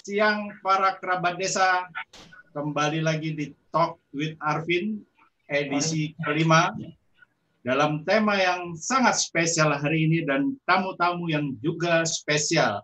[0.00, 1.84] Siang para kerabat desa.
[2.56, 5.04] Kembali lagi di Talk with Arvin
[5.44, 6.72] edisi kelima
[7.60, 12.80] dalam tema yang sangat spesial hari ini dan tamu-tamu yang juga spesial.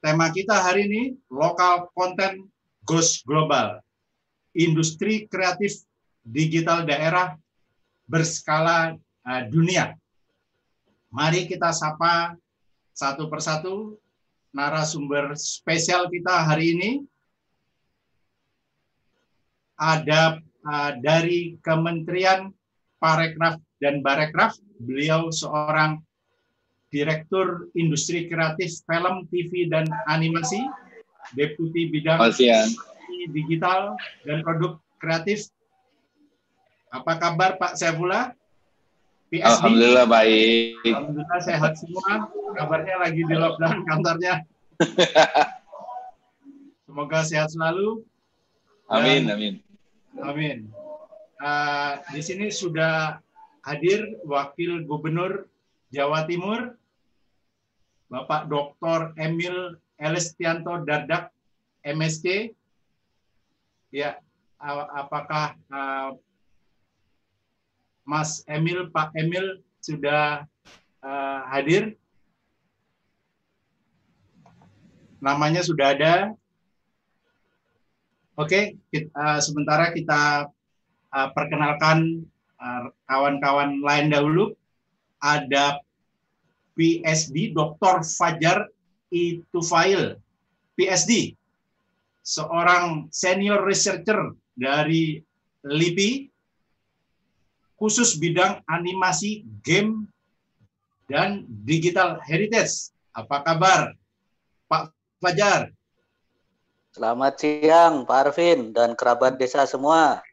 [0.00, 2.48] Tema kita hari ini lokal konten
[2.88, 3.84] goes global.
[4.56, 5.84] Industri kreatif
[6.24, 7.36] digital daerah
[8.08, 8.96] berskala
[9.28, 10.00] uh, dunia.
[11.12, 12.40] Mari kita sapa
[12.96, 14.00] satu persatu
[14.56, 16.90] narasumber spesial kita hari ini
[19.76, 22.48] ada uh, dari Kementerian
[22.96, 24.56] Parekraf dan Barekraf.
[24.80, 26.00] Beliau seorang
[26.88, 30.64] Direktur Industri Kreatif Film, TV, dan Animasi,
[31.36, 32.24] Deputi Bidang
[33.28, 35.52] Digital dan Produk Kreatif.
[36.88, 38.32] Apa kabar Pak Saifullah?
[39.36, 39.44] PSD.
[39.44, 40.80] Alhamdulillah baik.
[40.88, 42.32] Alhamdulillah sehat semua.
[42.56, 44.34] Kabarnya lagi di lockdown kantornya.
[46.88, 48.00] Semoga sehat selalu.
[48.88, 49.54] Amin, amin.
[50.24, 50.72] Amin.
[51.36, 53.20] Uh, di sini sudah
[53.60, 55.44] hadir Wakil Gubernur
[55.92, 56.72] Jawa Timur,
[58.08, 59.12] Bapak Dr.
[59.20, 61.28] Emil Elestianto Dardak,
[61.84, 62.56] MSc.
[63.92, 64.16] Ya,
[64.96, 66.16] apakah uh,
[68.06, 70.46] Mas Emil, Pak Emil sudah
[71.02, 71.98] uh, hadir.
[75.18, 76.14] Namanya sudah ada.
[78.38, 80.46] Oke, kita, uh, sementara kita
[81.10, 82.22] uh, perkenalkan
[83.10, 84.54] kawan-kawan uh, lain dahulu.
[85.18, 85.82] Ada
[86.78, 88.06] PSD Dr.
[88.06, 88.70] Fajar
[89.10, 90.20] Itufail,
[90.78, 91.34] PSD,
[92.20, 95.22] seorang senior researcher dari
[95.64, 96.35] LIPI,
[97.76, 100.08] khusus bidang animasi, game,
[101.06, 102.90] dan digital heritage.
[103.12, 103.94] Apa kabar,
[104.66, 104.92] Pak
[105.22, 105.72] Fajar?
[106.96, 110.24] Selamat siang, Pak Arvin dan kerabat desa semua.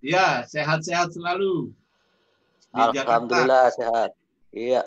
[0.00, 1.72] Ya, sehat-sehat selalu.
[2.72, 3.76] Alhamdulillah Jakarta.
[3.76, 4.10] sehat.
[4.52, 4.84] Iya.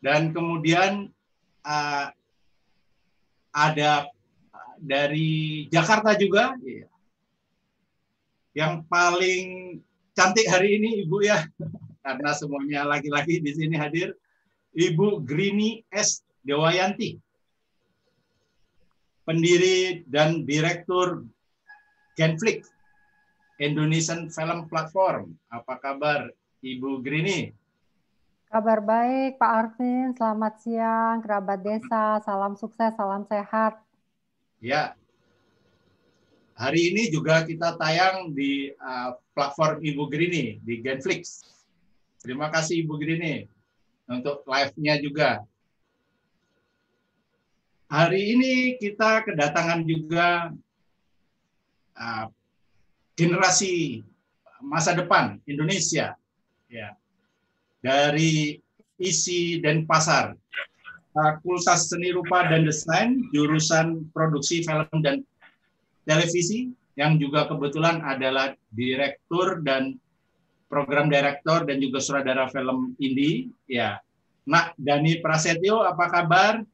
[0.00, 1.12] Dan kemudian
[1.64, 2.06] uh,
[3.52, 4.08] ada
[4.80, 6.88] dari Jakarta juga, iya.
[8.56, 9.80] yang paling
[10.20, 11.48] cantik hari ini Ibu ya,
[12.04, 14.12] karena semuanya laki-laki di sini hadir.
[14.76, 16.20] Ibu Grini S.
[16.44, 17.16] Dewayanti,
[19.24, 21.24] pendiri dan direktur
[22.16, 22.68] Genflix,
[23.60, 25.32] Indonesian Film Platform.
[25.48, 26.28] Apa kabar
[26.60, 27.52] Ibu Grini?
[28.52, 33.80] Kabar baik Pak Arvin, selamat siang kerabat desa, salam sukses, salam sehat.
[34.60, 34.96] Ya,
[36.60, 41.40] Hari ini juga kita tayang di uh, platform Ibu Grini di Genflix.
[42.20, 43.48] Terima kasih Ibu Grini
[44.04, 45.40] untuk live-nya juga.
[47.88, 50.52] Hari ini kita kedatangan juga
[51.96, 52.28] uh,
[53.16, 54.04] generasi
[54.60, 56.12] masa depan Indonesia
[56.68, 56.92] ya
[57.80, 58.60] dari
[59.00, 60.36] isi dan pasar
[61.16, 65.24] Fakultas Seni Rupa dan Desain jurusan Produksi Film dan
[66.10, 69.94] televisi yang juga kebetulan adalah direktur dan
[70.66, 74.02] program direktur dan juga sutradara film indie ya.
[74.50, 76.66] Nak Dani Prasetyo apa kabar?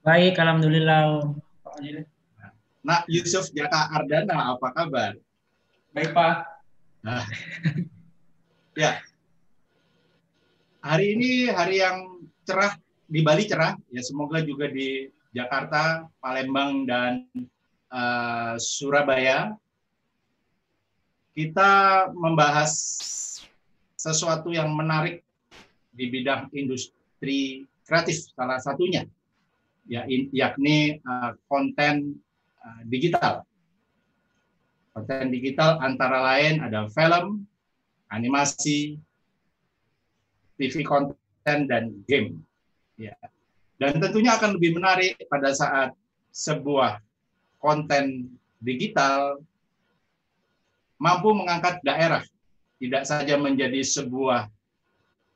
[0.00, 1.36] Baik alhamdulillah.
[2.80, 5.12] Nak Yusuf Jaka Ardana apa kabar?
[5.92, 6.36] Baik Pak.
[7.04, 7.24] Nah.
[8.80, 8.96] ya.
[10.80, 12.72] Hari ini hari yang cerah
[13.04, 13.76] di Bali cerah.
[13.92, 17.28] Ya semoga juga di Jakarta Palembang dan
[17.90, 19.54] uh, Surabaya,
[21.34, 22.72] kita membahas
[23.94, 25.22] sesuatu yang menarik
[25.92, 29.04] di bidang industri kreatif salah satunya
[29.90, 32.14] ya yakni uh, konten
[32.62, 33.42] uh, digital.
[34.94, 37.42] Konten digital antara lain ada film,
[38.14, 38.98] animasi,
[40.54, 42.38] TV konten dan game.
[42.94, 43.18] Ya.
[43.82, 45.90] Dan tentunya akan lebih menarik pada saat
[46.30, 47.02] sebuah
[47.60, 49.38] konten digital
[51.00, 52.24] mampu mengangkat daerah,
[52.80, 54.48] tidak saja menjadi sebuah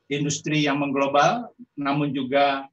[0.09, 2.69] industri yang mengglobal, namun juga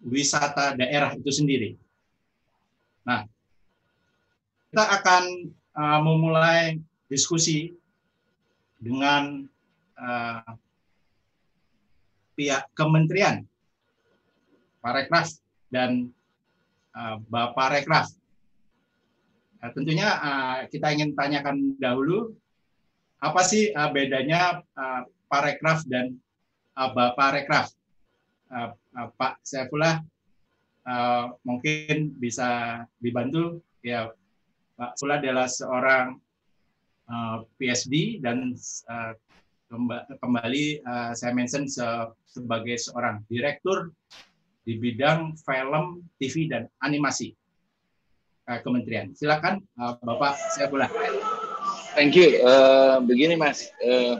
[0.00, 1.76] wisata daerah itu sendiri.
[3.04, 3.28] Nah,
[4.72, 5.24] kita akan
[5.76, 7.76] uh, memulai diskusi
[8.80, 9.44] dengan
[10.00, 10.48] uh,
[12.34, 13.44] pihak kementerian
[14.80, 15.32] Parekraf
[15.72, 16.12] dan
[16.92, 18.12] uh, Bapak Rekraf
[19.64, 22.36] Nah, tentunya uh, kita ingin tanyakan dahulu
[23.24, 26.20] apa sih uh, bedanya uh, parekraf dan
[26.76, 27.72] uh, baparekraf?
[28.52, 28.76] Uh,
[29.16, 30.04] Pak Saifullah
[31.48, 34.12] mungkin bisa dibantu ya
[34.76, 36.20] Pak Sula adalah seorang
[37.56, 38.52] PSD dan
[40.20, 40.84] kembali
[41.16, 41.82] saya mention se
[42.28, 43.90] sebagai seorang direktur
[44.62, 47.34] di bidang film, TV dan animasi
[48.48, 49.12] uh, kementerian.
[49.16, 50.88] Silakan uh, Bapak saya boleh.
[51.94, 52.42] Thank you.
[52.42, 54.18] Uh, begini Mas, uh,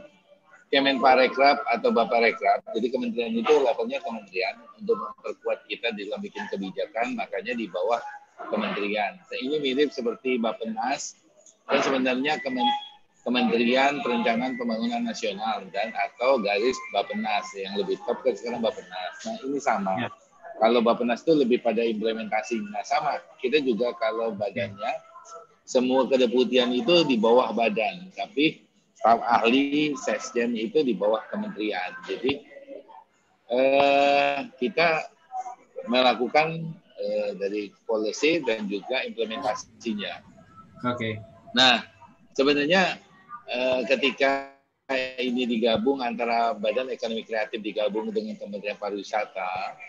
[0.71, 2.67] Kemenparekraf atau Bapak Rekraf.
[2.75, 8.03] Jadi kementerian itu levelnya kementerian untuk memperkuat kita dalam bikin kebijakan, makanya di bawah
[8.51, 9.15] kementerian.
[9.23, 11.15] Nah, ini mirip seperti Bappenas
[11.71, 12.67] dan sebenarnya kemen
[13.25, 19.15] Kementerian Perencanaan Pembangunan Nasional dan atau garis Bappenas yang lebih top kan sekarang Bappenas.
[19.25, 19.97] Nah ini sama.
[19.97, 20.09] Ya.
[20.59, 22.63] Kalau Bappenas itu lebih pada implementasi.
[22.71, 23.19] Nah sama.
[23.43, 24.93] Kita juga kalau badannya
[25.65, 28.63] semua kedeputian itu di bawah badan, tapi
[28.95, 31.93] staf ahli sesjen itu di bawah kementerian.
[32.05, 32.33] Jadi
[33.51, 35.09] eh, kita
[35.89, 40.21] melakukan eh, dari policy dan juga implementasinya.
[40.85, 40.97] Oke.
[40.97, 41.15] Okay.
[41.57, 41.85] Nah,
[42.37, 43.01] sebenarnya
[43.49, 44.53] eh, ketika
[45.17, 49.81] ini digabung antara Badan Ekonomi Kreatif digabung dengan Kementerian Pariwisata,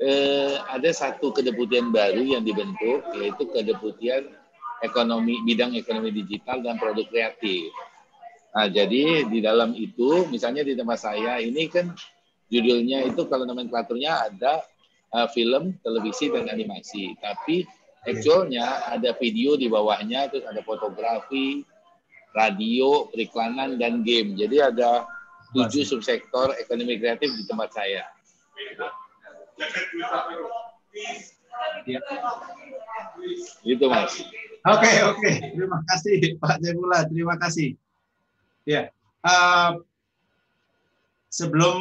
[0.00, 4.32] eh, ada satu kedeputian baru yang dibentuk yaitu kedeputian
[4.80, 7.68] ekonomi bidang ekonomi digital dan produk kreatif.
[8.50, 11.94] Nah, jadi di dalam itu, misalnya di tempat saya ini kan
[12.50, 14.66] judulnya itu kalau nomenklaturnya ada
[15.14, 17.14] uh, film, televisi dan animasi.
[17.22, 17.62] Tapi
[18.08, 21.62] actualnya ada video di bawahnya, terus ada fotografi,
[22.34, 24.34] radio, periklanan dan game.
[24.34, 25.06] Jadi ada
[25.54, 28.02] tujuh subsektor ekonomi kreatif di tempat saya.
[31.86, 32.00] Ya.
[33.64, 34.14] Itu mas.
[34.60, 35.34] Oke okay, oke, okay.
[35.56, 37.80] terima kasih Pak Jebula, terima kasih.
[38.68, 38.92] Ya,
[39.24, 39.80] uh,
[41.32, 41.76] sebelum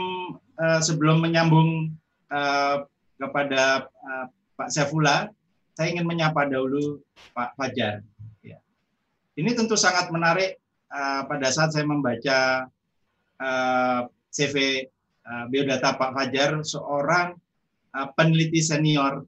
[0.56, 1.92] uh, sebelum menyambung
[2.32, 2.88] uh,
[3.20, 5.28] kepada uh, Pak Saifullah,
[5.76, 7.04] saya ingin menyapa dahulu
[7.36, 8.00] Pak Fajar.
[8.40, 8.64] Ya.
[9.36, 10.56] Ini tentu sangat menarik
[10.88, 12.72] uh, pada saat saya membaca
[13.44, 14.88] uh, CV
[15.28, 17.36] uh, biodata Pak Fajar, seorang
[18.18, 19.24] peneliti senior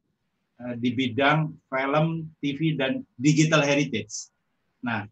[0.61, 4.29] uh, di bidang film, TV, dan digital heritage.
[4.85, 5.05] Nah,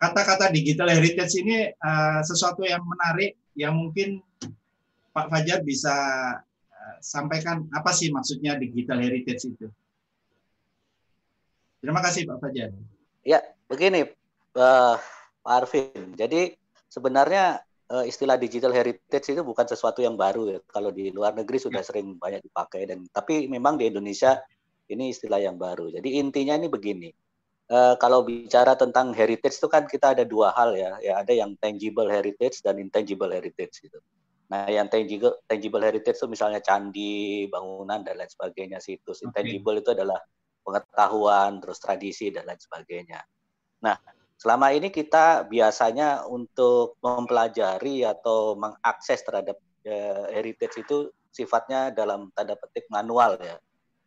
[0.00, 4.20] kata-kata digital heritage ini uh, sesuatu yang menarik yang mungkin
[5.14, 5.94] Pak Fajar bisa
[7.00, 9.68] sampaikan apa sih maksudnya digital heritage itu.
[11.84, 12.72] Terima kasih Pak Fajar.
[13.24, 14.08] Ya, begini
[14.56, 15.00] Pak
[15.44, 16.16] Arvin.
[16.16, 16.56] Jadi
[16.88, 17.60] sebenarnya
[17.90, 20.58] uh, istilah digital heritage itu bukan sesuatu yang baru ya.
[20.68, 21.86] Kalau di luar negeri sudah ya.
[21.86, 24.40] sering banyak dipakai dan tapi memang di Indonesia
[24.88, 25.90] ini istilah yang baru.
[25.92, 27.08] Jadi intinya ini begini
[27.70, 31.56] uh, kalau bicara tentang heritage itu kan kita ada dua hal ya, ya ada yang
[31.60, 34.00] tangible heritage dan intangible heritage gitu.
[34.52, 39.24] Nah, yang tangible tangible heritage itu misalnya candi, bangunan dan lain sebagainya situs.
[39.24, 40.20] Intangible itu adalah
[40.60, 43.20] pengetahuan, terus tradisi dan lain sebagainya.
[43.84, 43.96] Nah,
[44.44, 49.56] selama ini kita biasanya untuk mempelajari atau mengakses terhadap
[49.88, 53.56] uh, heritage itu sifatnya dalam tanda petik manual ya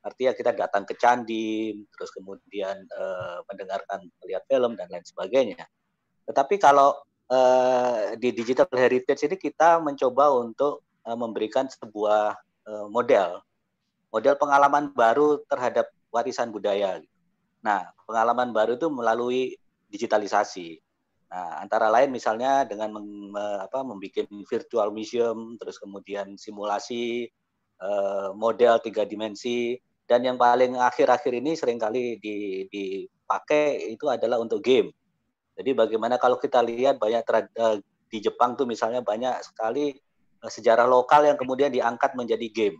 [0.08, 5.68] Artinya kita datang ke candi, terus kemudian uh, mendengarkan, melihat film dan lain sebagainya.
[6.24, 6.96] Tetapi kalau
[7.28, 12.40] uh, di digital heritage ini kita mencoba untuk uh, memberikan sebuah
[12.72, 13.44] uh, model,
[14.08, 17.04] model pengalaman baru terhadap warisan budaya.
[17.60, 19.60] Nah, pengalaman baru itu melalui
[19.92, 20.80] digitalisasi.
[21.28, 27.28] Nah, antara lain misalnya dengan meng, apa, membuat virtual museum, terus kemudian simulasi
[27.84, 29.76] uh, model tiga dimensi,
[30.08, 32.16] dan yang paling akhir-akhir ini sering kali
[32.72, 34.96] dipakai itu adalah untuk game.
[35.60, 37.28] Jadi bagaimana kalau kita lihat banyak
[37.60, 37.78] eh,
[38.08, 42.80] di Jepang tuh misalnya banyak sekali eh, sejarah lokal yang kemudian diangkat menjadi game.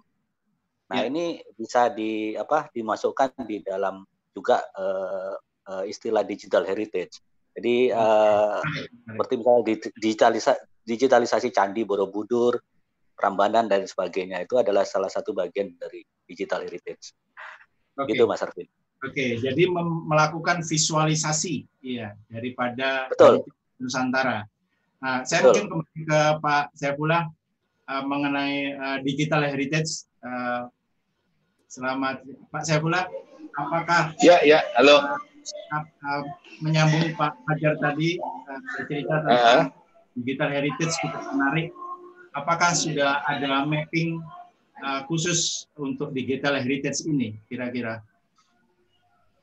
[0.88, 1.12] Nah, ya.
[1.12, 5.36] ini bisa di apa dimasukkan di dalam juga uh,
[5.68, 7.20] uh, istilah digital heritage.
[7.58, 8.62] Jadi uh,
[9.10, 9.64] seperti misalnya
[9.98, 12.62] digitalisasi, digitalisasi candi Borobudur,
[13.18, 17.18] Prambanan dan sebagainya itu adalah salah satu bagian dari digital heritage.
[17.98, 18.14] Okay.
[18.14, 18.70] Gitu Mas Arvin.
[19.06, 19.70] Oke, okay, jadi
[20.10, 23.46] melakukan visualisasi ya daripada Betul.
[23.78, 24.46] Nusantara.
[25.02, 25.50] Nah, saya Betul.
[25.50, 27.24] mungkin kembali ke Pak Saifullah
[27.90, 30.06] uh, mengenai uh, digital heritage.
[30.26, 30.66] Uh,
[31.70, 33.06] selamat Pak Saifullah,
[33.54, 34.98] apakah Ya, ya, halo.
[34.98, 35.18] Uh,
[35.74, 36.24] uh,
[36.64, 39.64] menyambung Pak Fajar tadi uh, cerita tentang uh -huh.
[40.18, 41.70] digital heritage cukup menarik
[42.38, 44.22] apakah sudah ada mapping
[44.86, 48.06] uh, khusus untuk digital heritage ini kira-kira?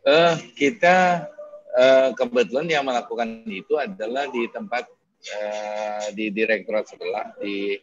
[0.06, 1.26] Uh, kita
[1.74, 4.86] uh, kebetulan yang melakukan itu adalah di tempat
[5.34, 7.74] uh, di direktorat sebelah di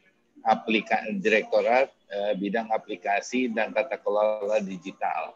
[0.45, 5.33] aplikasi direktorat uh, bidang aplikasi dan tata kelola digital.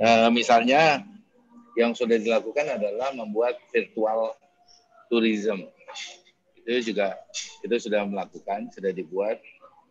[0.00, 1.04] Uh, misalnya
[1.78, 4.34] yang sudah dilakukan adalah membuat virtual
[5.06, 5.70] tourism.
[6.66, 7.14] Itu juga
[7.62, 9.38] itu sudah melakukan, sudah dibuat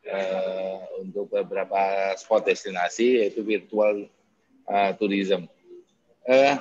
[0.03, 4.03] uh, untuk beberapa spot destinasi yaitu virtual
[4.67, 5.47] uh, tourism.
[6.27, 6.59] Uh,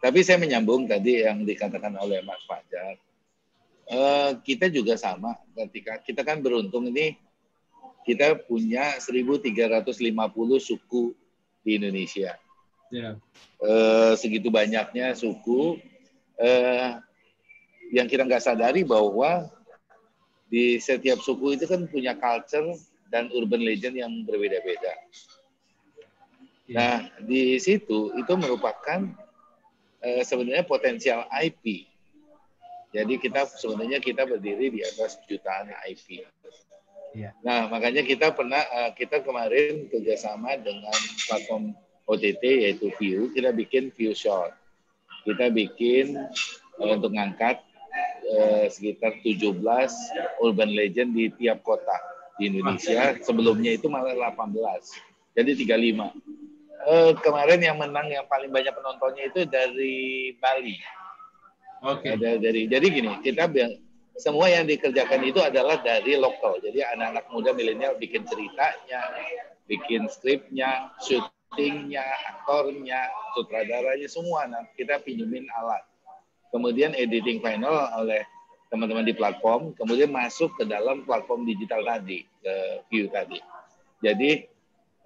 [0.00, 2.96] tapi saya menyambung tadi yang dikatakan oleh Mas Fajar.
[3.92, 7.20] Uh, kita juga sama ketika kita kan beruntung ini
[8.08, 9.52] kita punya 1.350
[10.58, 11.12] suku
[11.62, 12.34] di Indonesia.
[12.92, 13.16] Yeah.
[13.56, 15.80] Uh, segitu banyaknya suku
[16.36, 17.00] uh,
[17.88, 19.48] yang kita nggak sadari bahwa
[20.52, 22.76] di setiap suku itu kan punya culture
[23.08, 24.92] dan urban legend yang berbeda-beda.
[26.68, 26.76] Ya.
[26.76, 29.08] Nah, di situ itu merupakan
[30.04, 31.88] uh, sebenarnya potensial IP.
[32.92, 36.28] Jadi kita sebenarnya kita berdiri di atas jutaan IP.
[37.16, 37.32] Ya.
[37.40, 40.96] Nah, makanya kita pernah uh, kita kemarin kerjasama dengan
[41.28, 41.72] platform
[42.12, 44.52] OTT yaitu View, kita bikin View Short.
[45.24, 46.18] Kita bikin
[46.82, 47.62] uh, untuk ngangkat
[48.26, 49.54] eh, sekitar 17
[50.42, 51.94] urban legend di tiap kota
[52.36, 53.16] di Indonesia.
[53.22, 54.52] Sebelumnya itu malah 18.
[55.38, 56.12] Jadi 35.
[56.82, 60.76] Eh, kemarin yang menang yang paling banyak penontonnya itu dari Bali.
[61.86, 62.10] Oke.
[62.10, 62.14] Okay.
[62.18, 63.46] Dari, dari jadi gini, kita
[64.18, 66.58] semua yang dikerjakan itu adalah dari lokal.
[66.58, 69.00] Jadi anak-anak muda milenial bikin ceritanya,
[69.70, 70.90] bikin skripnya,
[71.52, 72.00] syutingnya,
[72.32, 74.48] aktornya, sutradaranya semua.
[74.48, 75.84] Nah, kita pinjemin alat
[76.52, 78.22] kemudian editing final oleh
[78.68, 82.54] teman-teman di platform, kemudian masuk ke dalam platform digital tadi, ke
[82.92, 83.40] view tadi.
[84.04, 84.44] Jadi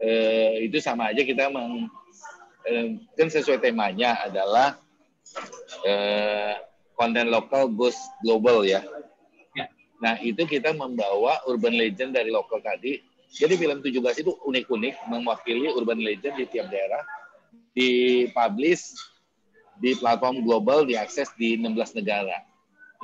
[0.02, 1.86] eh, itu sama aja kita meng,
[2.66, 4.78] eh, kan sesuai temanya adalah
[5.86, 6.54] eh,
[6.98, 8.82] konten lokal goes global ya.
[9.54, 9.66] ya.
[10.02, 13.02] Nah itu kita membawa urban legend dari lokal tadi.
[13.32, 17.02] Jadi film 17 itu unik-unik mewakili urban legend di tiap daerah
[17.76, 18.96] dipublish
[19.76, 22.40] di platform global diakses di 16 negara.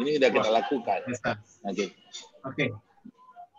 [0.00, 1.00] Ini sudah kita lakukan.
[1.68, 1.84] Oke.
[2.48, 2.64] Oke.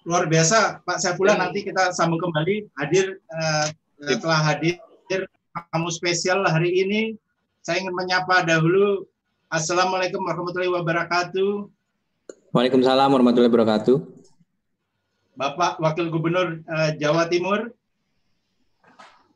[0.04, 3.68] Luar biasa Pak Saifullah nanti kita sambung kembali hadir uh,
[4.20, 4.82] telah hadir
[5.72, 7.02] kamu spesial hari ini.
[7.64, 9.08] Saya ingin menyapa dahulu
[9.54, 11.70] Assalamualaikum warahmatullahi wabarakatuh.
[12.58, 14.23] Waalaikumsalam warahmatullahi wabarakatuh.
[15.34, 17.74] Bapak Wakil Gubernur uh, Jawa Timur.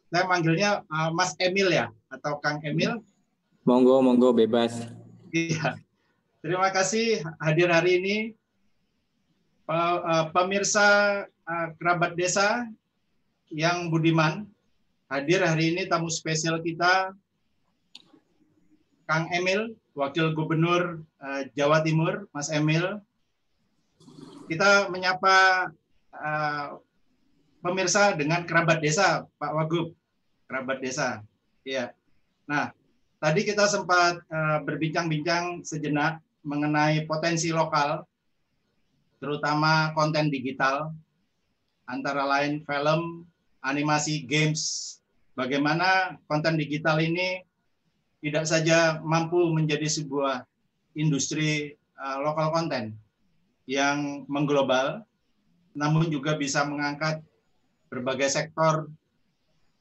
[0.08, 3.02] Saya manggilnya uh, Mas Emil ya atau Kang Emil.
[3.68, 4.88] Monggo, monggo bebas.
[5.36, 5.76] Iya.
[6.40, 8.18] Terima kasih hadir hari ini.
[9.68, 10.88] Eh, pemirsa
[11.76, 12.64] kerabat desa
[13.52, 14.48] yang budiman,
[15.12, 17.12] hadir hari ini tamu spesial kita,
[19.04, 21.04] Kang Emil, Wakil Gubernur
[21.52, 23.04] Jawa Timur, Mas Emil.
[24.48, 25.68] Kita menyapa
[27.62, 29.94] pemirsa dengan kerabat desa, Pak Wagub,
[30.50, 31.22] kerabat desa.
[31.68, 31.92] Iya.
[32.48, 32.72] Nah,
[33.18, 38.06] Tadi kita sempat uh, berbincang-bincang sejenak mengenai potensi lokal,
[39.18, 40.94] terutama konten digital,
[41.90, 43.26] antara lain film,
[43.66, 44.94] animasi, games.
[45.34, 47.42] Bagaimana konten digital ini
[48.22, 50.46] tidak saja mampu menjadi sebuah
[50.94, 52.94] industri uh, lokal konten
[53.66, 55.02] yang mengglobal,
[55.78, 57.22] namun juga bisa mengangkat
[57.88, 58.90] berbagai sektor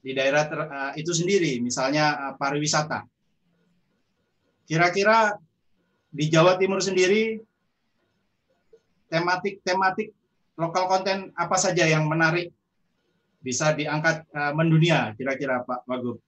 [0.04, 3.08] di daerah ter, uh, itu sendiri, misalnya uh, pariwisata.
[4.68, 5.34] Kira-kira
[6.12, 7.40] di Jawa Timur sendiri
[9.10, 10.12] tematik-tematik
[10.60, 12.52] lokal konten apa saja yang menarik
[13.40, 16.20] bisa diangkat uh, mendunia kira-kira Pak Wagub?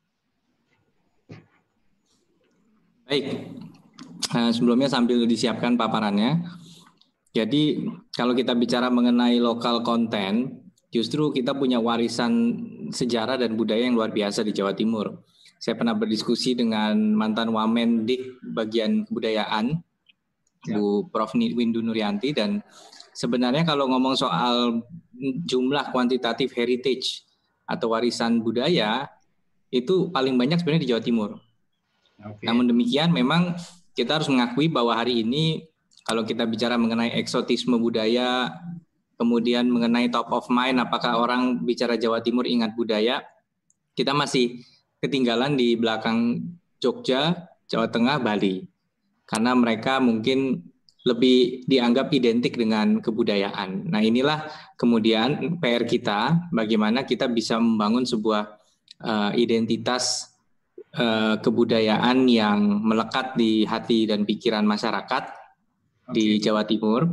[3.09, 3.25] Baik,
[4.53, 6.45] sebelumnya sambil disiapkan paparannya.
[7.33, 7.85] Jadi
[8.17, 12.33] kalau kita bicara mengenai lokal konten, justru kita punya warisan
[12.89, 18.07] sejarah dan budaya yang luar biasa di Jawa Timur saya pernah berdiskusi dengan mantan Wamen
[18.07, 19.83] Dik bagian kebudayaan,
[20.71, 20.75] ya.
[20.79, 21.35] Bu Prof.
[21.35, 22.63] Windu Nuryanti dan
[23.11, 24.87] sebenarnya kalau ngomong soal
[25.45, 27.27] jumlah kuantitatif heritage
[27.67, 29.11] atau warisan budaya
[29.75, 31.31] itu paling banyak sebenarnya di Jawa Timur.
[32.19, 32.47] Okay.
[32.47, 33.59] Namun demikian memang
[33.99, 35.67] kita harus mengakui bahwa hari ini
[36.09, 38.49] kalau kita bicara mengenai eksotisme budaya,
[39.21, 43.21] kemudian mengenai top of mind apakah orang bicara Jawa Timur ingat budaya,
[43.93, 44.65] kita masih
[45.05, 46.49] ketinggalan di belakang
[46.81, 48.65] Jogja, Jawa Tengah, Bali.
[49.29, 50.65] Karena mereka mungkin
[51.05, 53.93] lebih dianggap identik dengan kebudayaan.
[53.93, 54.49] Nah, inilah
[54.81, 58.57] kemudian PR kita bagaimana kita bisa membangun sebuah
[59.05, 60.33] uh, identitas
[60.97, 65.38] uh, kebudayaan yang melekat di hati dan pikiran masyarakat
[66.09, 66.17] okay.
[66.17, 67.05] di Jawa Timur.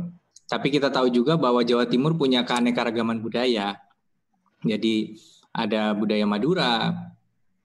[0.46, 3.76] Tapi kita tahu juga bahwa Jawa Timur punya keanekaragaman budaya.
[4.64, 5.18] Jadi
[5.52, 6.94] ada budaya Madura,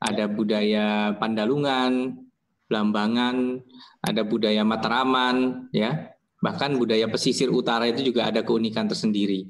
[0.02, 2.18] ada budaya Pandalungan,
[2.66, 3.62] Blambangan,
[4.02, 6.10] ada budaya Matraman, ya,
[6.42, 9.46] bahkan budaya pesisir utara itu juga ada keunikan tersendiri.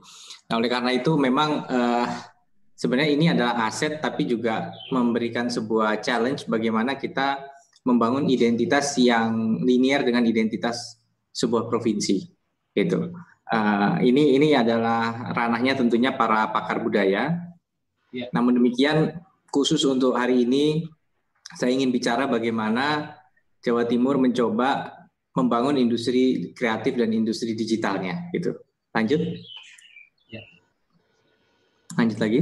[0.52, 2.08] Nah, oleh karena itu memang eh,
[2.76, 7.40] sebenarnya ini adalah aset, tapi juga memberikan sebuah challenge bagaimana kita
[7.88, 11.01] membangun identitas yang linear dengan identitas
[11.32, 12.28] sebuah provinsi,
[12.76, 13.12] gitu.
[13.52, 17.36] Uh, ini ini adalah ranahnya tentunya para pakar budaya.
[18.16, 18.28] Ya.
[18.32, 19.20] Namun demikian
[19.52, 20.88] khusus untuk hari ini
[21.60, 23.16] saya ingin bicara bagaimana
[23.60, 24.96] Jawa Timur mencoba
[25.36, 28.56] membangun industri kreatif dan industri digitalnya gitu.
[28.96, 29.20] Lanjut.
[30.32, 30.42] Ya.
[32.00, 32.40] Lanjut lagi.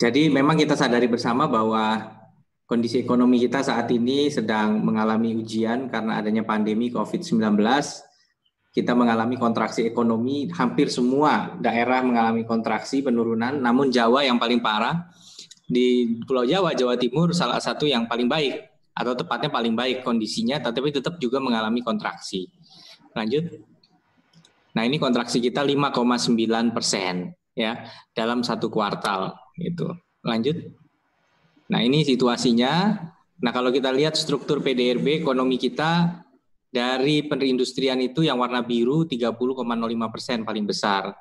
[0.00, 2.16] Jadi memang kita sadari bersama bahwa
[2.68, 7.56] kondisi ekonomi kita saat ini sedang mengalami ujian karena adanya pandemi COVID-19.
[8.68, 15.08] Kita mengalami kontraksi ekonomi, hampir semua daerah mengalami kontraksi penurunan, namun Jawa yang paling parah
[15.64, 20.60] di Pulau Jawa, Jawa Timur salah satu yang paling baik atau tepatnya paling baik kondisinya,
[20.60, 22.52] tetapi tetap juga mengalami kontraksi.
[23.16, 23.64] Lanjut.
[24.76, 29.88] Nah ini kontraksi kita 5,9 persen ya dalam satu kuartal itu.
[30.22, 30.87] Lanjut.
[31.68, 32.96] Nah ini situasinya.
[33.38, 36.24] Nah kalau kita lihat struktur PDRB ekonomi kita
[36.68, 39.34] dari perindustrian itu yang warna biru 30,05
[40.12, 41.16] persen paling besar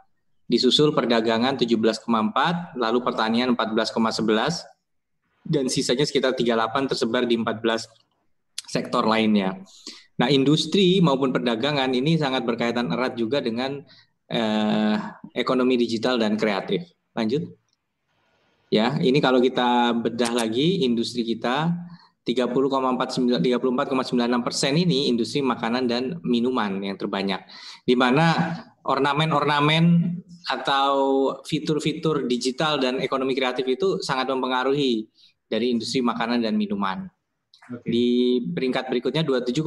[0.47, 4.63] disusul perdagangan 17,4, lalu pertanian 14,11,
[5.43, 7.83] dan sisanya sekitar 38 tersebar di 14
[8.67, 9.59] sektor lainnya.
[10.17, 13.83] Nah, industri maupun perdagangan ini sangat berkaitan erat juga dengan
[14.27, 14.95] eh,
[15.35, 16.83] ekonomi digital dan kreatif.
[17.13, 17.47] Lanjut.
[18.67, 21.71] Ya, ini kalau kita bedah lagi industri kita
[22.27, 27.47] 30,49 34,96 persen ini industri makanan dan minuman yang terbanyak,
[27.87, 30.19] di mana ornamen-ornamen
[30.51, 30.95] atau
[31.47, 35.07] fitur-fitur digital dan ekonomi kreatif itu sangat mempengaruhi
[35.47, 37.07] dari industri makanan dan minuman.
[37.67, 37.87] Okay.
[37.87, 38.07] Di
[38.51, 39.63] peringkat berikutnya 27,35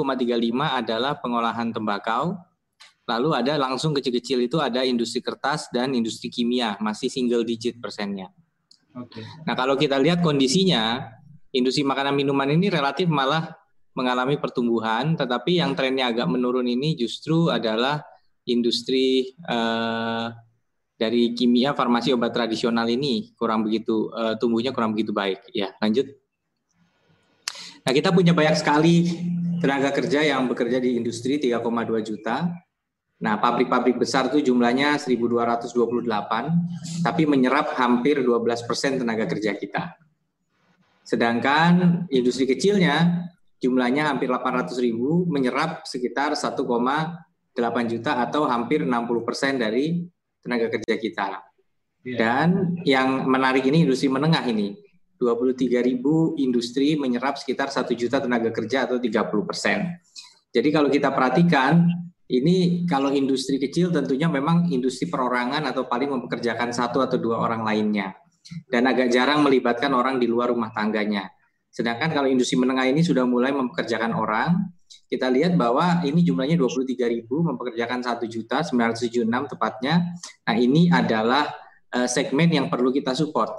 [0.85, 2.37] adalah pengolahan tembakau.
[3.09, 8.29] Lalu ada langsung kecil-kecil itu ada industri kertas dan industri kimia, masih single digit persennya.
[9.47, 11.11] Nah kalau kita lihat kondisinya,
[11.55, 13.55] industri makanan minuman ini relatif malah
[13.95, 18.03] mengalami pertumbuhan, tetapi yang trennya agak menurun ini justru adalah
[18.47, 20.31] industri uh,
[21.01, 25.49] dari kimia, farmasi, obat tradisional ini kurang begitu uh, tumbuhnya kurang begitu baik.
[25.51, 26.07] Ya, lanjut.
[27.81, 29.09] Nah, kita punya banyak sekali
[29.61, 31.65] tenaga kerja yang bekerja di industri 3,2
[32.05, 32.53] juta.
[33.21, 35.77] Nah, pabrik-pabrik besar itu jumlahnya 1.228,
[37.05, 39.93] tapi menyerap hampir 12 persen tenaga kerja kita.
[41.05, 43.29] Sedangkan industri kecilnya
[43.61, 46.65] jumlahnya hampir 800 ribu, menyerap sekitar 1,8
[47.93, 50.01] juta atau hampir 60 persen dari
[50.41, 51.29] tenaga kerja kita.
[52.01, 52.17] Yeah.
[52.17, 52.49] Dan
[52.89, 54.81] yang menarik ini industri menengah ini.
[55.21, 60.01] 23 ribu industri menyerap sekitar 1 juta tenaga kerja atau 30 persen.
[60.49, 61.85] Jadi kalau kita perhatikan,
[62.31, 67.67] ini kalau industri kecil tentunya memang industri perorangan atau paling mempekerjakan satu atau dua orang
[67.67, 68.15] lainnya.
[68.71, 71.27] Dan agak jarang melibatkan orang di luar rumah tangganya.
[71.71, 74.71] Sedangkan kalau industri menengah ini sudah mulai mempekerjakan orang,
[75.11, 80.15] kita lihat bahwa ini jumlahnya 23 ribu mempekerjakan 1 juta 976 tepatnya.
[80.47, 81.51] Nah ini adalah
[81.95, 83.51] uh, segmen yang perlu kita support.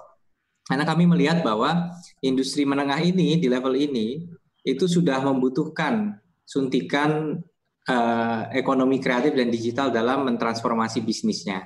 [0.64, 1.92] Karena kami melihat bahwa
[2.24, 4.28] industri menengah ini di level ini
[4.64, 7.40] itu sudah membutuhkan suntikan
[7.90, 11.66] uh, ekonomi kreatif dan digital dalam mentransformasi bisnisnya.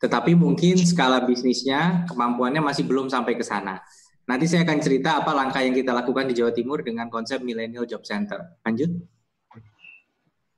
[0.00, 3.80] Tetapi mungkin skala bisnisnya, kemampuannya masih belum sampai ke sana.
[4.24, 7.84] Nanti saya akan cerita apa langkah yang kita lakukan di Jawa Timur dengan konsep Millennial
[7.84, 8.56] Job Center.
[8.62, 8.88] Lanjut.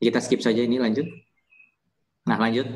[0.02, 1.06] Kita skip saja ini lanjut.
[2.26, 2.66] Nah, lanjut.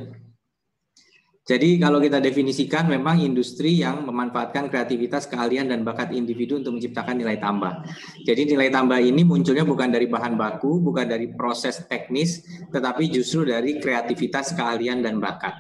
[1.46, 7.22] Jadi kalau kita definisikan memang industri yang memanfaatkan kreativitas, keahlian dan bakat individu untuk menciptakan
[7.22, 7.86] nilai tambah.
[8.26, 12.42] Jadi nilai tambah ini munculnya bukan dari bahan baku, bukan dari proses teknis,
[12.74, 15.54] tetapi justru dari kreativitas, keahlian dan bakat.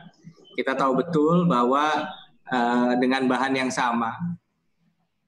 [0.58, 2.10] Kita tahu betul bahwa
[2.50, 4.10] uh, dengan bahan yang sama,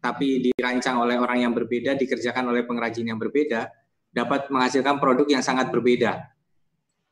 [0.02, 3.70] tapi dirancang oleh orang yang berbeda, dikerjakan oleh pengrajin yang berbeda,
[4.10, 6.34] dapat menghasilkan produk yang sangat berbeda.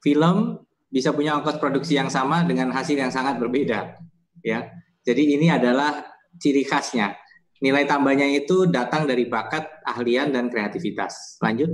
[0.02, 3.99] Film bisa punya ongkos produksi yang sama dengan hasil yang sangat berbeda.
[4.40, 4.70] Ya,
[5.03, 6.07] jadi ini adalah
[6.38, 7.16] ciri khasnya.
[7.62, 11.40] Nilai tambahnya itu datang dari bakat, ahlian, dan kreativitas.
[11.40, 11.72] Lanjut.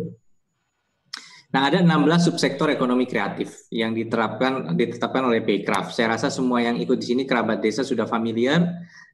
[1.52, 5.92] Nah, ada 16 subsektor ekonomi kreatif yang diterapkan ditetapkan oleh Paycraft.
[5.92, 8.64] Saya rasa semua yang ikut di sini kerabat desa sudah familiar,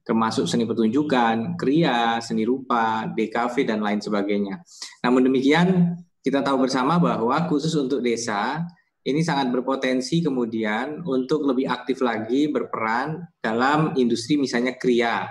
[0.07, 4.63] termasuk seni pertunjukan, kria, seni rupa, DKV, dan lain sebagainya.
[5.03, 8.63] Namun demikian, kita tahu bersama bahwa khusus untuk desa
[9.09, 15.25] ini sangat berpotensi kemudian untuk lebih aktif lagi berperan dalam industri misalnya kria,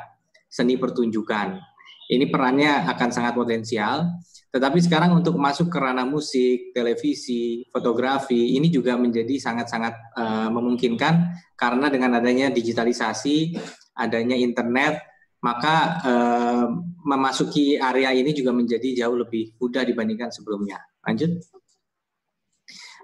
[0.49, 1.61] seni pertunjukan.
[2.09, 4.17] Ini perannya akan sangat potensial.
[4.47, 11.13] Tetapi sekarang untuk masuk ke ranah musik, televisi, fotografi ini juga menjadi sangat-sangat uh, memungkinkan
[11.53, 13.59] karena dengan adanya digitalisasi,
[13.93, 15.03] adanya internet,
[15.43, 16.65] maka uh,
[17.05, 20.81] memasuki area ini juga menjadi jauh lebih mudah dibandingkan sebelumnya.
[21.05, 21.56] Lanjut.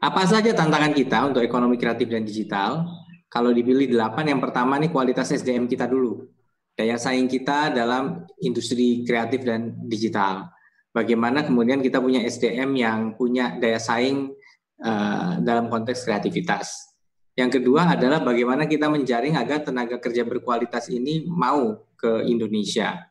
[0.04, 2.84] Apa saja tantangan kita untuk ekonomi kreatif dan digital?
[3.32, 6.28] Kalau dipilih delapan, yang pertama nih kualitas SDM kita dulu.
[6.76, 10.52] Daya saing kita dalam industri kreatif dan digital.
[10.92, 14.36] Bagaimana kemudian kita punya SDM yang punya daya saing
[14.84, 16.94] uh, dalam konteks kreativitas.
[17.40, 23.08] Yang kedua adalah bagaimana kita menjaring agar tenaga kerja berkualitas ini mau ke Indonesia.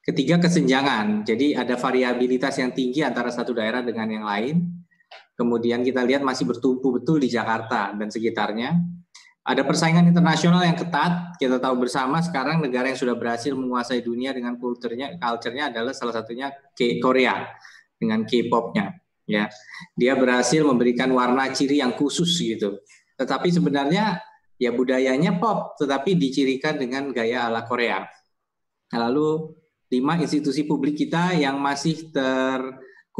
[0.00, 4.81] Ketiga kesenjangan, jadi ada variabilitas yang tinggi antara satu daerah dengan yang lain.
[5.32, 8.76] Kemudian kita lihat masih bertumpu betul di Jakarta dan sekitarnya.
[9.42, 11.34] Ada persaingan internasional yang ketat.
[11.40, 16.14] Kita tahu bersama sekarang negara yang sudah berhasil menguasai dunia dengan kulturnya, culture-nya adalah salah
[16.14, 16.54] satunya
[17.02, 17.50] Korea
[17.98, 19.02] dengan K-pop-nya.
[19.26, 19.50] Ya,
[19.98, 22.78] dia berhasil memberikan warna ciri yang khusus gitu.
[23.18, 24.18] Tetapi sebenarnya
[24.58, 28.06] ya budayanya pop, tetapi dicirikan dengan gaya ala Korea.
[28.94, 29.58] Lalu
[29.90, 32.60] lima institusi publik kita yang masih ter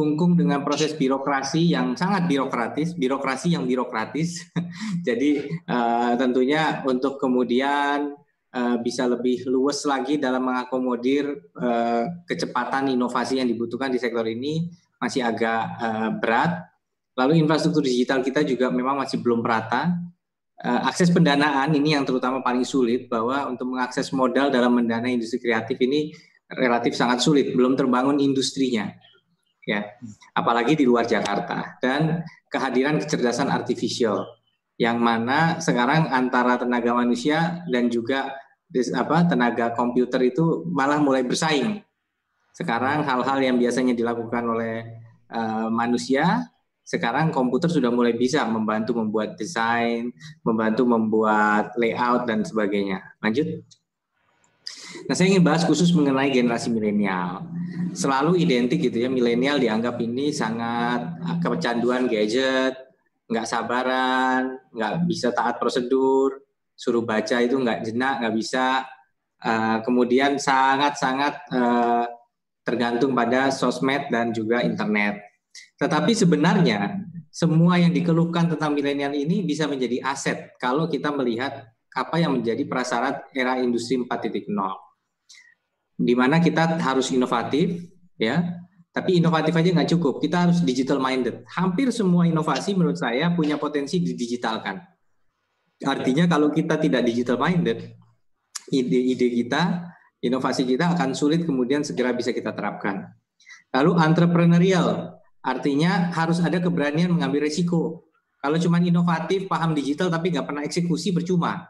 [0.02, 4.42] kungkung dengan proses birokrasi yang sangat birokratis, birokrasi yang birokratis.
[5.06, 8.10] Jadi uh, tentunya untuk kemudian
[8.50, 14.66] uh, bisa lebih luas lagi dalam mengakomodir uh, kecepatan inovasi yang dibutuhkan di sektor ini
[14.98, 16.66] masih agak uh, berat.
[17.14, 19.94] Lalu infrastruktur digital kita juga memang masih belum merata.
[20.58, 25.38] Uh, akses pendanaan ini yang terutama paling sulit bahwa untuk mengakses modal dalam mendanai industri
[25.38, 26.10] kreatif ini
[26.50, 28.90] relatif sangat sulit, belum terbangun industrinya
[29.62, 29.86] ya
[30.34, 34.26] apalagi di luar Jakarta dan kehadiran kecerdasan artifisial
[34.80, 38.34] yang mana sekarang antara tenaga manusia dan juga
[38.96, 41.78] apa tenaga komputer itu malah mulai bersaing
[42.56, 44.84] sekarang hal-hal yang biasanya dilakukan oleh
[45.30, 50.10] uh, manusia sekarang komputer sudah mulai bisa membantu membuat desain,
[50.42, 53.00] membantu membuat layout dan sebagainya.
[53.22, 53.62] Lanjut.
[55.08, 57.44] Nah, saya ingin bahas khusus mengenai generasi milenial.
[57.92, 62.76] Selalu identik gitu ya, milenial dianggap ini sangat ah, kecanduan gadget,
[63.28, 66.44] nggak sabaran, nggak bisa taat prosedur,
[66.76, 68.84] suruh baca itu nggak jenak, nggak bisa.
[69.42, 72.06] Uh, kemudian sangat-sangat uh,
[72.62, 75.18] tergantung pada sosmed dan juga internet.
[75.82, 82.16] Tetapi sebenarnya semua yang dikeluhkan tentang milenial ini bisa menjadi aset kalau kita melihat apa
[82.20, 84.48] yang menjadi prasyarat era industri 4.0
[86.02, 87.78] di mana kita harus inovatif,
[88.18, 88.42] ya.
[88.92, 91.48] Tapi inovatif aja nggak cukup, kita harus digital minded.
[91.56, 94.76] Hampir semua inovasi menurut saya punya potensi didigitalkan.
[95.80, 97.96] Artinya kalau kita tidak digital minded,
[98.68, 99.88] ide-ide kita,
[100.20, 103.16] inovasi kita akan sulit kemudian segera bisa kita terapkan.
[103.72, 108.12] Lalu entrepreneurial, artinya harus ada keberanian mengambil resiko.
[108.44, 111.64] Kalau cuma inovatif, paham digital tapi nggak pernah eksekusi percuma.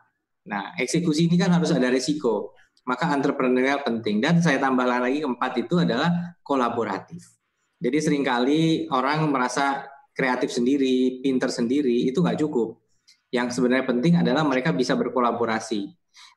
[0.49, 4.19] Nah, eksekusi ini kan harus ada resiko maka entrepreneurial penting.
[4.19, 7.23] Dan saya tambah lagi keempat itu adalah kolaboratif.
[7.83, 12.79] Jadi sering kali orang merasa kreatif sendiri, pinter sendiri, itu nggak cukup.
[13.33, 15.89] Yang sebenarnya penting adalah mereka bisa berkolaborasi.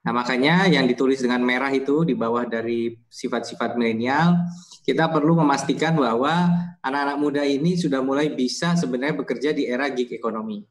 [0.08, 4.48] Nah makanya yang ditulis dengan merah itu di bawah dari sifat-sifat milenial,
[4.88, 6.48] kita perlu memastikan bahwa
[6.80, 10.64] anak-anak muda ini sudah mulai bisa sebenarnya bekerja di era gig ekonomi.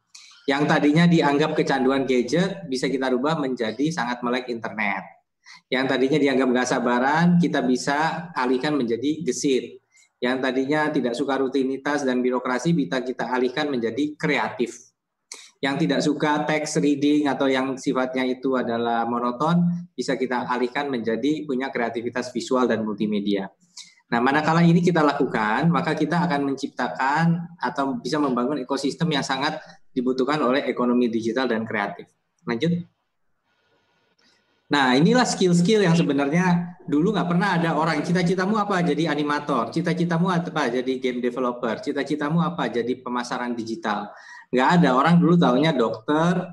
[0.44, 5.24] Yang tadinya dianggap kecanduan gadget bisa kita rubah menjadi sangat melek internet
[5.72, 9.80] yang tadinya dianggap nggak sabaran, kita bisa alihkan menjadi gesit.
[10.20, 14.94] Yang tadinya tidak suka rutinitas dan birokrasi, bisa kita alihkan menjadi kreatif.
[15.61, 21.44] Yang tidak suka text reading atau yang sifatnya itu adalah monoton, bisa kita alihkan menjadi
[21.48, 23.48] punya kreativitas visual dan multimedia.
[24.12, 29.57] Nah, manakala ini kita lakukan, maka kita akan menciptakan atau bisa membangun ekosistem yang sangat
[29.94, 32.11] dibutuhkan oleh ekonomi digital dan kreatif.
[32.44, 32.85] Lanjut.
[34.74, 40.35] Nah, inilah skill-skill yang sebenarnya dulu nggak pernah ada orang cita-citamu apa jadi animator, cita-citamu
[40.35, 44.11] apa jadi game developer, cita-citamu apa jadi pemasaran digital.
[44.50, 46.48] Nggak ada orang dulu tahunya dokter,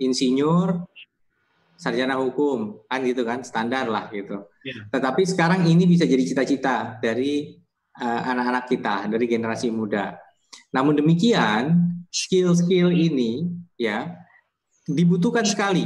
[0.00, 0.86] insinyur,
[1.76, 4.48] sarjana hukum, kan gitu kan standar lah gitu.
[4.64, 4.88] Yeah.
[4.88, 7.52] Tetapi sekarang ini bisa jadi cita-cita dari
[8.00, 10.16] uh, anak-anak kita, dari generasi muda.
[10.72, 14.16] Namun demikian, skill-skill ini ya
[14.88, 15.84] dibutuhkan sekali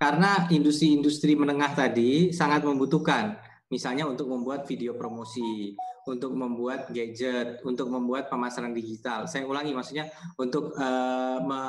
[0.00, 3.36] karena industri-industri menengah tadi sangat membutuhkan
[3.66, 5.74] Misalnya untuk membuat video promosi,
[6.06, 9.26] untuk membuat gadget, untuk membuat pemasaran digital.
[9.26, 10.06] Saya ulangi maksudnya
[10.38, 11.62] untuk uh, me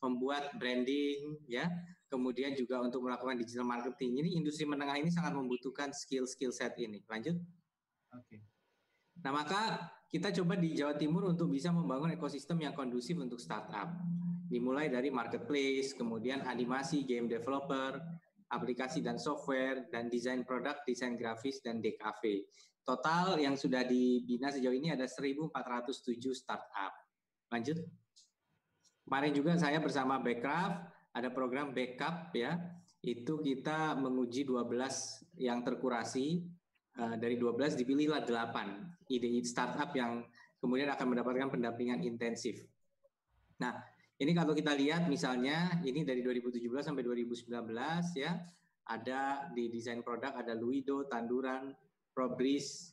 [0.00, 1.68] membuat branding ya,
[2.08, 4.24] kemudian juga untuk melakukan digital marketing.
[4.24, 7.00] Ini industri menengah ini sangat membutuhkan skill-skill set ini.
[7.04, 7.36] Lanjut.
[8.12, 8.24] Oke.
[8.28, 8.40] Okay.
[9.20, 9.60] Nah, maka
[10.10, 13.94] kita coba di Jawa Timur untuk bisa membangun ekosistem yang kondusif untuk startup.
[14.50, 18.02] Dimulai dari marketplace, kemudian animasi, game developer,
[18.50, 22.42] aplikasi dan software, dan desain produk, desain grafis, dan DKV.
[22.82, 25.54] Total yang sudah dibina sejauh ini ada 1.407
[26.34, 26.92] startup.
[27.54, 27.78] Lanjut.
[29.06, 32.58] Kemarin juga saya bersama Backcraft ada program backup ya.
[32.98, 36.50] Itu kita menguji 12 yang terkurasi
[36.98, 40.24] uh, dari 12 dipilihlah 8 ide startup yang
[40.58, 42.66] kemudian akan mendapatkan pendampingan intensif.
[43.60, 43.76] Nah,
[44.20, 47.48] ini kalau kita lihat misalnya ini dari 2017 sampai 2019
[48.16, 48.36] ya,
[48.90, 51.72] ada di desain produk ada Luido, Tanduran,
[52.12, 52.92] Probris,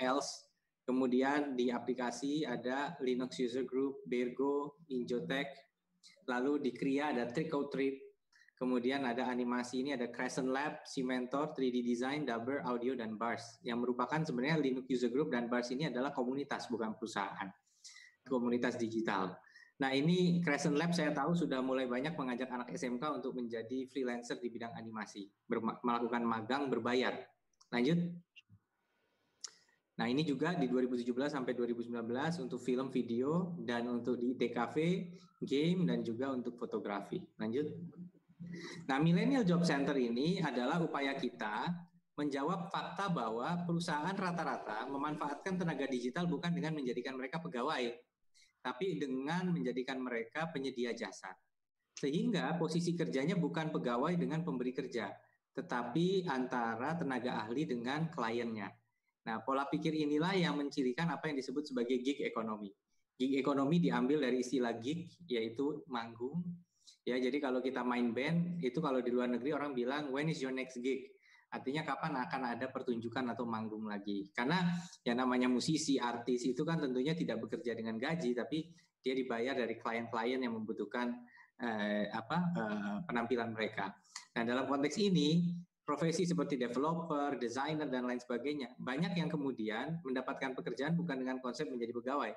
[0.00, 0.50] Else,
[0.84, 5.48] kemudian di aplikasi ada Linux User Group, Bergo, Injotech,
[6.26, 8.09] lalu di Kria ada Trick Trip,
[8.60, 13.80] kemudian ada animasi ini ada Crescent Lab, Cimentor, 3D Design, Dubber, Audio, dan Bars, yang
[13.80, 17.48] merupakan sebenarnya Linux User Group dan Bars ini adalah komunitas, bukan perusahaan,
[18.28, 19.32] komunitas digital.
[19.80, 24.36] Nah ini Crescent Lab saya tahu sudah mulai banyak mengajak anak SMK untuk menjadi freelancer
[24.36, 25.24] di bidang animasi,
[25.80, 27.16] melakukan magang berbayar.
[27.72, 27.96] Lanjut.
[29.96, 31.96] Nah ini juga di 2017 sampai 2019
[32.44, 34.76] untuk film video dan untuk di TKV,
[35.48, 37.24] game dan juga untuk fotografi.
[37.40, 37.72] Lanjut.
[38.88, 41.70] Nah Millennial Job Center ini adalah upaya kita
[42.20, 47.96] menjawab fakta bahwa perusahaan rata-rata memanfaatkan tenaga digital bukan dengan menjadikan mereka pegawai,
[48.60, 51.32] tapi dengan menjadikan mereka penyedia jasa.
[51.96, 55.08] Sehingga posisi kerjanya bukan pegawai dengan pemberi kerja,
[55.56, 58.68] tetapi antara tenaga ahli dengan kliennya.
[59.24, 62.72] Nah, pola pikir inilah yang mencirikan apa yang disebut sebagai gig ekonomi.
[63.20, 66.40] Gig ekonomi diambil dari istilah gig, yaitu manggung.
[67.10, 70.38] Ya, jadi kalau kita main band, itu kalau di luar negeri orang bilang, when is
[70.38, 71.10] your next gig?
[71.50, 74.30] Artinya kapan akan ada pertunjukan atau manggung lagi.
[74.30, 74.70] Karena
[75.02, 78.70] yang namanya musisi, artis itu kan tentunya tidak bekerja dengan gaji, tapi
[79.02, 81.10] dia dibayar dari klien-klien yang membutuhkan
[81.58, 83.90] eh, apa eh, penampilan mereka.
[84.38, 85.50] Nah, dalam konteks ini
[85.82, 91.66] profesi seperti developer, desainer dan lain sebagainya, banyak yang kemudian mendapatkan pekerjaan bukan dengan konsep
[91.66, 92.30] menjadi pegawai,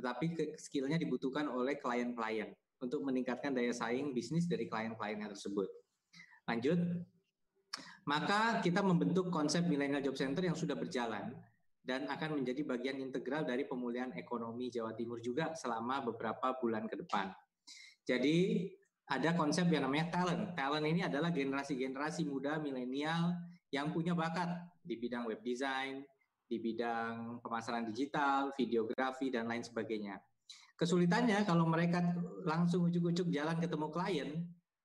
[0.00, 2.48] tetapi skillnya dibutuhkan oleh klien-klien
[2.84, 5.66] untuk meningkatkan daya saing bisnis dari klien-kliennya tersebut.
[6.44, 6.76] Lanjut,
[8.04, 11.32] maka kita membentuk konsep Millennial Job Center yang sudah berjalan
[11.84, 17.00] dan akan menjadi bagian integral dari pemulihan ekonomi Jawa Timur juga selama beberapa bulan ke
[17.00, 17.32] depan.
[18.04, 18.68] Jadi
[19.08, 20.56] ada konsep yang namanya talent.
[20.56, 23.36] Talent ini adalah generasi-generasi muda milenial
[23.68, 24.48] yang punya bakat
[24.80, 26.04] di bidang web design,
[26.44, 30.20] di bidang pemasaran digital, videografi, dan lain sebagainya.
[30.74, 32.02] Kesulitannya kalau mereka
[32.42, 34.28] langsung ujuk-ujuk jalan ketemu klien,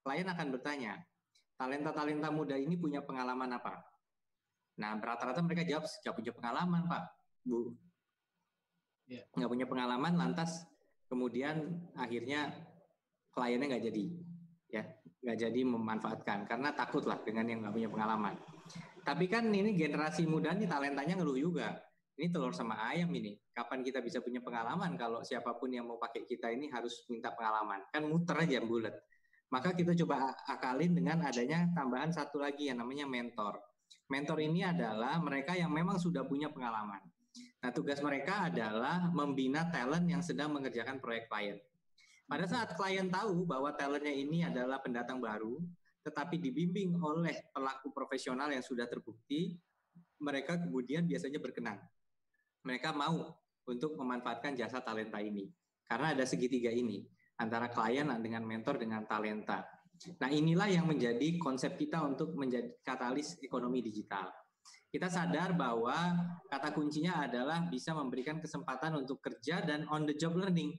[0.06, 0.93] klien akan bertanya,
[1.58, 3.82] talenta-talenta muda ini punya pengalaman apa?
[4.80, 7.04] Nah, rata-rata mereka jawab, nggak punya pengalaman, Pak,
[7.43, 7.73] Bu.
[9.10, 9.25] Yeah.
[9.34, 10.69] Nggak punya pengalaman, lantas
[11.10, 12.54] kemudian akhirnya
[13.34, 14.06] kliennya nggak jadi
[14.69, 14.84] ya
[15.25, 18.38] nggak jadi memanfaatkan karena takut lah dengan yang nggak punya pengalaman
[19.02, 21.82] tapi kan ini generasi muda nih talentanya ngeluh juga
[22.19, 23.39] ini telur sama ayam ini.
[23.55, 27.32] Kapan kita bisa punya pengalaman kalau siapa pun yang mau pakai kita ini harus minta
[27.32, 27.88] pengalaman?
[27.95, 28.91] Kan muter aja bulat.
[29.47, 33.63] Maka kita coba akalin dengan adanya tambahan satu lagi yang namanya mentor.
[34.12, 36.99] Mentor ini adalah mereka yang memang sudah punya pengalaman.
[37.63, 41.55] Nah tugas mereka adalah membina talent yang sedang mengerjakan proyek klien.
[42.27, 45.55] Pada saat klien tahu bahwa talentnya ini adalah pendatang baru,
[46.03, 49.55] tetapi dibimbing oleh pelaku profesional yang sudah terbukti,
[50.19, 51.79] mereka kemudian biasanya berkenan.
[52.65, 53.35] Mereka mau
[53.67, 55.47] untuk memanfaatkan jasa talenta ini.
[55.85, 57.05] Karena ada segitiga ini,
[57.39, 59.65] antara klien dengan mentor dengan talenta.
[60.21, 64.31] Nah inilah yang menjadi konsep kita untuk menjadi katalis ekonomi digital.
[64.89, 65.93] Kita sadar bahwa
[66.49, 70.73] kata kuncinya adalah bisa memberikan kesempatan untuk kerja dan on the job learning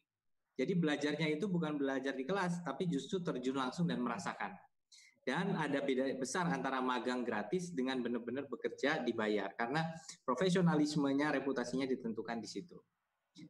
[0.61, 4.53] jadi belajarnya itu bukan belajar di kelas, tapi justru terjun langsung dan merasakan.
[5.31, 9.87] Dan ada beda besar antara magang gratis dengan benar-benar bekerja dibayar, karena
[10.27, 12.75] profesionalismenya, reputasinya ditentukan di situ.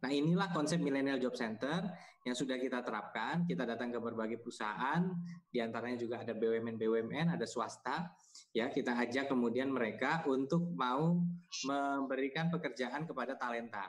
[0.04, 1.80] Nah inilah konsep Millennial Job Center
[2.28, 3.48] yang sudah kita terapkan.
[3.48, 5.08] Kita datang ke berbagai perusahaan,
[5.48, 8.12] di antaranya juga ada BUMN-BUMN, ada swasta.
[8.52, 11.16] Ya kita ajak kemudian mereka untuk mau
[11.64, 13.88] memberikan pekerjaan kepada talenta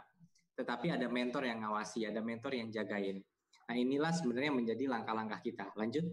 [0.61, 3.17] tetapi ada mentor yang ngawasi, ada mentor yang jagain.
[3.65, 5.73] Nah inilah sebenarnya menjadi langkah-langkah kita.
[5.73, 6.05] Lanjut.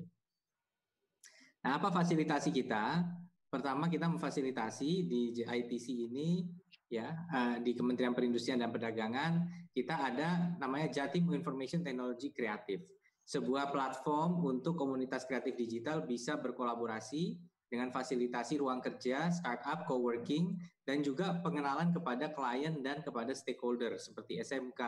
[1.64, 3.03] Nah apa fasilitasi kita?
[3.49, 6.44] pertama kita memfasilitasi di JITC ini
[6.88, 12.85] ya uh, di Kementerian Perindustrian dan Perdagangan kita ada namanya Jatim Information Technology Kreatif
[13.29, 17.37] sebuah platform untuk komunitas kreatif digital bisa berkolaborasi
[17.68, 20.57] dengan fasilitasi ruang kerja, startup, co-working,
[20.88, 24.81] dan juga pengenalan kepada klien dan kepada stakeholder seperti SMK,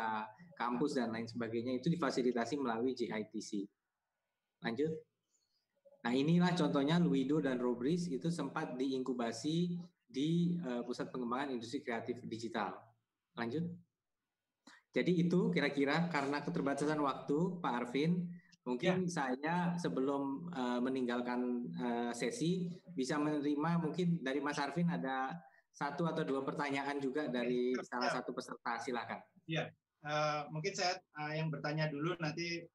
[0.56, 3.68] kampus, dan lain sebagainya itu difasilitasi melalui JITC.
[4.64, 5.09] Lanjut.
[6.00, 9.76] Nah inilah contohnya Luido dan Robris itu sempat diinkubasi
[10.08, 12.72] di uh, Pusat Pengembangan Industri Kreatif Digital.
[13.36, 13.68] Lanjut.
[14.90, 18.26] Jadi itu kira-kira karena keterbatasan waktu Pak Arvin,
[18.60, 19.10] Mungkin ya.
[19.10, 25.32] saya sebelum uh, meninggalkan uh, sesi bisa menerima mungkin dari Mas Arvin ada
[25.72, 27.80] satu atau dua pertanyaan juga dari ya.
[27.88, 28.76] salah satu peserta.
[28.76, 29.16] Silakan.
[29.48, 29.64] Iya,
[30.04, 32.68] uh, mungkin saya uh, yang bertanya dulu nanti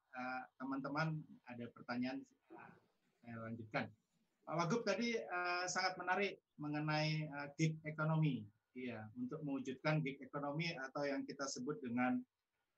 [0.56, 2.18] teman-teman uh, ada pertanyaan
[2.50, 2.72] uh,
[3.26, 3.90] saya lanjutkan.
[4.46, 8.46] Pak Wagub tadi uh, sangat menarik mengenai uh, gig ekonomi.
[8.78, 12.22] Iya, untuk mewujudkan gig ekonomi atau yang kita sebut dengan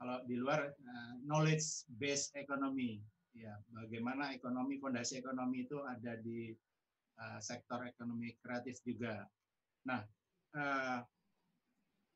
[0.01, 3.03] kalau di luar uh, knowledge based economy
[3.35, 6.55] ya bagaimana ekonomi fondasi ekonomi itu ada di
[7.19, 9.27] uh, sektor ekonomi kreatif juga
[9.85, 10.01] nah
[10.55, 10.99] uh,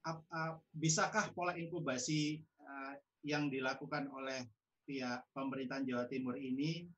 [0.06, 4.46] ap, ap, bisakah pola inkubasi uh, yang dilakukan oleh
[4.82, 6.90] pihak pemerintahan Jawa Timur ini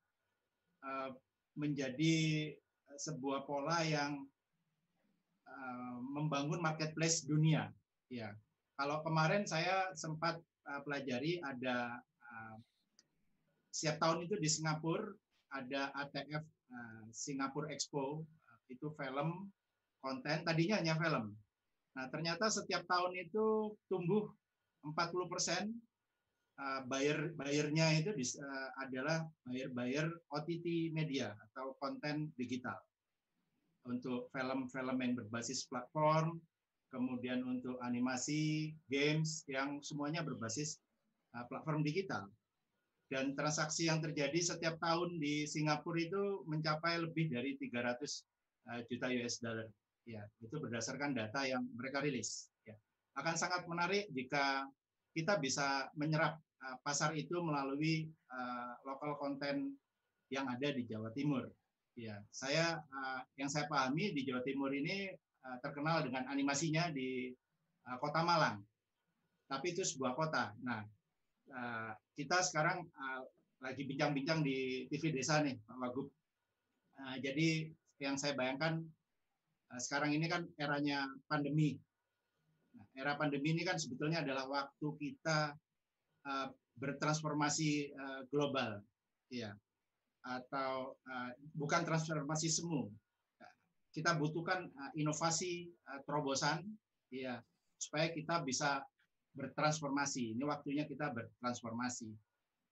[0.81, 1.13] uh,
[1.55, 2.51] menjadi
[2.95, 4.23] sebuah pola yang
[5.47, 7.71] uh, membangun marketplace dunia
[8.07, 8.31] ya
[8.75, 12.55] kalau kemarin saya sempat uh, pelajari ada uh,
[13.71, 15.11] setiap tahun itu di Singapura
[15.55, 19.51] ada ATF uh, Singapura Expo uh, itu film
[20.03, 21.33] konten tadinya hanya film.
[21.97, 24.29] Nah ternyata setiap tahun itu tumbuh
[24.85, 25.63] 40 persen
[26.59, 32.77] uh, buyer bayarnya itu uh, adalah buyer-buyer OTT media atau konten digital
[33.85, 36.41] untuk film-film yang berbasis platform
[36.95, 40.79] kemudian untuk animasi, games yang semuanya berbasis
[41.35, 42.31] uh, platform digital.
[43.05, 48.01] Dan transaksi yang terjadi setiap tahun di Singapura itu mencapai lebih dari 300
[48.71, 49.67] uh, juta US dollar.
[50.07, 52.49] Ya, itu berdasarkan data yang mereka rilis.
[52.65, 52.73] Ya.
[53.17, 54.65] Akan sangat menarik jika
[55.15, 59.79] kita bisa menyerap uh, pasar itu melalui uh, lokal konten
[60.27, 61.47] yang ada di Jawa Timur.
[61.95, 67.29] Ya, saya uh, yang saya pahami di Jawa Timur ini Eh, terkenal dengan animasinya di
[68.01, 68.65] Kota Malang.
[69.45, 70.57] Tapi itu sebuah kota.
[70.65, 70.81] Nah,
[72.17, 72.81] kita sekarang
[73.61, 76.09] lagi bincang-bincang di TV Desa nih, Pak Wagub.
[77.21, 77.69] Jadi
[78.01, 78.81] yang saya bayangkan
[79.77, 81.77] sekarang ini kan eranya pandemi.
[82.95, 85.51] Era pandemi ini kan sebetulnya adalah waktu kita
[86.25, 86.47] uh,
[86.79, 88.79] bertransformasi uh, global,
[89.27, 89.51] ya,
[90.23, 92.87] atau uh, bukan transformasi semu,
[93.91, 96.63] kita butuhkan uh, inovasi uh, terobosan
[97.11, 97.39] ya
[97.79, 98.83] supaya kita bisa
[99.35, 100.35] bertransformasi.
[100.35, 102.11] Ini waktunya kita bertransformasi.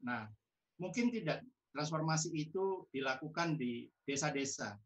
[0.08, 0.28] Nah,
[0.80, 1.44] mungkin tidak
[1.76, 4.80] transformasi itu dilakukan di desa-desa.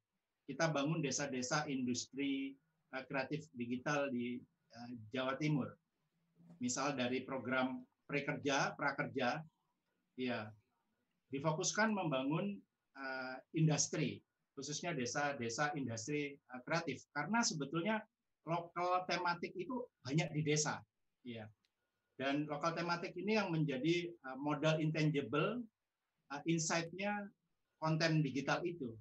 [0.49, 2.57] Kita bangun desa-desa industri
[2.87, 4.39] kreatif digital di
[5.13, 5.71] Jawa Timur.
[6.57, 9.43] Misal dari program prekerja, prakerja,
[10.17, 10.49] ya
[11.29, 12.55] difokuskan membangun
[12.95, 14.23] uh, industri
[14.57, 17.05] khususnya desa-desa industri uh, kreatif.
[17.13, 18.01] Karena sebetulnya
[18.47, 20.81] lokal tematik itu banyak di desa
[21.21, 21.45] ya.
[22.17, 25.61] Dan lokal tematik ini yang menjadi uh, modal intangible
[26.33, 27.29] uh, insight-nya
[27.77, 28.97] konten digital itu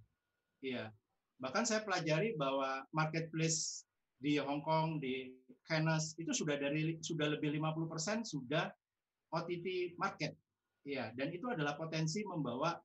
[0.61, 0.93] ya.
[1.41, 3.89] Bahkan saya pelajari bahwa marketplace
[4.21, 5.33] di Hong Kong di
[5.67, 8.71] Cannes itu sudah dari sudah lebih 50% sudah
[9.35, 10.33] OTT market
[10.87, 12.79] ya dan itu adalah potensi membawa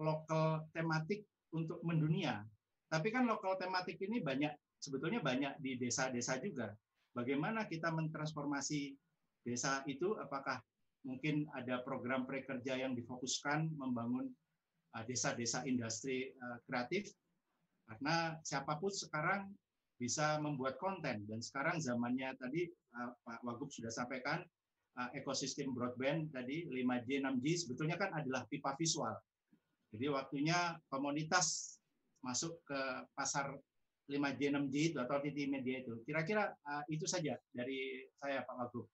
[0.00, 2.40] lokal tematik untuk mendunia.
[2.90, 4.50] Tapi kan lokal tematik ini banyak
[4.80, 6.72] sebetulnya banyak di desa-desa juga.
[7.14, 8.94] Bagaimana kita mentransformasi
[9.42, 10.14] desa itu?
[10.18, 10.58] Apakah
[11.06, 14.30] mungkin ada program prekerja yang difokuskan membangun
[14.96, 17.10] uh, desa-desa industri uh, kreatif?
[17.86, 19.50] Karena siapa pun sekarang
[20.00, 22.64] bisa membuat konten dan sekarang zamannya tadi
[22.96, 24.40] uh, Pak Wagub sudah sampaikan
[25.14, 29.14] ekosistem broadband tadi 5G 6G sebetulnya kan adalah pipa visual
[29.90, 31.78] jadi waktunya komunitas
[32.22, 32.80] masuk ke
[33.16, 33.58] pasar
[34.10, 36.02] 5G 6G itu atau titik media itu.
[36.02, 38.86] Kira-kira uh, itu saja dari saya Pak Wagub.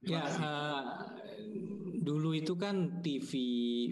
[0.00, 1.12] Ya, uh,
[2.00, 3.32] dulu itu kan TV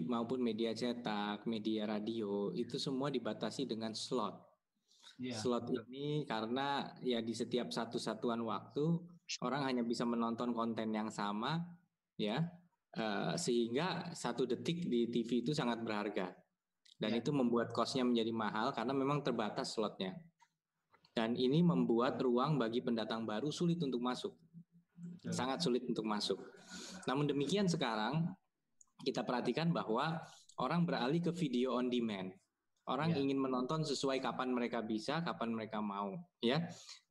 [0.09, 4.48] maupun media cetak, media radio itu semua dibatasi dengan slot.
[5.19, 9.03] Ya, slot ini karena ya di setiap satu satuan waktu
[9.43, 11.59] orang hanya bisa menonton konten yang sama,
[12.15, 12.39] ya
[12.89, 16.33] Eh, sehingga satu detik di TV itu sangat berharga.
[16.99, 17.23] dan ya.
[17.23, 20.19] itu membuat kosnya menjadi mahal karena memang terbatas slotnya.
[21.15, 24.35] Dan ini membuat ruang bagi pendatang baru sulit untuk masuk.
[25.23, 25.31] Ya.
[25.31, 26.35] Sangat sulit untuk masuk.
[27.07, 28.27] Namun demikian sekarang
[29.07, 30.19] kita perhatikan bahwa
[30.59, 32.35] orang beralih ke video on demand.
[32.89, 33.21] Orang ya.
[33.21, 36.09] ingin menonton sesuai kapan mereka bisa, kapan mereka mau,
[36.41, 36.57] ya.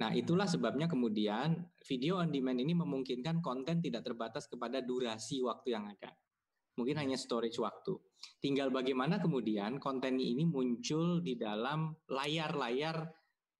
[0.02, 1.54] Nah, itulah sebabnya kemudian
[1.86, 6.10] video on demand ini memungkinkan konten tidak terbatas kepada durasi waktu yang ada.
[6.74, 7.94] Mungkin hanya storage waktu.
[8.42, 13.06] Tinggal bagaimana kemudian konten ini muncul di dalam layar-layar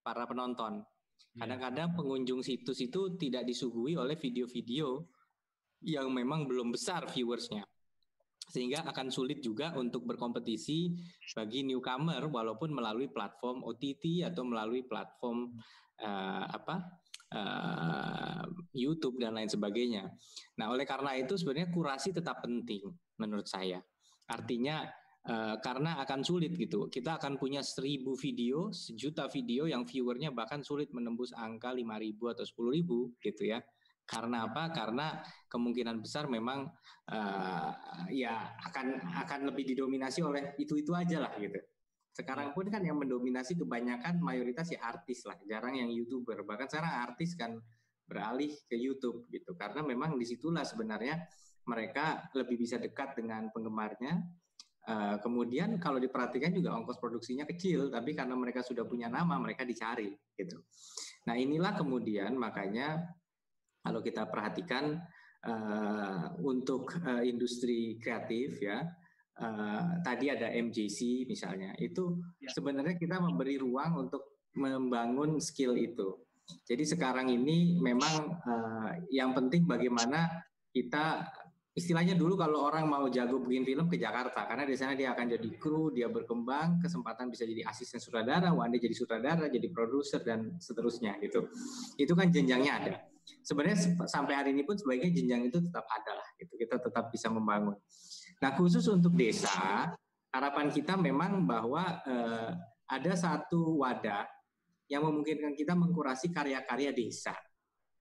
[0.03, 0.83] para penonton.
[1.39, 1.47] Ya.
[1.47, 5.07] Kadang-kadang pengunjung situs itu tidak disuguhi oleh video-video
[5.87, 7.63] yang memang belum besar viewersnya
[8.49, 10.97] sehingga akan sulit juga untuk berkompetisi
[11.37, 15.53] bagi newcomer walaupun melalui platform OTT atau melalui platform
[16.01, 16.99] uh, apa
[17.37, 20.09] uh, YouTube dan lain sebagainya.
[20.57, 22.89] Nah, oleh karena itu sebenarnya kurasi tetap penting
[23.21, 23.79] menurut saya.
[24.29, 24.89] Artinya
[25.29, 26.89] uh, karena akan sulit gitu.
[26.89, 32.33] Kita akan punya seribu video, sejuta video yang viewernya bahkan sulit menembus angka lima ribu
[32.33, 33.61] atau sepuluh ribu gitu ya.
[34.09, 34.73] Karena apa?
[34.73, 35.21] Karena
[35.53, 36.65] kemungkinan besar memang
[37.13, 37.71] uh,
[38.09, 41.61] ya akan akan lebih didominasi oleh itu-itu aja lah gitu.
[42.17, 46.41] Sekarang pun kan yang mendominasi kebanyakan mayoritas ya artis lah, jarang yang youtuber.
[46.41, 47.61] Bahkan sekarang artis kan
[48.09, 51.29] beralih ke YouTube gitu, karena memang di situlah sebenarnya
[51.69, 54.25] mereka lebih bisa dekat dengan penggemarnya.
[54.89, 59.69] Uh, kemudian kalau diperhatikan juga ongkos produksinya kecil, tapi karena mereka sudah punya nama, mereka
[59.69, 60.65] dicari gitu.
[61.29, 63.05] Nah inilah kemudian makanya
[63.83, 64.99] kalau kita perhatikan
[65.47, 68.83] uh, untuk uh, industri kreatif ya
[69.41, 72.51] uh, tadi ada MJC misalnya itu ya.
[72.51, 76.19] sebenarnya kita memberi ruang untuk membangun skill itu
[76.65, 80.27] jadi sekarang ini memang uh, yang penting bagaimana
[80.73, 81.29] kita
[81.79, 85.39] istilahnya dulu kalau orang mau jago bikin film ke Jakarta karena di sana dia akan
[85.39, 90.59] jadi kru, dia berkembang, kesempatan bisa jadi asisten sutradara, one jadi sutradara, jadi produser dan
[90.59, 91.47] seterusnya gitu.
[91.95, 92.95] Itu kan jenjangnya ada
[93.45, 96.55] sebenarnya sampai hari ini pun sebaiknya jenjang itu tetap ada lah gitu.
[96.57, 97.77] Kita tetap bisa membangun.
[98.39, 99.93] Nah khusus untuk desa
[100.31, 102.51] harapan kita memang bahwa eh,
[102.89, 104.25] ada satu wadah
[104.89, 107.37] yang memungkinkan kita mengkurasi karya-karya desa.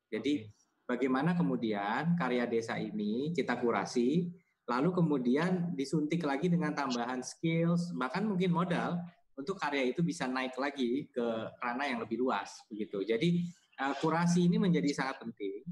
[0.07, 0.47] Jadi
[0.87, 4.31] bagaimana kemudian karya desa ini kita kurasi
[4.67, 8.99] lalu kemudian disuntik lagi dengan tambahan skills bahkan mungkin modal
[9.35, 11.25] untuk karya itu bisa naik lagi ke
[11.61, 13.03] ranah yang lebih luas begitu.
[13.05, 13.45] Jadi
[13.81, 15.63] uh, kurasi ini menjadi sangat penting.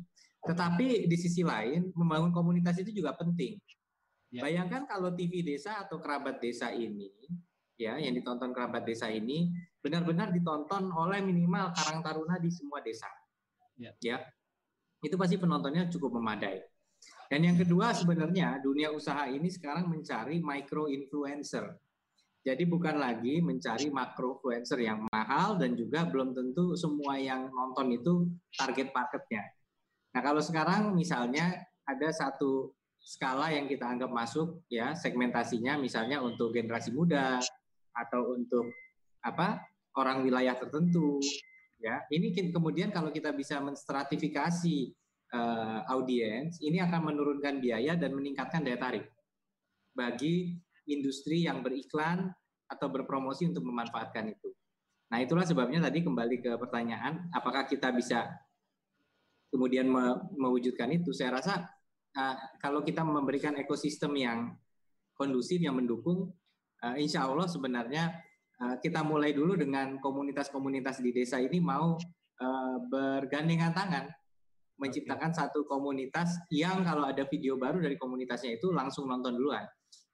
[0.46, 3.58] Tetapi di sisi lain membangun komunitas itu juga penting.
[4.30, 4.46] Ya.
[4.46, 7.10] Bayangkan kalau TV desa atau kerabat desa ini,
[7.76, 9.52] ya yang ditonton kerabat desa ini
[9.82, 13.10] benar-benar ditonton oleh minimal Karang Taruna di semua desa.
[13.78, 13.92] Ya.
[14.02, 14.18] ya.
[15.02, 16.62] Itu pasti penontonnya cukup memadai.
[17.26, 21.74] Dan yang kedua sebenarnya dunia usaha ini sekarang mencari micro influencer.
[22.46, 27.90] Jadi bukan lagi mencari makro influencer yang mahal dan juga belum tentu semua yang nonton
[27.98, 29.50] itu target marketnya.
[30.14, 32.70] Nah kalau sekarang misalnya ada satu
[33.02, 37.42] skala yang kita anggap masuk ya segmentasinya misalnya untuk generasi muda
[37.94, 38.70] atau untuk
[39.26, 39.62] apa
[39.98, 41.22] orang wilayah tertentu
[41.78, 44.94] ya ini kemudian kalau kita bisa menstratifikasi
[45.38, 49.06] uh, audiens ini akan menurunkan biaya dan meningkatkan daya tarik
[49.94, 50.58] bagi
[50.90, 52.34] industri yang beriklan
[52.66, 54.50] atau berpromosi untuk memanfaatkan itu.
[55.10, 58.26] Nah, itulah sebabnya tadi kembali ke pertanyaan, apakah kita bisa
[59.54, 61.14] kemudian me mewujudkan itu?
[61.14, 61.62] Saya rasa
[62.18, 64.58] uh, kalau kita memberikan ekosistem yang
[65.14, 66.34] kondusif, yang mendukung,
[66.82, 68.18] uh, insya Allah sebenarnya
[68.60, 71.96] uh, kita mulai dulu dengan komunitas-komunitas di desa ini mau
[72.42, 74.06] uh, bergandengan tangan
[74.76, 79.64] menciptakan satu komunitas yang kalau ada video baru dari komunitasnya itu langsung nonton duluan.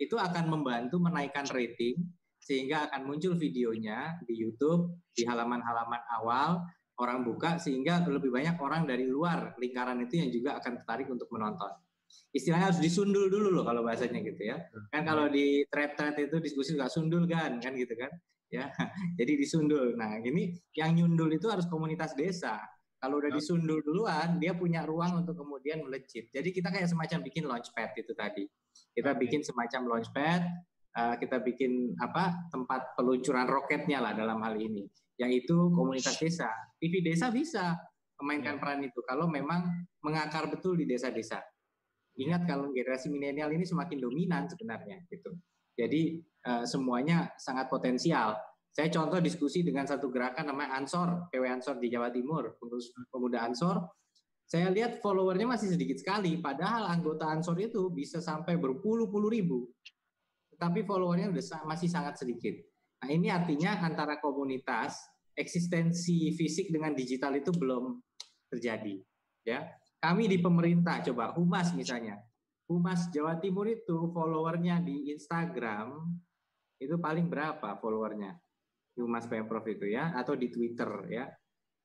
[0.01, 2.01] Itu akan membantu menaikkan rating
[2.41, 6.65] sehingga akan muncul videonya di YouTube di halaman-halaman awal
[6.97, 11.29] orang buka sehingga lebih banyak orang dari luar lingkaran itu yang juga akan tertarik untuk
[11.29, 11.69] menonton.
[12.33, 14.57] Istilahnya harus disundul dulu loh kalau bahasanya gitu ya.
[14.89, 18.11] Kan kalau di thread-thread itu diskusi nggak sundul kan kan gitu kan.
[18.51, 18.67] Ya.
[19.19, 19.95] Jadi disundul.
[19.95, 22.59] Nah, ini yang nyundul itu harus komunitas desa.
[23.01, 26.29] Kalau udah disundul duluan, dia punya ruang untuk kemudian melejit.
[26.29, 28.45] Jadi kita kayak semacam bikin launchpad itu tadi.
[28.91, 30.41] Kita bikin semacam launchpad,
[30.97, 34.83] uh, kita bikin apa tempat peluncuran roketnya lah dalam hal ini,
[35.19, 36.51] yaitu komunitas desa.
[36.79, 37.77] TV desa bisa
[38.21, 38.61] memainkan ya.
[38.61, 39.65] peran itu kalau memang
[40.05, 41.41] mengakar betul di desa-desa.
[42.19, 45.31] Ingat kalau generasi milenial ini semakin dominan sebenarnya gitu.
[45.73, 48.35] Jadi uh, semuanya sangat potensial.
[48.71, 53.43] Saya contoh diskusi dengan satu gerakan namanya Ansor, PW Ansor di Jawa Timur, pengurus pemuda
[53.43, 53.83] Ansor.
[54.51, 59.71] Saya lihat followernya masih sedikit sekali, padahal anggota Ansor itu bisa sampai berpuluh-puluh ribu
[60.61, 62.53] tapi followernya udah masih sangat sedikit.
[63.01, 65.01] Nah ini artinya antara komunitas
[65.33, 67.97] eksistensi fisik dengan digital itu belum
[68.53, 69.01] terjadi.
[69.41, 69.65] Ya,
[69.97, 72.21] kami di pemerintah coba humas misalnya,
[72.69, 75.97] humas Jawa Timur itu followernya di Instagram
[76.77, 78.37] itu paling berapa followernya?
[79.01, 81.25] Humas Pemprov itu ya, atau di Twitter ya,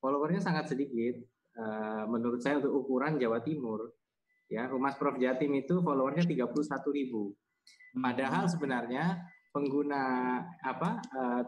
[0.04, 1.16] followernya sangat sedikit.
[1.56, 3.88] Uh, menurut saya untuk ukuran Jawa Timur,
[4.52, 6.52] ya Humas Prof Jatim itu followernya 31
[6.92, 7.32] ribu
[7.96, 11.42] Padahal sebenarnya pengguna apa uh,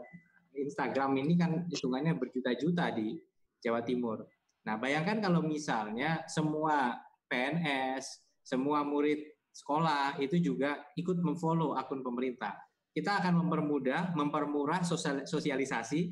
[0.56, 3.14] Instagram ini kan hitungannya berjuta-juta di
[3.60, 4.24] Jawa Timur.
[4.64, 6.96] Nah, bayangkan kalau misalnya semua
[7.28, 8.04] PNS,
[8.40, 12.56] semua murid sekolah itu juga ikut memfollow akun pemerintah.
[12.90, 14.82] Kita akan mempermudah, mempermurah
[15.28, 16.10] sosialisasi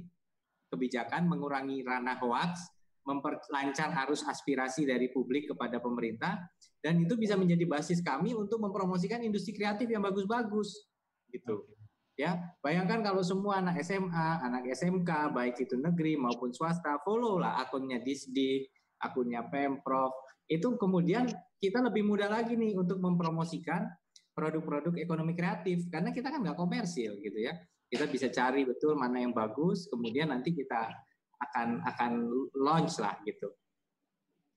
[0.68, 2.76] kebijakan, mengurangi ranah hoax,
[3.07, 6.42] memperlancar arus aspirasi dari publik kepada pemerintah
[6.82, 10.90] dan itu bisa menjadi basis kami untuk mempromosikan industri kreatif yang bagus-bagus
[11.30, 11.64] gitu.
[12.16, 17.61] Ya, bayangkan kalau semua anak SMA, anak SMK baik itu negeri maupun swasta follow lah
[17.61, 18.64] akunnya Disdi,
[19.04, 20.16] akunnya Pemprov.
[20.48, 21.28] Itu kemudian
[21.61, 23.84] kita lebih mudah lagi nih untuk mempromosikan
[24.32, 27.52] produk-produk ekonomi kreatif karena kita kan nggak komersil gitu ya.
[27.86, 30.90] Kita bisa cari betul mana yang bagus, kemudian nanti kita
[31.41, 32.12] akan akan
[32.57, 33.53] launch lah gitu.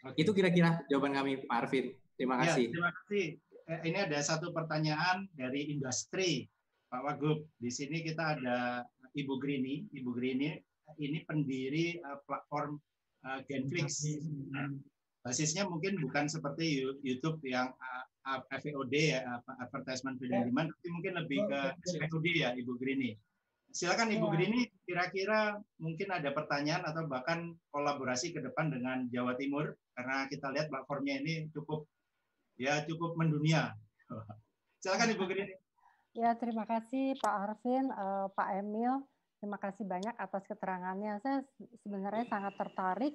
[0.08, 0.24] Oke.
[0.24, 1.92] Itu kira-kira jawaban kami Pak Arvin.
[2.16, 2.66] Terima ya, kasih.
[2.68, 3.26] Ya, terima kasih.
[3.70, 6.48] Eh, ini ada satu pertanyaan dari industri
[6.90, 7.46] Pak Wagub.
[7.60, 8.82] Di sini kita ada
[9.14, 9.86] Ibu Grini.
[9.94, 10.56] Ibu Grini
[10.98, 12.82] ini pendiri uh, platform
[13.28, 14.02] uh, Genflix.
[15.20, 19.20] basisnya mungkin bukan seperti YouTube yang uh, FVOD ya,
[19.60, 21.60] advertisement video demand, tapi mungkin lebih ke
[21.92, 23.14] SVOD ya Ibu Grini.
[23.70, 24.34] Silakan Ibu ya.
[24.34, 30.50] Grini, kira-kira mungkin ada pertanyaan atau bahkan kolaborasi ke depan dengan Jawa Timur karena kita
[30.50, 31.86] lihat platformnya ini cukup
[32.58, 33.78] ya cukup mendunia.
[34.82, 35.54] Silakan Ibu Grini.
[36.18, 39.06] Ya, terima kasih Pak Arvin, uh, Pak Emil.
[39.40, 41.22] Terima kasih banyak atas keterangannya.
[41.22, 41.46] Saya
[41.86, 43.14] sebenarnya sangat tertarik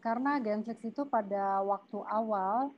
[0.00, 2.70] karena Genflix itu pada waktu awal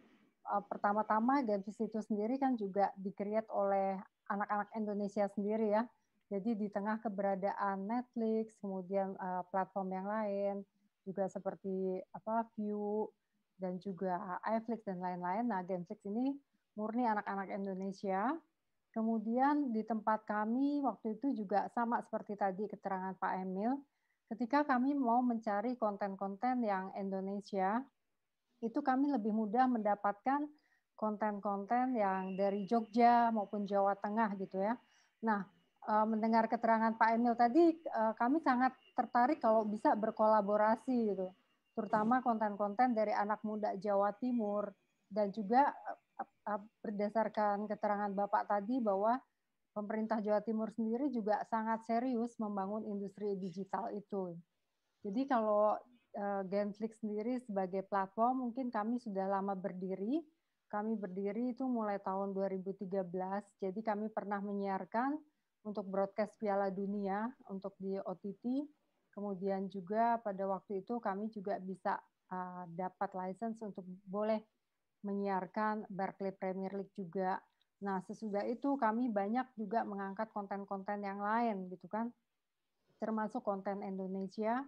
[0.48, 4.00] uh, pertama-tama Genflix itu sendiri kan juga dikreat oleh
[4.32, 5.84] anak-anak Indonesia sendiri ya
[6.28, 10.54] jadi di tengah keberadaan Netflix, kemudian uh, platform yang lain,
[11.08, 13.08] juga seperti apa View
[13.56, 15.48] dan juga iFlix dan lain-lain.
[15.48, 16.36] Nah, Genflix ini
[16.76, 18.36] murni anak-anak Indonesia.
[18.92, 23.80] Kemudian di tempat kami waktu itu juga sama seperti tadi keterangan Pak Emil,
[24.28, 27.80] ketika kami mau mencari konten-konten yang Indonesia,
[28.60, 30.44] itu kami lebih mudah mendapatkan
[30.98, 34.74] konten-konten yang dari Jogja maupun Jawa Tengah gitu ya.
[35.22, 35.46] Nah,
[35.88, 41.32] uh, mendengar keterangan Pak Emil tadi, uh, kami sangat tertarik kalau bisa berkolaborasi gitu,
[41.72, 44.68] terutama konten-konten dari anak muda Jawa Timur
[45.08, 45.72] dan juga
[46.20, 49.16] uh, berdasarkan keterangan Bapak tadi bahwa
[49.72, 54.36] pemerintah Jawa Timur sendiri juga sangat serius membangun industri digital itu.
[55.06, 55.78] Jadi kalau
[56.18, 60.20] uh, Genflix sendiri sebagai platform mungkin kami sudah lama berdiri.
[60.68, 62.92] Kami berdiri itu mulai tahun 2013.
[63.56, 65.16] Jadi kami pernah menyiarkan
[65.66, 68.66] untuk broadcast Piala Dunia untuk di OTT.
[69.10, 71.98] Kemudian juga pada waktu itu kami juga bisa
[72.30, 74.38] uh, dapat license untuk boleh
[75.02, 77.38] menyiarkan Barclay Premier League juga.
[77.82, 82.10] Nah, sesudah itu kami banyak juga mengangkat konten-konten yang lain gitu kan.
[82.98, 84.66] Termasuk konten Indonesia.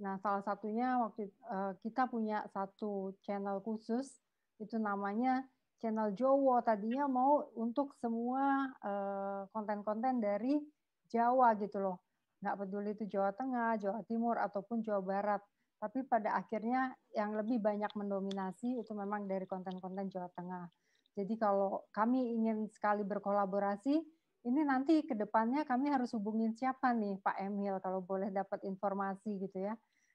[0.00, 4.20] Nah, salah satunya waktu uh, kita punya satu channel khusus
[4.60, 5.44] itu namanya
[5.80, 10.60] channel Jowo tadinya mau untuk semua eh, konten-konten uh, dari
[11.08, 11.96] Jawa gitu loh.
[12.44, 15.42] Nggak peduli itu Jawa Tengah, Jawa Timur, ataupun Jawa Barat.
[15.80, 20.68] Tapi pada akhirnya yang lebih banyak mendominasi itu memang dari konten-konten Jawa Tengah.
[21.16, 23.94] Jadi kalau kami ingin sekali berkolaborasi,
[24.40, 29.36] ini nanti ke depannya kami harus hubungin siapa nih Pak Emil kalau boleh dapat informasi
[29.36, 29.74] gitu ya.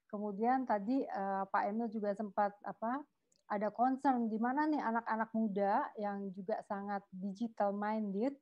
[0.09, 3.05] Kemudian tadi uh, Pak Emil juga sempat apa
[3.45, 8.33] ada concern di mana nih anak-anak muda yang juga sangat digital minded.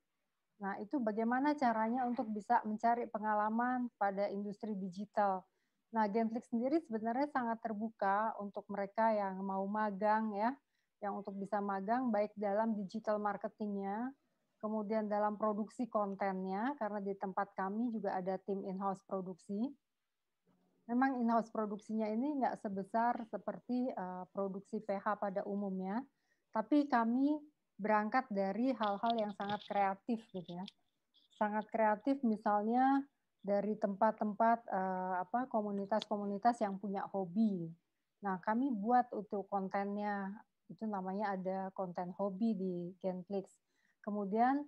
[0.64, 5.43] Nah, itu bagaimana caranya untuk bisa mencari pengalaman pada industri digital.
[5.91, 10.56] Nah, Genflix sendiri sebenarnya sangat terbuka untuk mereka yang mau magang ya,
[11.04, 14.10] yang untuk bisa magang baik dalam digital marketingnya,
[14.64, 19.68] kemudian dalam produksi kontennya, karena di tempat kami juga ada tim in-house produksi,
[20.88, 26.03] memang in-house produksinya ini nggak sebesar seperti uh, produksi PH pada umumnya,
[26.51, 27.39] tapi kami
[27.79, 30.65] berangkat dari hal-hal yang sangat kreatif gitu ya.
[31.34, 33.01] Sangat kreatif misalnya
[33.43, 37.67] dari tempat-tempat uh, apa komunitas-komunitas yang punya hobi.
[38.23, 40.31] Nah, kami buat untuk kontennya
[40.71, 42.73] itu namanya ada konten hobi di
[43.03, 43.51] Genflix.
[43.99, 44.63] Kemudian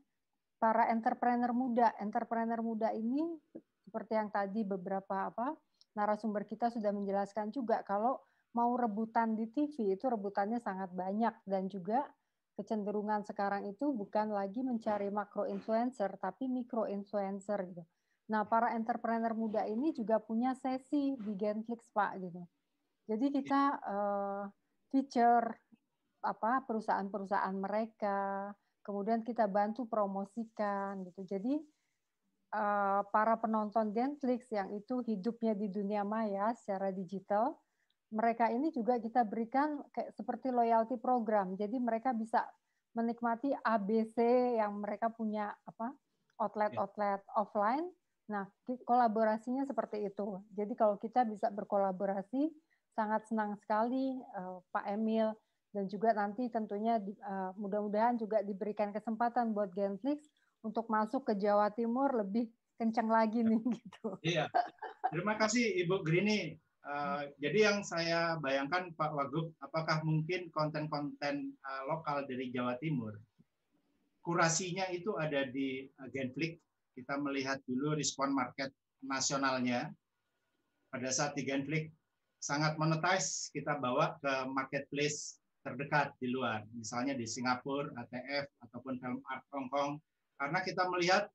[0.60, 1.96] para entrepreneur muda.
[2.04, 3.40] Entrepreneur muda ini
[3.88, 5.56] seperti yang tadi beberapa apa
[5.96, 8.20] narasumber kita sudah menjelaskan juga kalau
[8.56, 12.08] mau rebutan di TV itu rebutannya sangat banyak dan juga
[12.56, 17.84] kecenderungan sekarang itu bukan lagi mencari makro influencer tapi mikro influencer gitu.
[18.32, 22.42] Nah, para entrepreneur muda ini juga punya sesi di Genflix Pak gitu.
[23.06, 24.44] Jadi kita uh,
[24.90, 25.46] feature
[26.26, 28.50] apa perusahaan-perusahaan mereka,
[28.82, 31.22] kemudian kita bantu promosikan gitu.
[31.22, 31.62] Jadi
[32.56, 37.60] uh, para penonton Genflix yang itu hidupnya di dunia maya secara digital,
[38.16, 41.60] mereka ini juga kita berikan kayak seperti loyalty program.
[41.60, 42.48] Jadi mereka bisa
[42.96, 44.18] menikmati ABC
[44.56, 45.92] yang mereka punya apa
[46.40, 47.92] outlet-outlet offline.
[48.32, 48.48] Nah,
[48.88, 50.42] kolaborasinya seperti itu.
[50.56, 52.50] Jadi kalau kita bisa berkolaborasi,
[52.96, 55.36] sangat senang sekali uh, Pak Emil
[55.76, 56.96] dan juga nanti tentunya
[57.28, 60.32] uh, mudah-mudahan juga diberikan kesempatan buat Genflix
[60.66, 62.50] untuk masuk ke Jawa Timur lebih
[62.82, 64.18] kencang lagi nih gitu.
[64.26, 64.50] Iya.
[65.14, 71.82] Terima kasih Ibu Grini Uh, jadi yang saya bayangkan Pak Wagub, apakah mungkin konten-konten uh,
[71.90, 73.18] lokal dari Jawa Timur,
[74.22, 76.62] kurasinya itu ada di uh, Genflix.
[76.94, 78.70] Kita melihat dulu respon market
[79.02, 79.90] nasionalnya.
[80.94, 81.90] Pada saat di Genflix
[82.38, 89.26] sangat monetize, kita bawa ke marketplace terdekat di luar, misalnya di Singapura, ATF, ataupun Film
[89.26, 89.98] Art Hong Kong,
[90.36, 91.32] karena kita melihat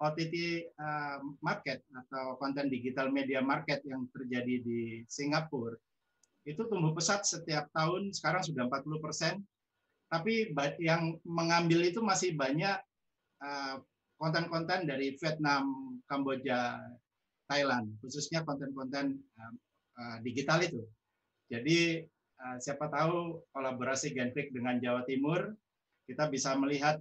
[0.00, 5.76] OTT uh, market atau konten digital media market yang terjadi di Singapura
[6.48, 9.34] itu tumbuh pesat setiap tahun sekarang sudah 40 persen.
[10.10, 10.50] Tapi
[10.82, 12.80] yang mengambil itu masih banyak
[13.44, 13.76] uh,
[14.18, 16.80] konten-konten dari Vietnam, Kamboja,
[17.46, 20.82] Thailand khususnya konten-konten uh, digital itu.
[21.50, 22.06] Jadi
[22.56, 25.52] siapa tahu kolaborasi Genflix dengan Jawa Timur
[26.08, 26.96] kita bisa melihat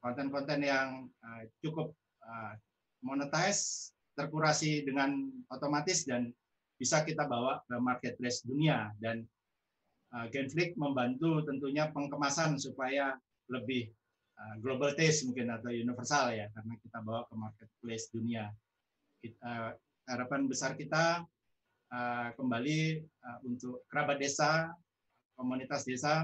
[0.00, 1.94] konten-konten yang uh, cukup
[2.28, 2.52] Uh,
[3.00, 6.28] monetize, terkurasi dengan otomatis dan
[6.76, 9.24] bisa kita bawa ke marketplace dunia dan
[10.12, 13.16] uh, Genflix membantu tentunya pengkemasan supaya
[13.48, 13.88] lebih
[14.36, 18.52] uh, global taste mungkin atau universal ya karena kita bawa ke marketplace dunia.
[19.24, 19.72] Kita,
[20.06, 21.26] harapan besar kita
[22.38, 23.02] kembali
[23.42, 24.70] untuk kerabat desa,
[25.34, 26.22] komunitas desa,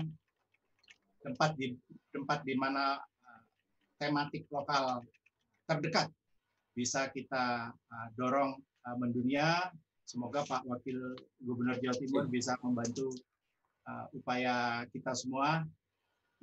[1.24, 1.74] tempat di
[2.14, 3.02] tempat di mana
[4.04, 5.00] tematik lokal
[5.64, 6.12] terdekat
[6.76, 9.72] bisa kita uh, dorong uh, mendunia.
[10.04, 13.08] Semoga Pak Wakil Gubernur Jawa Timur bisa membantu
[13.88, 15.64] uh, upaya kita semua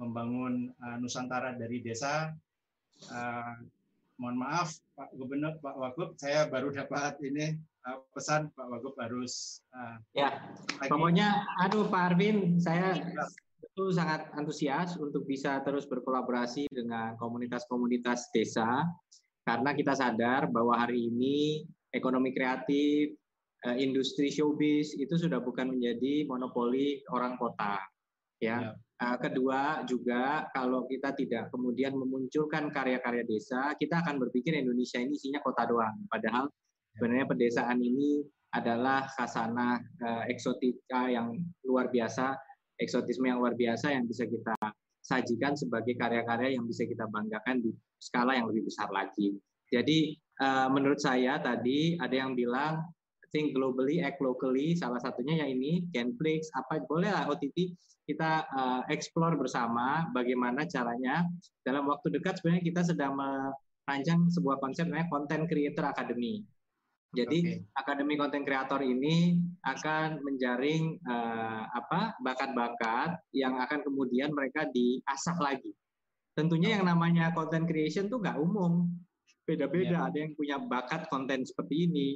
[0.01, 2.33] membangun uh, Nusantara dari desa.
[3.05, 3.61] Uh,
[4.17, 7.53] mohon maaf Pak Gubernur, Pak Wagub, saya baru dapat ini
[7.85, 9.61] uh, pesan Pak Wagub harus.
[9.69, 10.41] Uh, ya,
[10.81, 10.89] lagi.
[10.89, 12.97] pokoknya, aduh Pak Arvin, saya
[13.71, 18.83] itu sangat antusias untuk bisa terus berkolaborasi dengan komunitas-komunitas desa
[19.47, 21.63] karena kita sadar bahwa hari ini
[21.95, 23.15] ekonomi kreatif,
[23.63, 27.79] eh, industri showbiz itu sudah bukan menjadi monopoli orang kota.
[28.41, 28.73] Ya.
[28.73, 29.17] ya.
[29.21, 35.41] kedua juga kalau kita tidak kemudian memunculkan karya-karya desa, kita akan berpikir Indonesia ini isinya
[35.41, 36.05] kota doang.
[36.11, 36.53] Padahal ya.
[36.99, 42.35] sebenarnya pedesaan ini adalah khasana uh, eksotika yang luar biasa,
[42.81, 44.57] eksotisme yang luar biasa yang bisa kita
[45.01, 47.71] sajikan sebagai karya-karya yang bisa kita banggakan di
[48.01, 49.37] skala yang lebih besar lagi.
[49.71, 52.81] Jadi uh, menurut saya tadi ada yang bilang
[53.31, 54.75] think globally, act locally.
[54.75, 57.73] Salah satunya yang ini Genflix, apa boleh lah OTT
[58.05, 61.23] kita uh, explore bersama bagaimana caranya.
[61.63, 66.43] Dalam waktu dekat sebenarnya kita sedang merancang sebuah konsep namanya Content Creator Academy.
[67.11, 67.57] Jadi okay.
[67.75, 69.35] akademi konten kreator ini
[69.67, 75.75] akan menjaring uh, apa bakat-bakat yang akan kemudian mereka diasah lagi.
[76.31, 78.87] Tentunya yang namanya content creation tuh nggak umum,
[79.43, 80.07] beda-beda.
[80.07, 80.07] Ya.
[80.07, 82.07] Ada yang punya bakat konten seperti ini,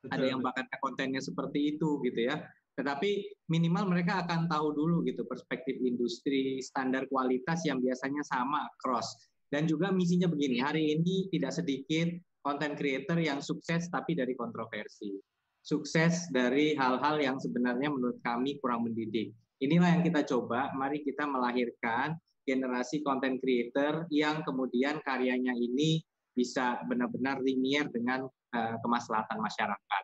[0.00, 0.16] Betul.
[0.16, 2.40] ada yang bakatnya kontennya seperti itu gitu ya.
[2.72, 3.10] Tetapi
[3.52, 9.12] minimal mereka akan tahu dulu gitu perspektif industri, standar kualitas yang biasanya sama cross.
[9.52, 12.08] Dan juga misinya begini, hari ini tidak sedikit
[12.42, 15.16] content creator yang sukses tapi dari kontroversi.
[15.62, 19.30] Sukses dari hal-hal yang sebenarnya menurut kami kurang mendidik.
[19.62, 26.02] Inilah yang kita coba, mari kita melahirkan generasi content creator yang kemudian karyanya ini
[26.34, 30.02] bisa benar-benar linier dengan uh, kemaslahatan masyarakat.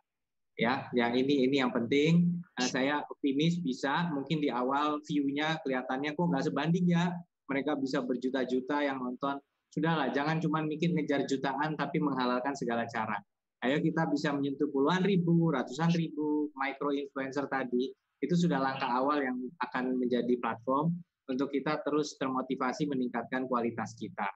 [0.59, 2.39] Ya, yang ini ini yang penting.
[2.55, 7.11] Uh, saya optimis bisa mungkin di awal view-nya kelihatannya kok nggak sebanding ya.
[7.51, 13.21] Mereka bisa berjuta-juta yang nonton Sudahlah, jangan cuma mikir ngejar jutaan tapi menghalalkan segala cara.
[13.67, 17.91] Ayo kita bisa menyentuh puluhan ribu, ratusan ribu micro influencer tadi.
[18.19, 20.95] Itu sudah langkah awal yang akan menjadi platform
[21.29, 24.27] untuk kita terus termotivasi meningkatkan kualitas kita.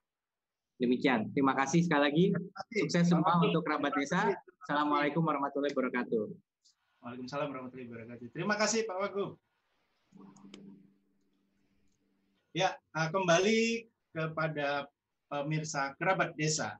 [0.82, 1.30] Demikian.
[1.30, 2.24] Terima kasih sekali lagi.
[2.74, 4.34] Sukses semua untuk kerabat desa.
[4.66, 6.24] Assalamualaikum warahmatullahi wabarakatuh.
[7.02, 8.26] Waalaikumsalam warahmatullahi wabarakatuh.
[8.34, 9.30] Terima kasih Pak Wagub.
[12.52, 14.86] Ya, eh, kembali kepada
[15.32, 16.76] pemirsa kerabat desa.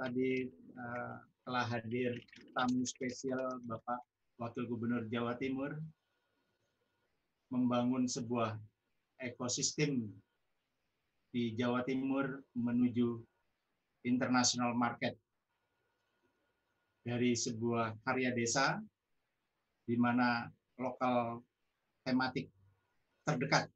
[0.00, 2.16] Tadi uh, telah hadir
[2.56, 4.00] tamu spesial Bapak
[4.40, 5.76] Wakil Gubernur Jawa Timur
[7.52, 8.56] membangun sebuah
[9.20, 10.08] ekosistem
[11.28, 13.20] di Jawa Timur menuju
[14.08, 15.12] international market
[17.04, 18.80] dari sebuah karya desa
[19.84, 20.48] di mana
[20.80, 21.44] lokal
[22.00, 22.48] tematik
[23.28, 23.68] terdekat.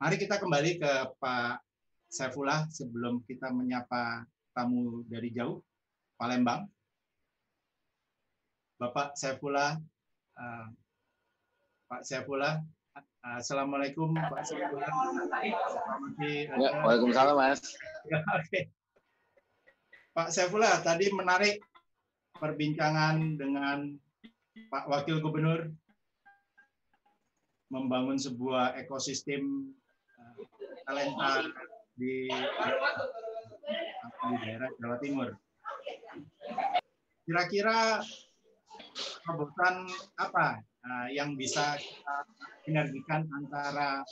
[0.00, 1.60] Mari kita kembali ke Pak
[2.08, 4.24] Saifullah sebelum kita menyapa
[4.56, 5.60] tamu dari jauh,
[6.16, 6.64] Palembang.
[8.80, 9.76] Bapak Saifullah,
[10.40, 10.66] uh,
[11.84, 12.64] Pak Saifullah,
[12.96, 14.88] uh, Assalamualaikum Pak Saifullah.
[16.56, 17.60] Ya, Waalaikumsalam Mas.
[18.08, 18.72] Ya, Oke.
[20.16, 21.60] Pak Saifullah, tadi menarik
[22.40, 24.00] perbincangan dengan
[24.72, 25.68] Pak Wakil Gubernur
[27.68, 29.76] membangun sebuah ekosistem
[30.86, 31.44] talenta
[31.96, 32.28] di,
[34.28, 35.28] di daerah Jawa Timur.
[37.24, 38.02] Kira-kira
[39.22, 39.86] terobosan
[40.18, 42.16] apa uh, yang bisa kita
[42.66, 44.02] sinergikan antara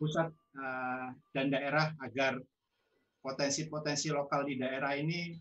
[0.00, 2.40] pusat uh, dan daerah agar
[3.22, 5.38] potensi-potensi lokal di daerah ini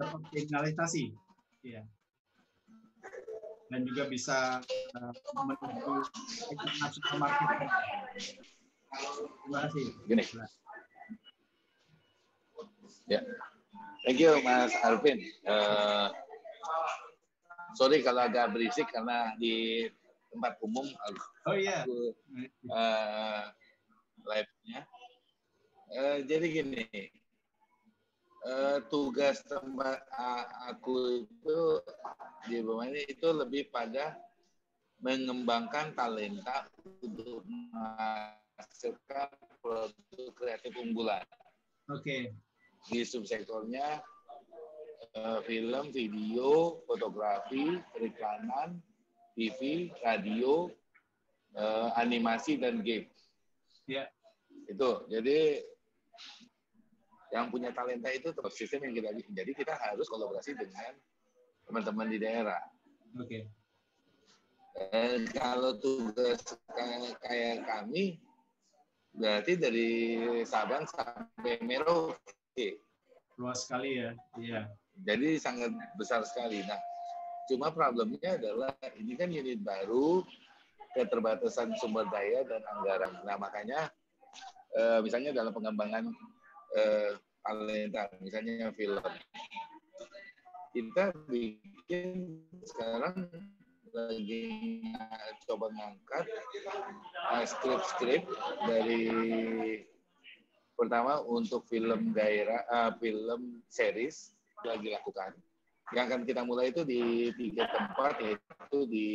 [0.00, 1.12] teroptimalisasi,
[1.68, 1.84] ya,
[3.68, 4.64] dan juga bisa
[4.96, 5.94] uh, menuju
[6.48, 7.68] international market.
[8.96, 9.86] Terima kasih.
[10.08, 10.24] Gini.
[13.06, 13.22] Ya,
[14.02, 15.22] thank you Mas Alvin.
[15.46, 16.10] Uh,
[17.78, 19.86] sorry kalau agak berisik karena di
[20.34, 20.90] tempat umum
[21.46, 21.86] oh iya
[22.66, 23.46] uh,
[24.26, 24.82] live-nya.
[25.86, 26.82] Uh, jadi gini,
[28.42, 30.02] uh, tugas tempat
[30.66, 31.58] aku itu
[32.50, 34.18] di ini itu lebih pada
[34.98, 36.66] mengembangkan talenta
[37.06, 37.46] untuk
[38.56, 39.28] menghasilkan
[39.60, 41.24] produk kreatif unggulan.
[41.92, 42.00] Oke.
[42.00, 42.22] Okay
[42.90, 43.98] di subsektornya
[45.18, 48.78] uh, film, video, fotografi, periklanan,
[49.34, 50.70] TV, radio,
[51.58, 53.10] uh, animasi dan game.
[53.90, 54.06] Ya.
[54.66, 55.06] Itu.
[55.10, 55.62] Jadi
[57.34, 60.94] yang punya talenta itu terus sistem yang kita jadi kita harus kolaborasi dengan
[61.66, 62.62] teman-teman di daerah.
[63.18, 63.50] Oke.
[64.76, 65.24] Okay.
[65.32, 66.36] kalau tugas
[67.24, 68.20] kayak kami
[69.16, 69.90] berarti dari
[70.44, 72.86] Sabang sampai Merauke
[73.36, 74.60] Luas sekali ya, iya.
[75.04, 75.68] Jadi sangat
[76.00, 76.64] besar sekali.
[76.64, 76.80] Nah,
[77.52, 80.24] cuma problemnya adalah ini kan unit baru,
[80.96, 83.12] keterbatasan sumber daya dan anggaran.
[83.28, 83.92] Nah, makanya
[84.72, 86.08] eh, misalnya dalam pengembangan
[86.80, 87.12] eh,
[87.44, 89.04] talenta, misalnya film,
[90.72, 93.28] kita bikin sekarang
[93.96, 94.44] lagi
[95.48, 96.24] coba ngangkat
[97.32, 98.28] uh, skrip-skrip
[98.68, 99.08] dari
[100.76, 105.32] Pertama untuk film daerah, uh, film series lagi lakukan.
[105.96, 109.08] Yang akan kita mulai itu di tiga tempat yaitu di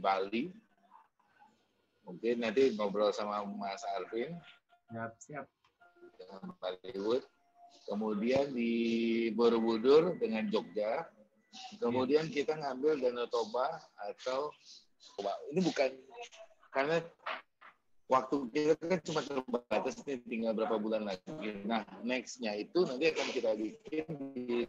[0.00, 0.48] Bali.
[2.08, 4.40] Mungkin nanti ngobrol sama Mas Arvin.
[4.88, 5.46] Siap, siap.
[6.16, 7.24] Dengan Bollywood.
[7.84, 8.72] Kemudian di
[9.36, 11.04] Borobudur dengan Jogja.
[11.78, 14.52] Kemudian kita ngambil Danau Toba atau
[15.52, 15.90] ini bukan
[16.74, 17.00] karena
[18.06, 21.62] waktu kita kan cuma terbatas nih tinggal berapa bulan lagi.
[21.66, 24.68] Nah, nextnya itu nanti akan kita bikin di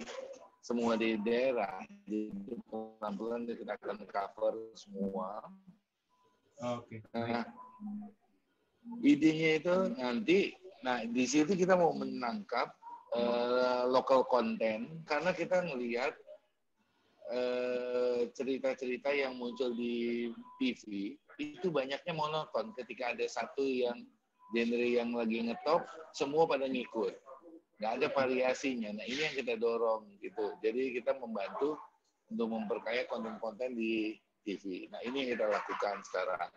[0.62, 1.80] semua di daerah.
[2.06, 2.34] Jadi
[2.68, 5.46] pelan-pelan kita akan cover semua.
[6.80, 7.06] Oke.
[7.14, 7.30] Okay.
[7.30, 7.46] Nah,
[9.06, 10.40] idenya itu nanti,
[10.82, 12.74] nah di situ kita mau menangkap
[13.14, 16.27] uh, local content karena kita ngelihat eh,
[18.32, 22.72] cerita-cerita uh, yang muncul di TV itu banyaknya monoton.
[22.74, 24.08] Ketika ada satu yang
[24.56, 25.84] genre yang lagi ngetop
[26.16, 27.14] semua pada ngikut.
[27.78, 28.90] Nggak ada variasinya.
[28.96, 30.56] Nah ini yang kita dorong gitu.
[30.64, 31.76] Jadi kita membantu
[32.32, 34.16] untuk memperkaya konten-konten di
[34.48, 36.52] TV nah ini yang kita lakukan sekarang.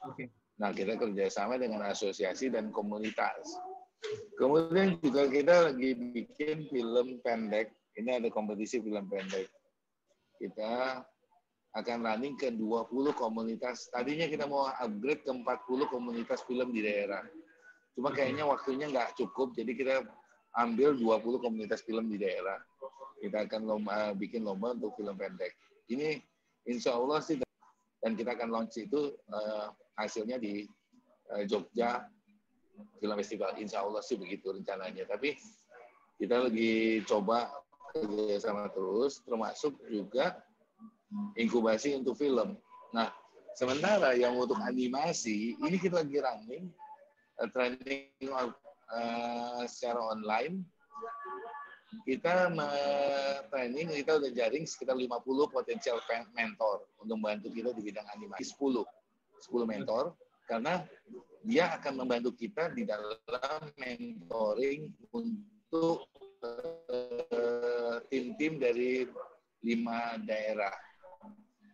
[0.00, 0.32] Okay.
[0.56, 3.44] nah kita kerjasama dengan asosiasi dan komunitas.
[4.40, 7.68] Kemudian juga kita lagi bikin film pendek.
[8.00, 9.48] Ini ada kompetisi film pendek
[10.40, 11.04] kita
[11.76, 13.86] akan running ke 20 komunitas.
[13.92, 17.22] Tadinya kita mau upgrade ke 40 komunitas film di daerah.
[17.94, 19.94] Cuma kayaknya waktunya nggak cukup, jadi kita
[20.58, 22.58] ambil 20 komunitas film di daerah.
[23.20, 25.52] Kita akan lomba, bikin lomba untuk film pendek.
[25.92, 26.18] Ini
[26.66, 27.38] insya Allah sih,
[28.00, 29.68] dan kita akan launch itu uh,
[30.00, 30.64] hasilnya di
[31.36, 32.08] uh, Jogja
[32.98, 33.54] film festival.
[33.60, 35.04] Insya Allah sih begitu rencananya.
[35.06, 35.36] Tapi
[36.16, 37.52] kita lagi coba
[37.92, 40.40] kerjasama terus, termasuk juga
[41.34, 42.54] inkubasi untuk film.
[42.94, 43.10] Nah,
[43.58, 46.64] sementara yang untuk animasi ini kita lagi running
[47.42, 50.62] uh, training uh, secara online.
[52.06, 52.54] Kita
[53.50, 55.10] training, kita udah jaring sekitar 50
[55.50, 55.98] potensial
[56.38, 58.54] mentor untuk membantu kita di bidang animasi.
[58.54, 58.86] 10,
[59.42, 60.14] 10 mentor
[60.46, 60.86] karena
[61.42, 66.29] dia akan membantu kita di dalam mentoring untuk eh,
[68.08, 69.04] tim-tim dari
[69.64, 70.72] lima daerah.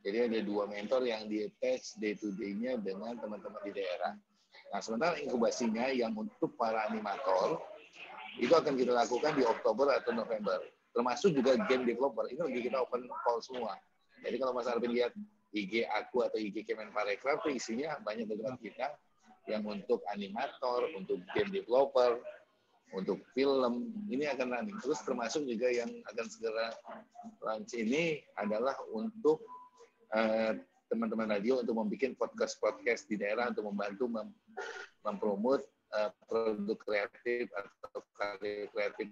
[0.07, 4.15] Jadi ada dua mentor yang di attach day to day-nya dengan teman-teman di daerah.
[4.71, 7.59] Nah, sementara inkubasinya yang untuk para animator
[8.39, 10.63] itu akan kita lakukan di Oktober atau November.
[10.95, 12.27] Termasuk juga game developer.
[12.31, 13.75] Ini lagi kita open call semua.
[14.23, 15.13] Jadi kalau Mas Arvin lihat
[15.55, 18.95] IG aku atau IG Kemenparekraf itu isinya banyak dari kita
[19.47, 22.19] yang untuk animator, untuk game developer,
[22.95, 26.71] untuk film ini akan running terus termasuk juga yang akan segera
[27.43, 29.43] launch ini adalah untuk
[30.13, 30.55] teman eh,
[30.87, 34.31] teman-teman radio untuk membuat podcast-podcast di daerah untuk membantu mem
[35.03, 35.59] mempromot
[35.99, 39.11] uh, produk kreatif atau karya kreatif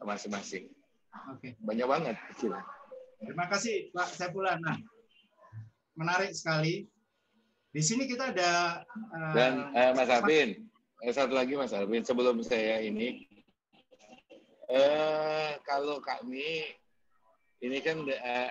[0.00, 0.68] masing-masing.
[1.32, 1.40] Oke.
[1.40, 1.52] Okay.
[1.60, 2.52] Banyak banget kecil.
[3.20, 4.56] Terima kasih Pak Saifullah.
[4.58, 4.76] Nah,
[5.96, 6.88] menarik sekali.
[7.72, 10.71] Di sini kita ada uh, dan uh, Mas Arbin, eh,
[11.10, 13.26] satu lagi Mas Arbin sebelum saya ini,
[14.70, 16.70] uh, kalau kami
[17.58, 18.50] ini kan uh,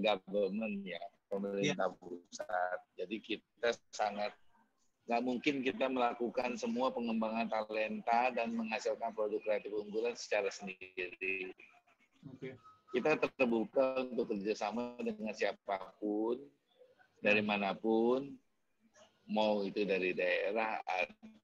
[0.00, 1.96] government ya pemerintah ya.
[2.00, 4.32] pusat, jadi kita sangat
[5.04, 11.52] nggak mungkin kita melakukan semua pengembangan talenta dan menghasilkan produk kreatif unggulan secara sendiri.
[12.38, 12.56] Okay.
[12.92, 16.40] Kita terbuka untuk kerjasama dengan siapa pun
[17.20, 18.36] dari mana pun,
[19.28, 20.82] mau itu dari daerah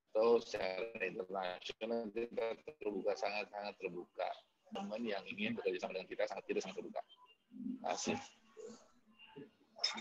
[0.09, 4.29] atau secara internasional kita terbuka sangat-sangat terbuka.
[4.73, 7.01] Teman yang ingin bekerja sama dengan kita sangat tidak sangat terbuka.
[7.49, 8.17] Terima kasih.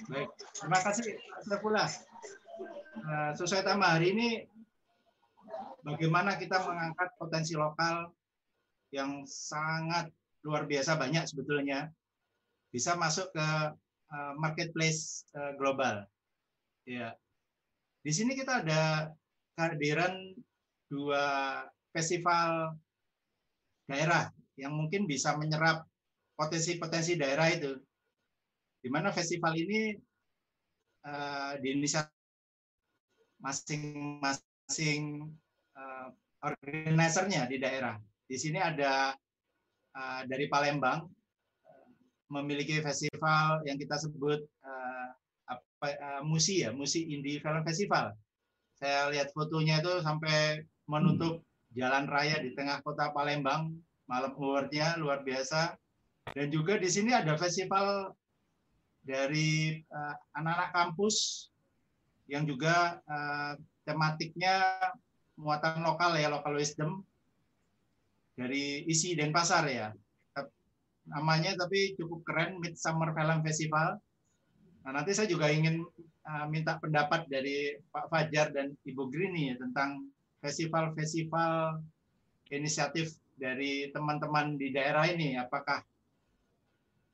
[0.09, 1.03] Baik, terima kasih
[1.45, 1.89] Saifullah.
[2.97, 4.29] Uh, sesuai tema hari ini
[5.85, 8.09] bagaimana kita mengangkat potensi lokal
[8.89, 10.09] yang sangat
[10.41, 11.93] luar biasa banyak sebetulnya
[12.73, 13.47] bisa masuk ke
[14.11, 16.03] uh, marketplace uh, global.
[16.87, 17.13] Ya.
[18.01, 19.11] Di sini kita ada
[19.57, 20.37] kehadiran
[20.85, 21.25] dua
[21.89, 22.77] festival
[23.89, 25.81] daerah yang mungkin bisa menyerap
[26.37, 27.73] potensi-potensi daerah itu.
[28.77, 29.97] Di mana festival ini
[31.09, 32.05] uh, di Indonesia
[33.41, 35.25] masing-masing
[35.73, 36.07] uh,
[36.45, 37.97] organisernya di daerah.
[38.29, 39.17] Di sini ada
[39.97, 41.09] uh, dari Palembang
[42.27, 45.07] memiliki festival yang kita sebut uh,
[45.47, 48.11] apa uh, Musi ya, Musi Indie Film Festival.
[48.78, 51.41] Saya lihat fotonya itu sampai menutup
[51.73, 53.73] jalan raya di tengah kota Palembang,
[54.05, 55.75] malam awardnya luar biasa.
[56.36, 58.13] Dan juga di sini ada festival
[59.01, 61.47] dari eh, anak-anak kampus
[62.28, 63.55] yang juga uh,
[63.88, 64.67] tematiknya
[65.39, 67.07] muatan lokal ya, local wisdom
[68.36, 69.95] dari isi Denpasar ya
[71.07, 73.99] namanya tapi cukup keren Midsummer Film Festival.
[74.88, 75.83] Nah, nanti saya juga ingin
[76.23, 80.07] uh, minta pendapat dari Pak Fajar dan Ibu Grini ya, tentang
[80.39, 81.83] festival-festival
[82.55, 85.35] inisiatif dari teman-teman di daerah ini.
[85.35, 85.83] Apakah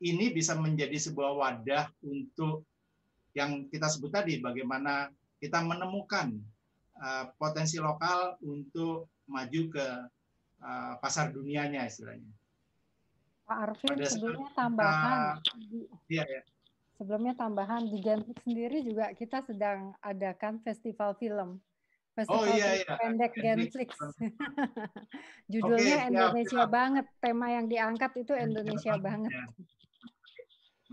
[0.05, 2.61] ini bisa menjadi sebuah wadah untuk
[3.33, 5.09] yang kita sebut tadi, bagaimana
[5.41, 6.37] kita menemukan
[7.01, 9.87] uh, potensi lokal untuk maju ke
[10.61, 12.29] uh, pasar dunianya istilahnya.
[13.49, 15.41] Pak Arvin sebelumnya tambahan
[16.05, 16.41] iya, ya.
[16.97, 21.59] Sebelumnya tambahan di Genflix sendiri juga kita sedang adakan festival film.
[22.13, 22.93] Festival oh, iya, iya.
[23.01, 23.97] pendek Genflix
[25.53, 27.05] judulnya okay, Indonesia ya, banget.
[27.17, 29.45] Tema yang diangkat itu Indonesia ya, banget ya.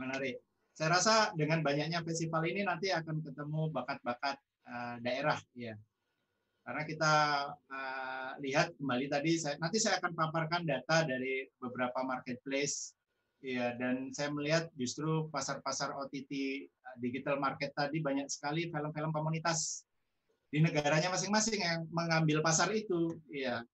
[0.01, 0.37] menarik.
[0.73, 5.77] Saya rasa dengan banyaknya festival ini nanti akan ketemu bakat-bakat uh, daerah ya.
[6.65, 7.15] Karena kita
[7.53, 12.97] uh, lihat kembali tadi, saya, nanti saya akan paparkan data dari beberapa marketplace,
[13.41, 16.33] ya, dan saya melihat justru pasar-pasar OTT
[16.69, 19.85] uh, digital market tadi banyak sekali film-film komunitas
[20.51, 23.65] di negaranya masing-masing yang mengambil pasar itu, ya.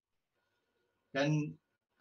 [1.11, 1.51] Dan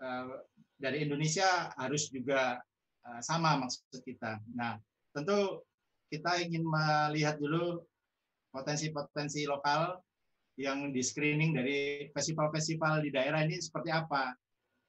[0.03, 0.43] uh,
[0.79, 2.61] dari Indonesia harus juga
[3.07, 4.39] uh, sama maksud kita.
[4.55, 4.79] Nah,
[5.11, 5.65] tentu
[6.13, 7.83] kita ingin melihat dulu
[8.55, 9.99] potensi-potensi lokal
[10.57, 14.33] yang di screening dari festival-festival di daerah ini seperti apa?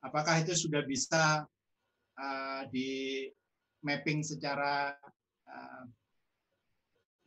[0.03, 1.43] Apakah itu sudah bisa
[2.17, 3.25] uh, di
[3.85, 4.91] mapping secara
[5.47, 5.83] uh,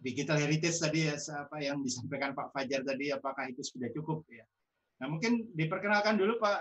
[0.00, 4.44] digital heritage tadi ya, apa yang disampaikan Pak Fajar tadi apakah itu sudah cukup ya.
[5.00, 6.60] Nah, mungkin diperkenalkan dulu Pak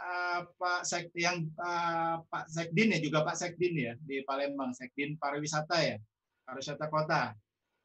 [0.00, 5.16] uh, Pak Sek yang uh, Pak Sekdin ya juga Pak Sekdin ya di Palembang, Sekdin
[5.20, 5.96] pariwisata ya.
[6.48, 7.36] Pariwisata Kota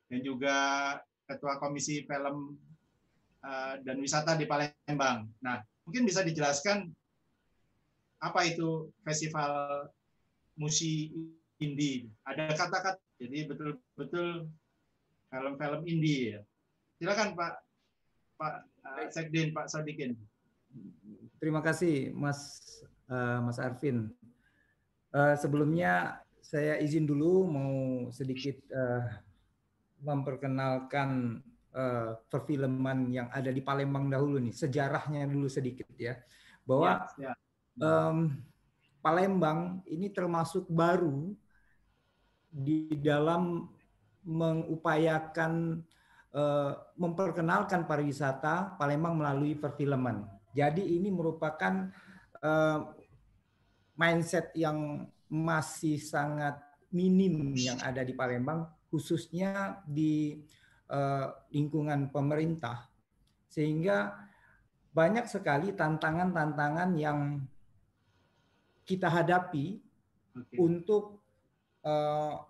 [0.07, 0.55] dan juga
[1.27, 2.55] Ketua Komisi Film
[3.43, 5.27] uh, dan Wisata di Palembang.
[5.43, 6.87] Nah, mungkin bisa dijelaskan
[8.23, 9.85] apa itu festival
[10.55, 11.11] musik
[11.59, 12.07] indie?
[12.23, 14.47] Ada kata-kata jadi betul-betul
[15.27, 16.39] film-film indie ya.
[17.03, 17.53] Silakan Pak
[18.39, 18.53] Pak
[18.87, 20.15] uh, Sekdin Pak Sadikin.
[21.43, 22.39] Terima kasih Mas
[23.11, 24.07] uh, Mas Arvin.
[25.13, 27.75] Uh, sebelumnya saya izin dulu mau
[28.09, 29.03] sedikit uh,
[30.03, 31.39] memperkenalkan
[31.75, 36.17] uh, perfilman yang ada di Palembang dahulu nih sejarahnya dulu sedikit ya
[36.63, 37.33] bahwa ya, ya.
[37.81, 38.43] Um,
[39.03, 41.35] Palembang ini termasuk baru
[42.47, 43.67] di dalam
[44.23, 45.83] mengupayakan
[46.31, 50.23] uh, memperkenalkan pariwisata Palembang melalui perfilman.
[50.55, 51.91] Jadi ini merupakan
[52.39, 52.79] uh,
[53.99, 56.61] mindset yang masih sangat
[56.93, 60.39] minim yang ada di Palembang, khususnya di
[60.93, 62.87] uh, lingkungan pemerintah,
[63.49, 64.13] sehingga
[64.93, 67.41] banyak sekali tantangan-tantangan yang
[68.83, 69.79] kita hadapi
[70.35, 70.57] okay.
[70.59, 71.23] untuk
[71.83, 72.43] uh,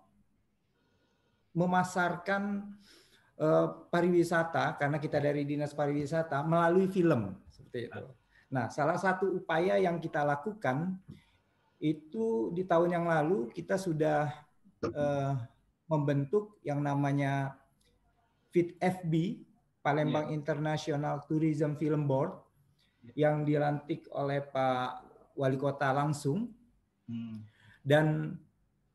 [1.54, 2.74] memasarkan
[3.38, 8.06] uh, pariwisata karena kita dari dinas pariwisata melalui film seperti itu.
[8.50, 10.98] Nah, salah satu upaya yang kita lakukan
[11.82, 14.30] itu di tahun yang lalu kita sudah
[14.94, 15.34] uh,
[15.90, 17.58] membentuk yang namanya
[18.54, 19.42] FIT-FB
[19.84, 20.36] Palembang yeah.
[20.38, 22.32] International Tourism Film Board
[23.12, 26.50] yang dilantik oleh Pak Wali Kota langsung.
[27.04, 27.44] Hmm.
[27.84, 28.38] Dan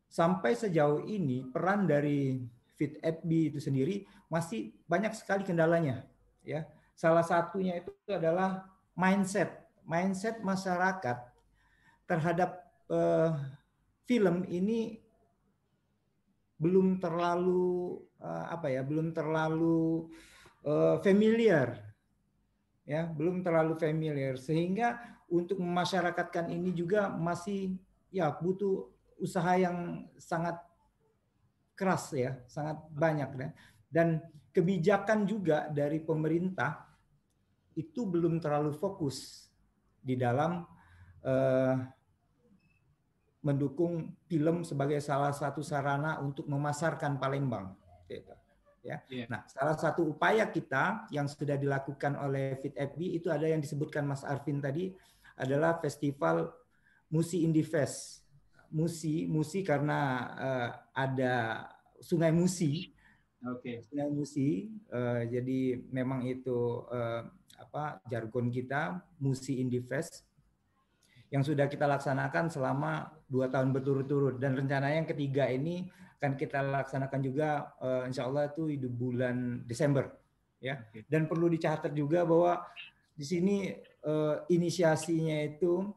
[0.10, 2.42] sampai sejauh ini peran dari
[2.74, 6.02] Fit FB itu sendiri masih banyak sekali kendalanya
[6.42, 6.66] ya
[6.98, 8.66] salah satunya itu adalah
[8.98, 11.18] mindset mindset masyarakat
[12.10, 13.38] terhadap uh,
[14.10, 14.98] film ini
[16.58, 20.10] belum terlalu uh, apa ya belum terlalu
[20.66, 21.78] uh, familiar
[22.84, 24.98] ya belum terlalu familiar sehingga
[25.30, 27.78] untuk memasyarakatkan ini juga masih
[28.10, 28.90] ya butuh
[29.22, 30.58] usaha yang sangat
[31.78, 33.50] keras ya, sangat banyak ya.
[33.90, 34.20] Dan
[34.52, 36.90] kebijakan juga dari pemerintah
[37.78, 39.48] itu belum terlalu fokus
[40.04, 40.68] di dalam
[41.24, 41.76] uh,
[43.40, 47.72] mendukung film sebagai salah satu sarana untuk memasarkan Palembang.
[48.10, 48.36] Gitu.
[48.84, 49.04] Ya.
[49.08, 49.28] Yeah.
[49.32, 54.24] Nah, salah satu upaya kita yang sudah dilakukan oleh FitFB itu ada yang disebutkan Mas
[54.24, 54.92] Arvin tadi
[55.40, 56.52] adalah festival
[57.10, 58.20] Musi Indie Fest
[58.70, 60.00] Musi, Musi karena
[60.38, 61.66] uh, ada
[62.00, 62.94] Sungai Musi.
[63.44, 63.62] Oke.
[63.62, 63.76] Okay.
[63.90, 64.70] Sungai Musi.
[64.94, 67.26] Uh, jadi memang itu uh,
[67.60, 70.26] apa jargon kita Musi Indie Fest
[71.30, 75.86] yang sudah kita laksanakan selama dua tahun berturut-turut dan rencananya yang ketiga ini
[76.18, 80.10] akan kita laksanakan juga uh, insya Allah itu di bulan Desember
[80.58, 82.66] ya dan perlu dicatat juga bahwa
[83.14, 83.70] di sini
[84.06, 85.88] uh, inisiasinya itu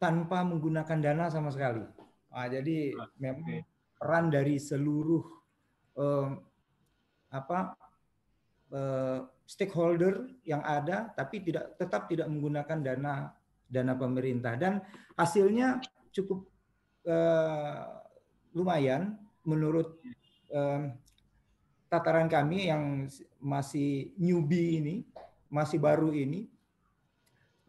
[0.00, 1.84] tanpa menggunakan dana sama sekali.
[2.32, 3.60] Nah, jadi memang
[4.00, 5.20] peran dari seluruh
[6.00, 6.28] eh,
[7.36, 7.58] apa
[8.72, 13.14] eh, stakeholder yang ada, tapi tidak tetap tidak menggunakan dana
[13.68, 14.80] dana pemerintah dan
[15.20, 15.84] hasilnya
[16.16, 16.48] cukup
[17.04, 17.84] eh,
[18.56, 20.00] lumayan menurut
[20.48, 20.96] eh,
[21.92, 23.04] tataran kami yang
[23.36, 24.96] masih newbie ini,
[25.52, 26.48] masih baru ini.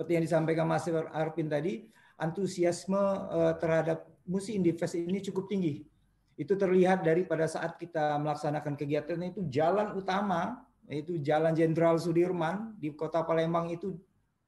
[0.01, 1.85] Seperti yang disampaikan Mas Arpin tadi,
[2.17, 5.85] antusiasme uh, terhadap Musi Indifest ini cukup tinggi.
[6.33, 12.73] Itu terlihat dari pada saat kita melaksanakan kegiatan itu jalan utama yaitu Jalan Jenderal Sudirman
[12.81, 13.93] di Kota Palembang itu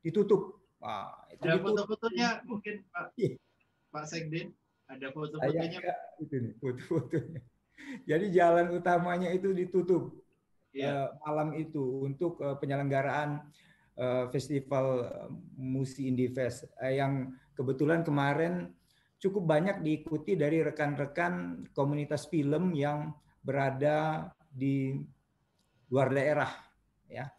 [0.01, 0.58] ditutup.
[0.82, 3.38] Wah, itu ada foto-fotonya mungkin Pak iya.
[3.93, 4.49] Pak Sekdin
[4.89, 5.93] ada foto-fotonya.
[6.18, 7.41] Itu nih foto-fotonya.
[8.10, 10.18] Jadi jalan utamanya itu ditutup
[10.74, 11.14] ya.
[11.14, 13.54] uh, malam itu untuk uh, penyelenggaraan
[14.33, 15.05] festival
[15.53, 18.73] Musi Indie Fest uh, yang kebetulan kemarin
[19.21, 23.13] cukup banyak diikuti dari rekan-rekan komunitas film yang
[23.45, 24.97] berada di
[25.93, 26.49] luar daerah
[27.05, 27.29] ya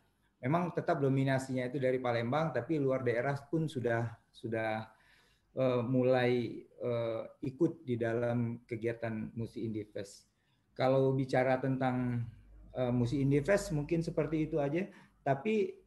[0.44, 4.84] memang tetap dominasinya itu dari Palembang tapi luar daerah pun sudah sudah
[5.56, 10.28] uh, mulai uh, ikut di dalam kegiatan Musi Indie Fest.
[10.74, 12.26] Kalau bicara tentang
[12.74, 14.84] uh, Musi Indie Fest mungkin seperti itu aja
[15.24, 15.83] tapi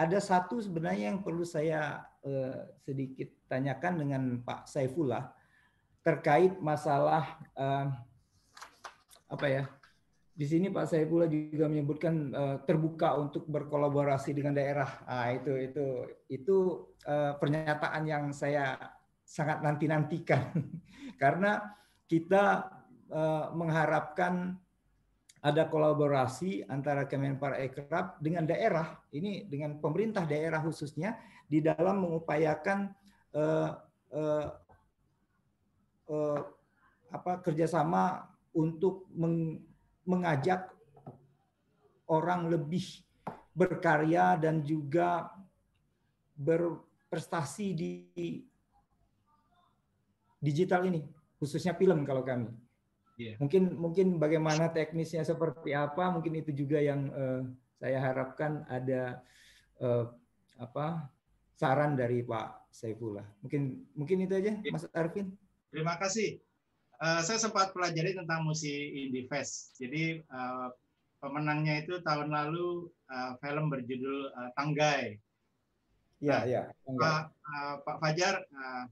[0.00, 5.28] ada satu sebenarnya yang perlu saya uh, sedikit tanyakan dengan Pak Saifullah
[6.00, 7.92] terkait masalah uh,
[9.28, 9.64] apa ya
[10.40, 15.04] di sini Pak Saifullah juga menyebutkan uh, terbuka untuk berkolaborasi dengan daerah.
[15.04, 15.86] Ah itu itu
[16.32, 16.56] itu
[17.04, 18.80] uh, pernyataan yang saya
[19.20, 20.48] sangat nanti-nantikan
[21.22, 21.60] karena
[22.08, 22.72] kita
[23.12, 24.56] uh, mengharapkan
[25.40, 31.16] ada kolaborasi antara Kemenpar Ekrab dengan daerah ini dengan pemerintah daerah khususnya
[31.48, 32.92] di dalam mengupayakan
[33.32, 33.70] uh,
[34.12, 34.46] uh,
[36.12, 36.40] uh,
[37.10, 39.64] apa kerjasama untuk meng,
[40.04, 40.70] mengajak
[42.10, 43.02] orang lebih
[43.54, 45.30] berkarya dan juga
[46.38, 47.92] berprestasi di
[50.40, 51.04] digital ini,
[51.36, 52.48] khususnya film kalau kami.
[53.20, 53.36] Yeah.
[53.36, 57.44] Mungkin mungkin bagaimana teknisnya seperti apa, mungkin itu juga yang uh,
[57.76, 59.20] saya harapkan ada
[59.84, 60.08] uh,
[60.56, 61.12] apa
[61.60, 63.28] saran dari Pak Saifullah.
[63.44, 64.72] Mungkin mungkin itu aja, yeah.
[64.72, 65.36] Mas Arvin.
[65.68, 66.40] Terima kasih.
[66.96, 69.76] Uh, saya sempat pelajari tentang musik Indie Fest.
[69.76, 70.72] Jadi uh,
[71.20, 75.20] pemenangnya itu tahun lalu uh, film berjudul uh, Tanggai.
[76.20, 76.62] Iya, nah, iya.
[76.84, 78.84] Pak, uh, Pak Fajar, uh,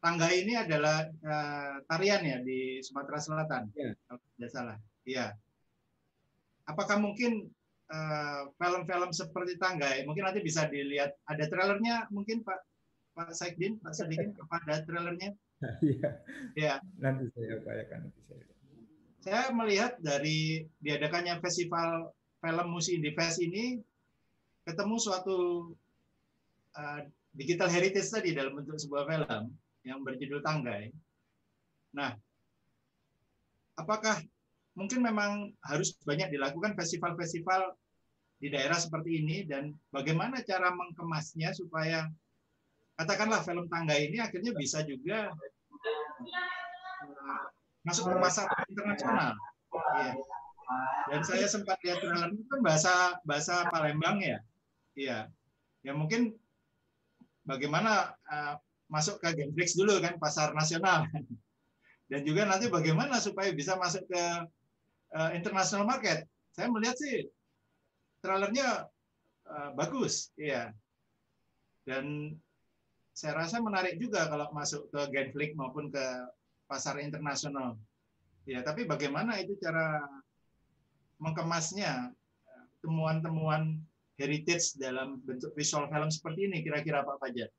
[0.00, 3.92] Tanggai ini adalah uh, tarian ya di Sumatera Selatan, ya.
[4.08, 4.76] kalau tidak salah.
[5.04, 5.36] Iya.
[6.64, 7.52] Apakah mungkin
[8.56, 12.60] film-film uh, seperti Tanggai, mungkin nanti bisa dilihat, ada trailernya mungkin Pak
[13.12, 15.30] Pak Saikdin, Pak Sadikin, apa ada trailernya?
[15.84, 16.10] Iya.
[16.56, 16.74] ya.
[16.96, 18.44] Nanti saya upayakan nanti saya.
[19.20, 22.08] Saya melihat dari diadakannya festival
[22.40, 23.76] film musik Indie Fest ini
[24.64, 25.68] ketemu suatu
[26.72, 27.00] uh,
[27.36, 29.52] digital heritage tadi dalam bentuk sebuah film
[29.84, 30.92] yang berjudul Tanggai.
[31.96, 32.14] Nah,
[33.80, 34.20] apakah
[34.76, 37.74] mungkin memang harus banyak dilakukan festival-festival
[38.40, 42.08] di daerah seperti ini dan bagaimana cara mengemasnya supaya
[42.96, 45.28] katakanlah film tangga ini akhirnya bisa juga
[47.04, 47.44] uh,
[47.84, 49.36] masuk ke pasar internasional.
[49.96, 50.12] Ya.
[51.10, 54.38] Dan saya sempat lihat trailer itu kan bahasa bahasa Palembang ya.
[54.96, 55.18] Iya.
[55.84, 56.32] Ya mungkin
[57.44, 58.56] bagaimana uh,
[58.90, 61.06] masuk ke Genflix dulu kan pasar nasional.
[62.10, 64.22] Dan juga nanti bagaimana supaya bisa masuk ke
[65.14, 66.26] uh, international market.
[66.50, 67.30] Saya melihat sih
[68.18, 68.90] trailernya
[69.46, 70.74] uh, bagus, iya.
[71.86, 72.34] Dan
[73.14, 76.04] saya rasa menarik juga kalau masuk ke Genflix maupun ke
[76.66, 77.78] pasar internasional.
[78.42, 80.02] Ya, tapi bagaimana itu cara
[81.22, 82.10] mengemasnya
[82.80, 83.78] temuan-temuan
[84.16, 87.50] heritage dalam bentuk visual film seperti ini kira-kira Pak Fajar?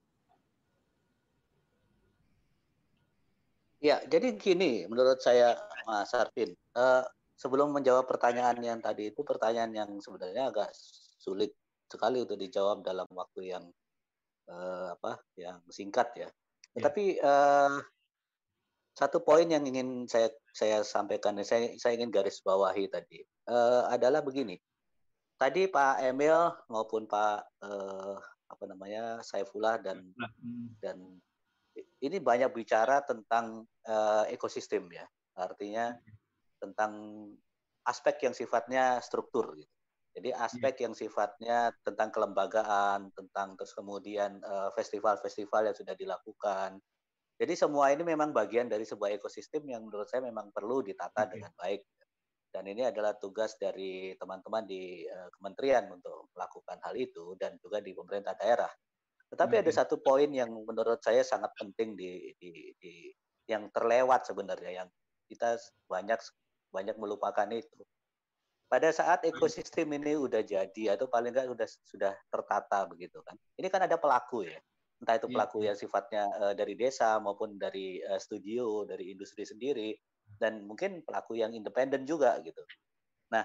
[3.82, 5.58] Ya, jadi gini menurut saya
[5.90, 7.02] Mas Arvin, uh,
[7.34, 10.70] sebelum menjawab pertanyaan yang tadi itu pertanyaan yang sebenarnya agak
[11.18, 11.58] sulit
[11.90, 13.66] sekali untuk dijawab dalam waktu yang
[14.45, 16.30] uh, apa yang singkat ya.
[16.78, 16.84] Yeah.
[16.86, 17.82] Tapi uh,
[18.94, 24.22] satu poin yang ingin saya saya sampaikan, saya saya ingin garis bawahi tadi uh, adalah
[24.22, 24.62] begini.
[25.41, 26.38] Tadi Pak Emil
[26.70, 28.14] maupun Pak uh,
[28.45, 30.78] apa namanya Saifullah dan hmm.
[30.78, 31.02] dan
[32.02, 35.06] ini banyak bicara tentang uh, ekosistem ya,
[35.38, 35.94] artinya
[36.62, 36.94] tentang
[37.86, 39.74] aspek yang sifatnya struktur gitu.
[40.12, 46.84] Jadi aspek yang sifatnya tentang kelembagaan, tentang terus kemudian eh, festival-festival yang sudah dilakukan.
[47.40, 51.40] Jadi semua ini memang bagian dari sebuah ekosistem yang menurut saya memang perlu ditata okay.
[51.40, 51.82] dengan baik.
[52.52, 57.80] Dan ini adalah tugas dari teman-teman di uh, kementerian untuk melakukan hal itu dan juga
[57.80, 58.68] di pemerintah daerah.
[59.32, 59.64] Tetapi okay.
[59.64, 62.94] ada satu poin yang menurut saya sangat penting di, di, di
[63.48, 64.90] yang terlewat sebenarnya yang
[65.32, 65.56] kita
[65.88, 66.20] banyak
[66.72, 67.80] banyak melupakan itu
[68.72, 69.36] pada saat hmm.
[69.36, 73.99] ekosistem ini udah jadi atau paling nggak sudah sudah tertata begitu kan ini kan ada
[73.99, 74.56] pelaku ya
[75.03, 75.68] entah itu iya, pelaku yeah.
[75.68, 79.91] yang sifatnya uh, dari desa maupun dari uh, studio dari industri sendiri
[80.40, 82.64] dan mungkin pelaku yang independen juga gitu
[83.28, 83.44] nah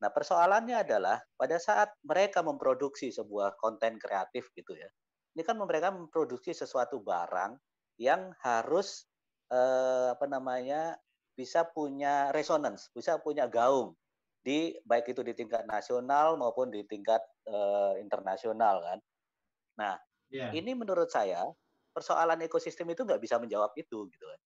[0.00, 4.88] nah persoalannya adalah pada saat mereka memproduksi sebuah konten kreatif gitu ya
[5.32, 7.56] ini kan mereka memproduksi sesuatu barang
[8.00, 9.08] yang harus
[9.52, 10.96] uh, apa namanya
[11.32, 13.96] bisa punya resonance bisa punya gaung
[14.42, 18.98] di baik itu di tingkat nasional maupun di tingkat uh, internasional kan.
[19.78, 19.94] Nah,
[20.34, 20.50] yeah.
[20.50, 21.46] ini menurut saya
[21.94, 24.40] persoalan ekosistem itu nggak bisa menjawab itu gitu kan.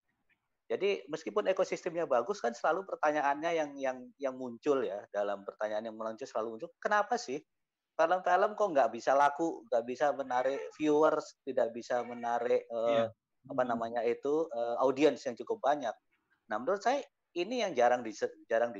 [0.66, 5.96] Jadi meskipun ekosistemnya bagus kan selalu pertanyaannya yang yang yang muncul ya dalam pertanyaan yang
[5.96, 7.38] muncul selalu muncul kenapa sih
[7.96, 13.08] film-film kok nggak bisa laku, nggak bisa menarik viewers, tidak bisa menarik uh, yeah.
[13.48, 15.92] apa namanya itu uh, audiens yang cukup banyak.
[16.52, 17.00] Nah menurut saya
[17.32, 18.04] ini yang jarang
[18.48, 18.76] jarang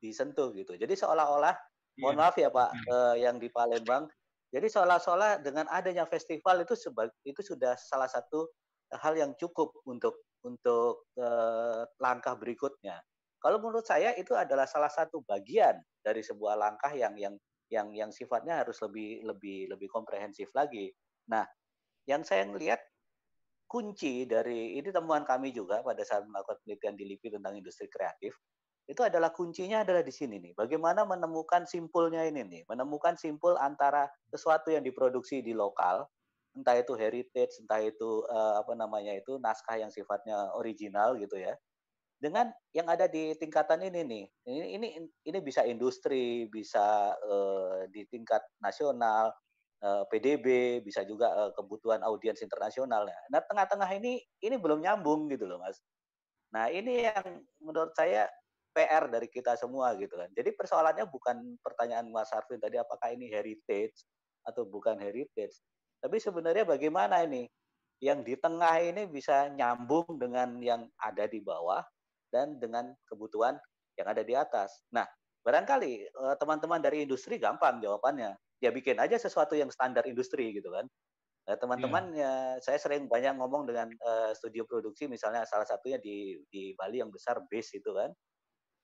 [0.00, 0.76] disentuh gitu.
[0.76, 2.00] Jadi seolah-olah, yeah.
[2.00, 2.92] mohon maaf ya Pak, yeah.
[2.92, 4.04] uh, yang di Palembang,
[4.48, 6.76] jadi seolah-olah dengan adanya festival itu
[7.24, 8.48] itu sudah salah satu
[8.96, 13.00] hal yang cukup untuk untuk uh, langkah berikutnya.
[13.38, 17.34] Kalau menurut saya itu adalah salah satu bagian dari sebuah langkah yang yang
[17.68, 20.92] yang yang sifatnya harus lebih lebih lebih komprehensif lagi.
[21.28, 21.44] Nah,
[22.08, 22.80] yang saya melihat
[23.68, 28.32] kunci dari ini temuan kami juga pada saat melakukan penelitian di LIPI tentang industri kreatif
[28.88, 30.56] itu adalah kuncinya adalah di sini nih.
[30.56, 36.08] Bagaimana menemukan simpulnya ini nih, menemukan simpul antara sesuatu yang diproduksi di lokal,
[36.56, 41.52] entah itu heritage, entah itu uh, apa namanya itu naskah yang sifatnya original gitu ya,
[42.18, 44.24] dengan yang ada di tingkatan ini nih.
[44.46, 44.88] Ini ini
[45.24, 49.30] ini bisa industri, bisa uh, di tingkat nasional,
[49.82, 50.46] uh, eh, PDB,
[50.82, 53.06] bisa juga uh, kebutuhan audiens internasional.
[53.06, 55.78] Nah, tengah-tengah ini ini belum nyambung gitu loh, Mas.
[56.50, 58.26] Nah, ini yang menurut saya
[58.74, 60.28] PR dari kita semua gitu kan.
[60.34, 64.06] Jadi persoalannya bukan pertanyaan Mas Arvin tadi apakah ini heritage
[64.42, 65.54] atau bukan heritage.
[65.98, 67.46] Tapi sebenarnya bagaimana ini
[67.98, 71.82] yang di tengah ini bisa nyambung dengan yang ada di bawah
[72.32, 73.56] dan dengan kebutuhan
[73.98, 74.70] yang ada di atas.
[74.94, 75.04] Nah,
[75.42, 78.36] barangkali eh, teman-teman dari industri gampang jawabannya.
[78.58, 80.86] Ya bikin aja sesuatu yang standar industri gitu kan.
[81.48, 82.58] Nah, teman-teman yeah.
[82.58, 87.00] ya saya sering banyak ngomong dengan uh, studio produksi misalnya salah satunya di di Bali
[87.00, 88.12] yang besar base itu kan.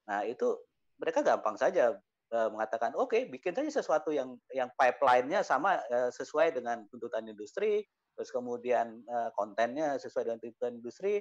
[0.08, 0.48] Nah, itu
[0.96, 1.92] mereka gampang saja
[2.32, 7.28] uh, mengatakan, oke, okay, bikin saja sesuatu yang yang pipeline-nya sama uh, sesuai dengan tuntutan
[7.28, 7.84] industri,
[8.16, 11.20] terus kemudian uh, kontennya sesuai dengan tuntutan industri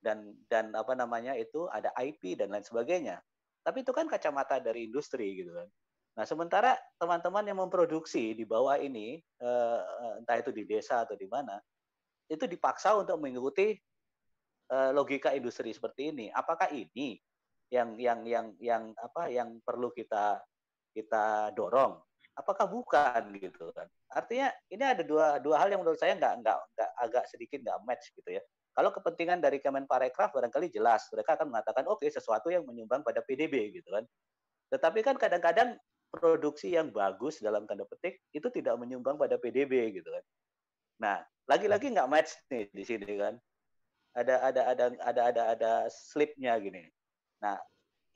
[0.00, 3.20] dan dan apa namanya itu ada IP dan lain sebagainya.
[3.60, 5.68] Tapi itu kan kacamata dari industri gitu kan.
[6.16, 11.28] Nah, sementara teman-teman yang memproduksi di bawah ini, uh, entah itu di desa atau di
[11.30, 11.60] mana,
[12.26, 13.76] itu dipaksa untuk mengikuti
[14.72, 16.26] uh, logika industri seperti ini.
[16.32, 17.20] Apakah ini
[17.70, 20.42] yang yang yang yang apa yang perlu kita
[20.90, 22.02] kita dorong
[22.34, 26.58] apakah bukan gitu kan artinya ini ada dua dua hal yang menurut saya nggak nggak
[26.74, 28.42] nggak agak sedikit nggak match gitu ya
[28.80, 33.20] kalau kepentingan dari Kemenparekraf barangkali jelas mereka akan mengatakan oke okay, sesuatu yang menyumbang pada
[33.20, 34.08] PDB gitu kan
[34.72, 35.76] tetapi kan kadang-kadang
[36.08, 40.24] produksi yang bagus dalam tanda petik itu tidak menyumbang pada PDB gitu kan
[40.96, 43.36] nah lagi-lagi nggak match nih di sini kan
[44.16, 46.88] ada ada ada ada ada ada slipnya gini
[47.40, 47.56] Nah,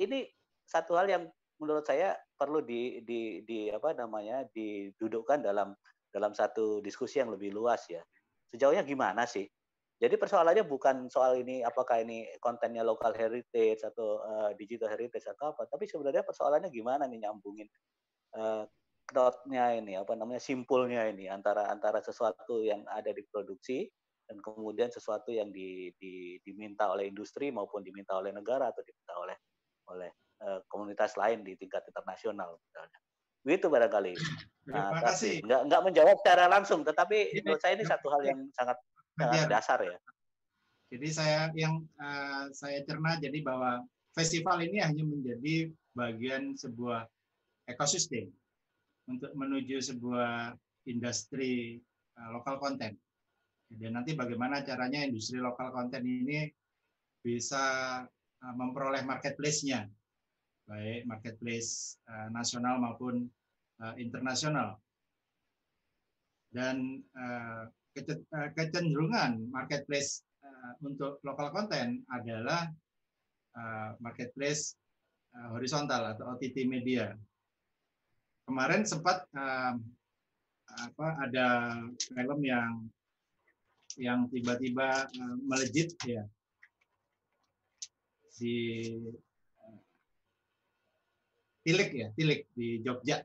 [0.00, 0.28] ini
[0.64, 1.24] satu hal yang
[1.58, 5.72] menurut saya perlu di, di, di apa namanya didudukkan dalam
[6.12, 8.04] dalam satu diskusi yang lebih luas ya.
[8.52, 9.48] Sejauhnya gimana sih?
[10.02, 15.54] Jadi persoalannya bukan soal ini apakah ini kontennya local heritage atau uh, digital heritage atau
[15.54, 17.70] apa, tapi sebenarnya persoalannya gimana nih nyambungin
[18.34, 18.66] uh,
[19.14, 23.86] knotnya ini apa namanya simpulnya ini antara antara sesuatu yang ada di produksi
[24.24, 29.14] dan kemudian sesuatu yang di, di, diminta oleh industri maupun diminta oleh negara atau diminta
[29.20, 29.36] oleh
[29.92, 30.10] oleh
[30.40, 32.98] uh, komunitas lain di tingkat internasional misalnya.
[33.44, 34.14] Begitu barangkali.
[34.64, 35.34] Nah, Terima kasih.
[35.44, 38.80] Nggak, nggak menjawab secara langsung, tetapi menurut saya ini satu hal yang sangat
[39.18, 39.96] sangat dasar ya.
[40.94, 43.82] Jadi saya yang uh, saya cerna jadi bahwa
[44.14, 47.06] festival ini hanya menjadi bagian sebuah
[47.66, 48.30] ekosistem
[49.10, 50.54] untuk menuju sebuah
[50.86, 51.82] industri
[52.20, 52.94] uh, lokal konten
[53.72, 56.46] dan nanti bagaimana caranya industri lokal konten ini
[57.24, 57.64] bisa
[58.04, 59.88] uh, memperoleh marketplace-nya,
[60.68, 63.26] baik marketplace uh, nasional maupun
[63.80, 64.78] uh, internasional.
[66.54, 67.02] Dan
[68.58, 70.26] kecenderungan marketplace
[70.82, 72.66] untuk lokal konten adalah
[74.02, 74.74] marketplace
[75.54, 77.14] horizontal atau OTT media.
[78.44, 79.30] Kemarin sempat
[80.74, 82.90] apa ada film yang
[84.00, 86.26] yang tiba-tiba uh, melejit ya
[88.34, 88.58] di
[89.62, 89.78] uh,
[91.64, 93.22] Tilik ya, Tilik di Jogja.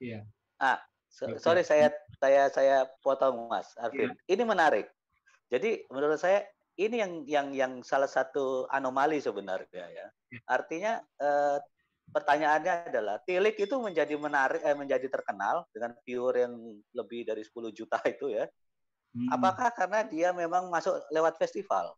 [0.00, 0.24] Ya.
[0.60, 4.12] Ah, so, sorry saya saya saya potong Mas Arvin.
[4.12, 4.36] Ya.
[4.36, 4.86] Ini menarik.
[5.48, 6.44] Jadi menurut saya
[6.76, 10.06] ini yang yang yang salah satu anomali sebenarnya ya.
[10.06, 10.06] ya.
[10.46, 11.58] Artinya eh,
[12.12, 16.54] pertanyaannya adalah Tilik itu menjadi menarik eh, menjadi terkenal dengan viewer yang
[16.92, 18.44] lebih dari 10 juta itu ya.
[19.10, 19.28] Hmm.
[19.34, 21.96] Apakah karena dia memang masuk lewat festival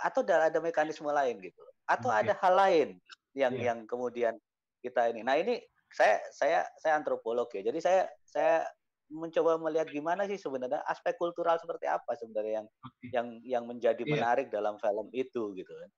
[0.00, 1.60] atau ada mekanisme lain gitu?
[1.84, 2.24] Atau okay.
[2.24, 2.88] ada hal lain
[3.36, 3.74] yang yeah.
[3.74, 4.38] yang kemudian
[4.80, 5.20] kita ini.
[5.20, 5.60] Nah, ini
[5.92, 7.60] saya saya saya antropolog ya.
[7.60, 8.64] Jadi saya saya
[9.10, 13.08] mencoba melihat gimana sih sebenarnya aspek kultural seperti apa sebenarnya yang okay.
[13.10, 14.12] yang yang menjadi yeah.
[14.14, 15.90] menarik dalam film itu gitu kan.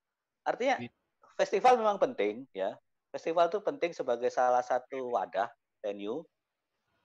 [0.49, 0.93] Artinya yeah.
[1.37, 2.75] festival memang penting ya.
[3.13, 5.45] Festival itu penting sebagai salah satu wadah
[5.85, 6.25] venue,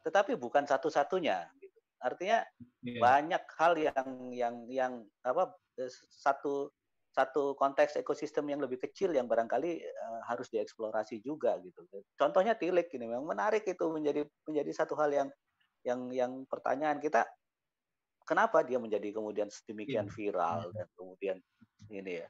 [0.08, 1.52] tetapi bukan satu-satunya.
[2.00, 2.48] Artinya
[2.82, 3.02] yeah.
[3.04, 4.94] banyak hal yang yang yang
[5.28, 5.92] apa eh,
[6.24, 6.72] satu
[7.18, 11.82] satu konteks ekosistem yang lebih kecil yang barangkali uh, harus dieksplorasi juga gitu.
[12.14, 15.28] Contohnya tilik ini memang menarik itu menjadi menjadi satu hal yang
[15.86, 17.26] yang yang pertanyaan kita
[18.28, 20.16] kenapa dia menjadi kemudian sedemikian yeah.
[20.16, 20.74] viral yeah.
[20.76, 21.38] dan kemudian
[21.88, 22.28] ini ya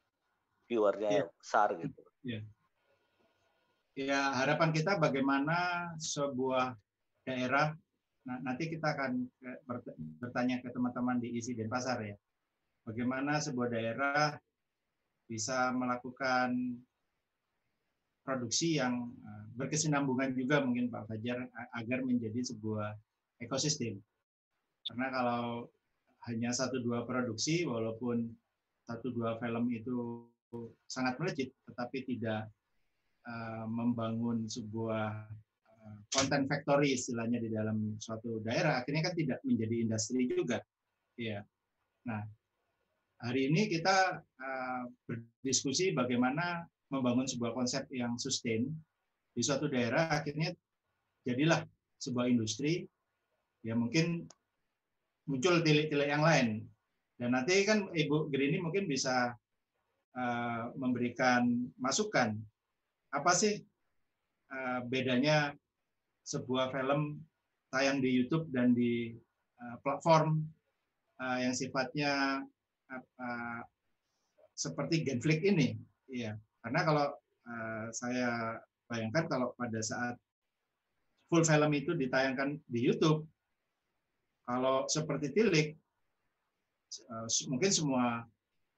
[0.67, 1.27] viewernya yeah.
[1.41, 2.01] besar gitu.
[2.21, 2.43] Yeah.
[3.97, 6.77] ya harapan kita bagaimana sebuah
[7.25, 7.73] daerah
[8.29, 9.25] nah, nanti kita akan
[10.21, 12.13] bertanya ke teman-teman di isi Denpasar ya
[12.85, 14.37] bagaimana sebuah daerah
[15.27, 16.77] bisa melakukan
[18.27, 22.91] produksi yang eh, berkesinambungan juga mungkin Pak Fajar agar menjadi sebuah
[23.41, 23.99] ekosistem.
[24.87, 25.67] Karena kalau
[26.31, 28.27] hanya satu dua produksi, walaupun
[28.87, 30.23] satu dua film itu
[30.87, 32.47] sangat melejit, tetapi tidak
[33.27, 35.27] uh, membangun sebuah
[36.11, 40.63] konten uh, factory istilahnya di dalam suatu daerah, akhirnya kan tidak menjadi industri juga.
[41.19, 41.43] Ya.
[42.07, 42.23] Nah,
[43.19, 48.71] hari ini kita uh, berdiskusi bagaimana membangun sebuah konsep yang sustain
[49.35, 50.55] di suatu daerah akhirnya
[51.27, 51.61] jadilah
[51.99, 52.87] sebuah industri
[53.65, 54.27] ya mungkin
[55.27, 56.63] muncul tilik-tilik yang lain.
[57.17, 59.33] Dan nanti kan Ibu Grini mungkin bisa
[60.15, 62.37] uh, memberikan masukan.
[63.11, 63.57] Apa sih
[64.53, 65.57] uh, bedanya
[66.23, 67.21] sebuah film
[67.73, 69.15] tayang di YouTube dan di
[69.61, 70.43] uh, platform
[71.17, 72.45] yang sifatnya
[74.53, 75.73] seperti Genflix ini?
[76.05, 77.05] Ya karena kalau
[77.89, 80.13] saya bayangkan kalau pada saat
[81.25, 83.25] full film itu ditayangkan di YouTube,
[84.47, 85.67] kalau seperti Tilik,
[87.11, 88.23] uh, mungkin semua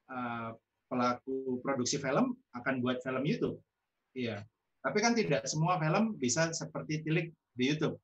[0.10, 0.50] uh,
[0.90, 3.62] pelaku produksi film akan buat film YouTube.
[4.18, 4.42] Iya.
[4.82, 8.02] Tapi kan tidak semua film bisa seperti Tilik di YouTube.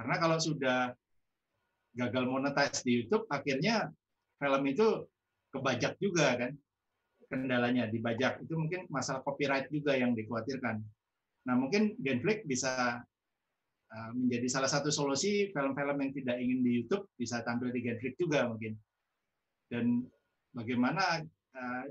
[0.00, 0.96] Karena kalau sudah
[1.92, 3.92] gagal monetize di YouTube, akhirnya
[4.40, 5.04] film itu
[5.52, 6.56] kebajak juga kan
[7.28, 10.80] kendalanya dibajak itu mungkin masalah copyright juga yang dikhawatirkan.
[11.48, 13.00] Nah mungkin Genflix bisa
[14.16, 18.48] menjadi salah satu solusi film-film yang tidak ingin di YouTube bisa tampil di Genflix juga
[18.48, 18.72] mungkin.
[19.68, 20.04] Dan
[20.56, 21.20] bagaimana
[21.56, 21.84] uh,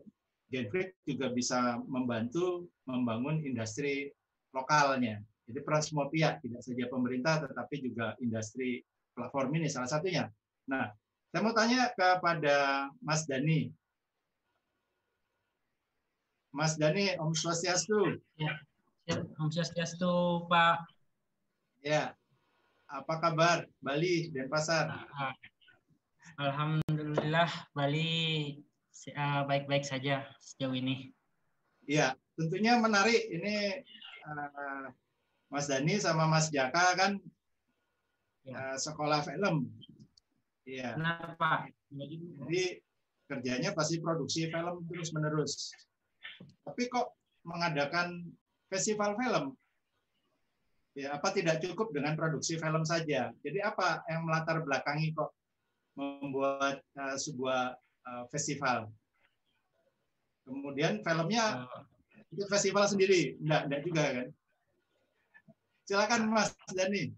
[0.49, 4.09] Genflix juga bisa membantu membangun industri
[4.51, 5.21] lokalnya.
[5.45, 8.81] Jadi peran semua pihak, tidak saja pemerintah, tetapi juga industri
[9.13, 10.25] platform ini salah satunya.
[10.69, 10.89] Nah,
[11.31, 13.71] saya mau tanya kepada Mas Dani,
[16.51, 18.19] Mas Dani, Om Swastiastu.
[18.35, 18.59] Ya,
[19.39, 21.00] Om Swastiastu, Pak.
[21.81, 22.13] Ya,
[22.85, 24.89] apa kabar Bali, Denpasar?
[24.89, 25.33] Ah,
[26.37, 28.61] Alhamdulillah, Bali
[29.17, 31.09] ah, baik-baik saja sejauh ini.
[31.89, 33.17] Iya, tentunya menarik.
[33.33, 33.81] Ini
[34.29, 34.87] uh,
[35.49, 37.17] Mas Dani sama Mas Jaka kan
[38.45, 38.53] ya.
[38.53, 39.73] uh, sekolah film.
[40.69, 40.95] Iya.
[40.95, 41.65] Kenapa?
[41.89, 42.77] Jadi
[43.25, 45.73] kerjanya pasti produksi film terus-menerus
[46.65, 48.31] tapi kok mengadakan
[48.69, 49.57] festival film?
[50.91, 53.31] Ya, apa tidak cukup dengan produksi film saja?
[53.39, 55.31] Jadi apa yang melatar belakangi kok
[55.95, 58.91] membuat uh, sebuah uh, festival?
[60.43, 61.63] Kemudian filmnya
[62.27, 64.27] itu festival sendiri, enggak, enggak juga kan?
[65.87, 67.15] Silakan Mas Dani.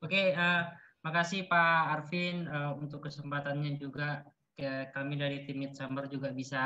[0.00, 0.64] Oke, uh,
[1.04, 4.24] makasih Pak Arvin uh, untuk kesempatannya juga.
[4.94, 6.62] Kami dari tim Midsummer juga bisa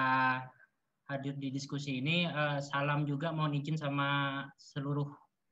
[1.09, 2.28] hadir di diskusi ini.
[2.28, 5.09] Uh, salam juga mohon izin sama seluruh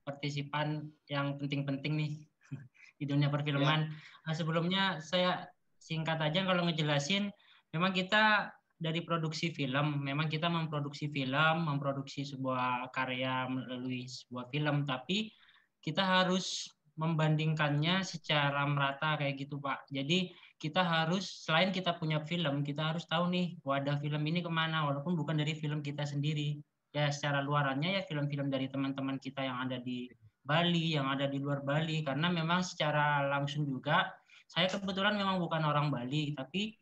[0.06, 2.12] partisipan yang penting-penting nih
[3.02, 3.90] di dunia perfilman.
[3.90, 4.30] Ya.
[4.30, 5.50] Uh, sebelumnya saya
[5.82, 7.34] singkat aja kalau ngejelasin,
[7.74, 14.84] memang kita dari produksi film, memang kita memproduksi film, memproduksi sebuah karya melalui sebuah film,
[14.84, 15.32] tapi
[15.80, 19.88] kita harus membandingkannya secara merata kayak gitu Pak.
[19.92, 24.48] Jadi kita harus selain kita punya film, kita harus tahu nih wadah film ini ke
[24.48, 26.60] mana, walaupun bukan dari film kita sendiri.
[26.96, 30.08] Ya secara luarannya ya film-film dari teman-teman kita yang ada di
[30.40, 34.08] Bali, yang ada di luar Bali, karena memang secara langsung juga
[34.48, 36.72] saya kebetulan memang bukan orang Bali, tapi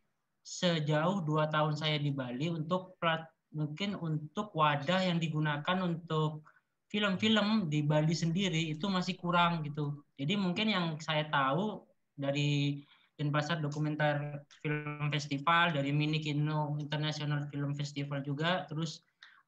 [0.45, 6.47] sejauh dua tahun saya di Bali untuk plat, mungkin untuk wadah yang digunakan untuk
[6.93, 10.05] film-film di Bali sendiri itu masih kurang gitu.
[10.15, 11.83] Jadi mungkin yang saya tahu
[12.15, 12.85] dari
[13.19, 19.03] Denpasar Dokumenter Film Festival, dari Mini Kino International Film Festival juga, terus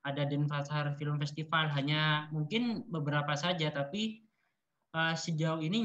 [0.07, 1.67] ada Denpasar Film Festival.
[1.75, 4.23] Hanya mungkin beberapa saja, tapi
[4.95, 5.83] uh, sejauh ini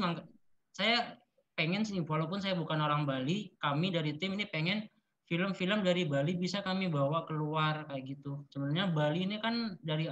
[0.70, 1.18] saya
[1.58, 4.86] pengen sih walaupun saya bukan orang Bali, kami dari tim ini pengen
[5.26, 8.46] film-film dari Bali bisa kami bawa keluar kayak gitu.
[8.54, 10.06] Sebenarnya Bali ini kan dari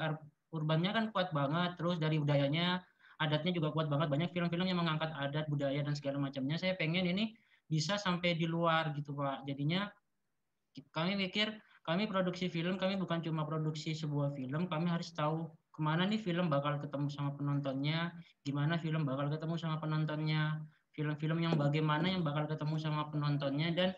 [0.51, 2.83] urbannya kan kuat banget terus dari budayanya
[3.21, 4.09] adatnya juga kuat banget.
[4.11, 6.57] Banyak film-film yang mengangkat adat budaya dan segala macamnya.
[6.59, 7.37] Saya pengen ini
[7.71, 9.47] bisa sampai di luar gitu pak.
[9.47, 9.87] Jadinya
[10.91, 11.53] kami mikir
[11.91, 16.23] kami produksi film kami bukan cuma produksi sebuah film kami harus tahu ke mana nih
[16.23, 18.15] film bakal ketemu sama penontonnya
[18.47, 20.63] gimana film bakal ketemu sama penontonnya
[20.95, 23.91] film-film yang bagaimana yang bakal ketemu sama penontonnya dan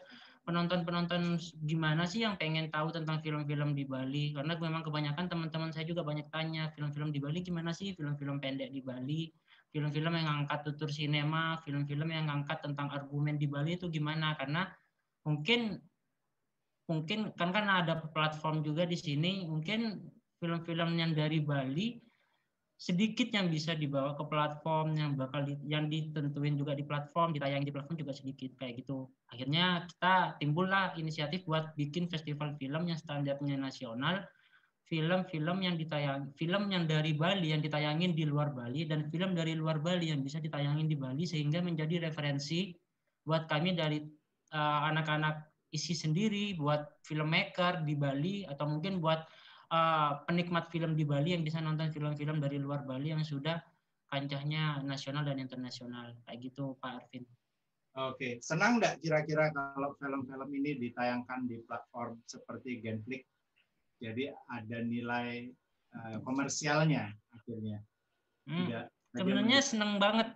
[0.43, 1.39] penonton-penonton
[1.69, 4.35] gimana sih yang pengen tahu tentang film-film di Bali?
[4.35, 7.94] Karena memang kebanyakan teman-teman saya juga banyak tanya film-film di Bali gimana sih?
[7.94, 9.31] Film-film pendek di Bali
[9.73, 14.36] film-film yang ngangkat tutur sinema film-film yang ngangkat tentang argumen di Bali itu gimana?
[14.36, 14.69] Karena
[15.24, 15.81] mungkin
[16.93, 20.05] mungkin kan kan ada platform juga di sini mungkin
[20.36, 21.97] film-film yang dari Bali
[22.82, 27.62] sedikit yang bisa dibawa ke platform yang bakal di, yang ditentuin juga di platform ditayang
[27.62, 29.06] di platform juga sedikit kayak gitu.
[29.31, 34.27] Akhirnya kita timbullah inisiatif buat bikin festival film yang standarnya nasional
[34.90, 39.55] film-film yang ditayang film yang dari Bali yang ditayangin di luar Bali dan film dari
[39.55, 42.74] luar Bali yang bisa ditayangin di Bali sehingga menjadi referensi
[43.23, 44.02] buat kami dari
[44.51, 49.24] eh, anak-anak uh, isi sendiri buat filmmaker di Bali atau mungkin buat
[49.72, 53.56] uh, penikmat film di Bali yang bisa nonton film-film dari luar Bali yang sudah
[54.12, 57.24] kancahnya nasional dan internasional kayak gitu Pak Arvin.
[57.92, 63.24] Oke, senang nggak kira-kira kalau film-film ini ditayangkan di platform seperti Genflix?
[64.00, 65.48] Jadi ada nilai
[65.96, 67.80] uh, komersialnya akhirnya.
[68.48, 68.88] Hmm.
[69.12, 70.28] Sebenarnya senang banget.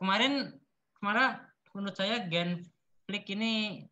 [0.00, 0.52] Kemarin
[1.00, 1.40] kemarin
[1.76, 3.84] menurut saya Genflix ini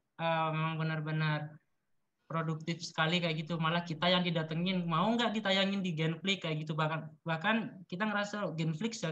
[0.55, 1.39] memang benar-benar
[2.33, 3.61] produktif sekali kayak gitu.
[3.61, 6.73] Malah kita yang didatengin mau nggak ditayangin di Genflix kayak gitu.
[6.73, 9.11] Bahkan bahkan kita ngerasa Genflix se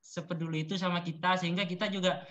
[0.00, 1.36] sepeduli itu sama kita.
[1.36, 2.24] Sehingga kita juga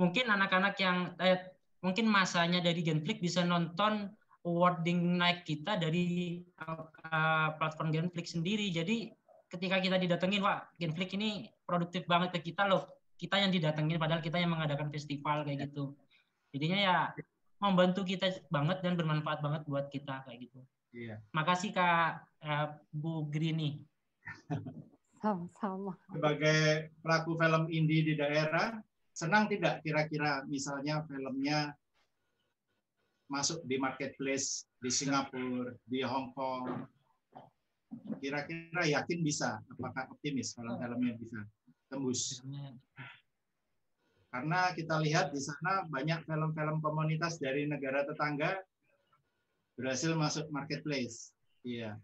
[0.00, 1.52] mungkin anak-anak yang eh,
[1.84, 4.08] mungkin masanya dari Genflix bisa nonton
[4.44, 8.72] awarding night kita dari uh, platform Genflix sendiri.
[8.72, 9.12] Jadi
[9.48, 12.88] ketika kita didatengin wah Genflix ini produktif banget ke kita loh.
[13.14, 15.96] Kita yang didatengin padahal kita yang mengadakan festival kayak gitu.
[16.52, 16.96] Jadinya ya
[17.64, 20.60] membantu kita banget dan bermanfaat banget buat kita kayak gitu.
[20.92, 21.16] Iya.
[21.32, 23.80] Makasih Kak uh, Bu Grini.
[25.24, 25.96] Sama-sama.
[26.12, 28.76] Sebagai pelaku film indie di daerah,
[29.16, 31.72] senang tidak kira-kira misalnya filmnya
[33.32, 36.84] masuk di marketplace di Singapura, di Hong Kong.
[38.20, 39.64] Kira-kira yakin bisa?
[39.72, 41.40] Apakah optimis film-filmnya bisa
[41.88, 42.44] tembus?
[44.34, 48.58] Karena kita lihat di sana banyak film-film komunitas dari negara tetangga
[49.78, 51.30] berhasil masuk marketplace.
[51.62, 51.94] Iya.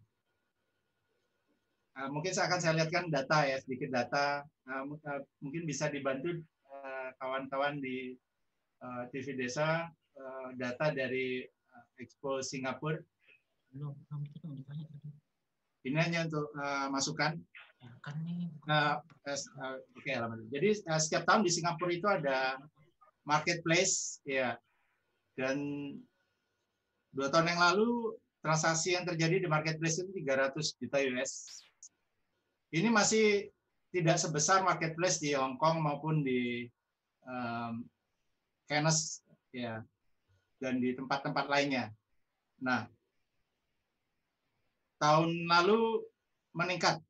[1.98, 4.46] Uh, mungkin saya akan saya lihatkan data ya, sedikit data.
[4.62, 6.38] Uh, uh, mungkin bisa dibantu
[7.18, 8.14] kawan-kawan uh, di
[8.78, 13.02] uh, TV Desa uh, data dari uh, Expo Singapura.
[15.82, 16.86] Ini hanya untuk uh,
[18.00, 18.48] kan nih.
[18.68, 18.96] Uh,
[19.96, 20.16] Oke, okay,
[20.52, 22.56] jadi uh, setiap tahun di Singapura itu ada
[23.24, 24.56] marketplace, ya,
[25.36, 25.56] dan
[27.12, 31.32] dua tahun yang lalu transaksi yang terjadi di marketplace itu 300 juta US.
[32.72, 33.50] Ini masih
[33.90, 36.64] tidak sebesar marketplace di Hong Kong maupun di
[37.26, 37.84] um,
[38.70, 39.20] Cannes,
[39.50, 39.82] ya,
[40.62, 41.90] dan di tempat-tempat lainnya.
[42.62, 42.86] Nah,
[45.02, 46.06] tahun lalu
[46.54, 47.02] meningkat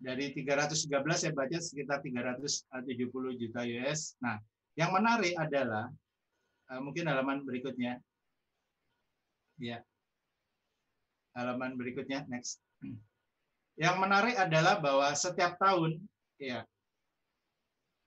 [0.00, 4.16] dari 313 saya baca sekitar 370 juta US.
[4.24, 4.40] Nah,
[4.72, 5.92] yang menarik adalah
[6.72, 8.00] uh, mungkin halaman berikutnya.
[9.60, 9.84] Ya.
[11.36, 12.64] Halaman berikutnya next.
[13.76, 16.00] Yang menarik adalah bahwa setiap tahun
[16.40, 16.64] ya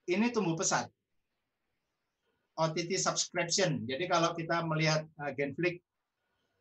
[0.10, 0.90] ini tumbuh pesat.
[2.54, 3.86] OTT subscription.
[3.86, 5.82] Jadi kalau kita melihat uh, Genflix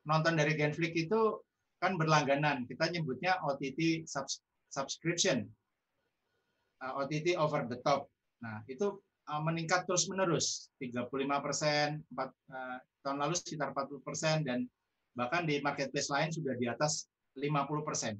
[0.05, 1.41] nonton dari Genflix itu
[1.81, 2.69] kan berlangganan.
[2.69, 5.45] Kita nyebutnya OTT subscription subscription
[6.81, 8.09] uh, OTT over the top.
[8.41, 11.07] Nah, itu uh, meningkat terus-menerus, 35
[11.45, 14.65] persen, uh, tahun lalu sekitar 40 persen, dan
[15.13, 18.17] bahkan di marketplace lain sudah di atas 50 persen.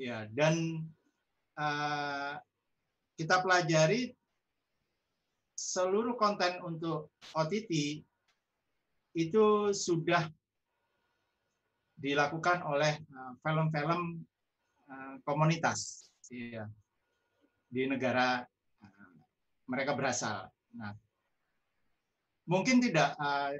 [0.00, 0.82] Ya, dan
[1.54, 2.34] uh,
[3.14, 4.10] kita pelajari
[5.54, 8.02] seluruh konten untuk OTT
[9.14, 10.26] itu sudah
[11.94, 14.26] dilakukan oleh uh, film-film
[15.22, 16.68] komunitas ya,
[17.68, 18.42] di negara
[18.82, 19.16] uh,
[19.70, 20.48] mereka berasal.
[20.74, 20.92] Nah,
[22.48, 23.54] mungkin tidak uh,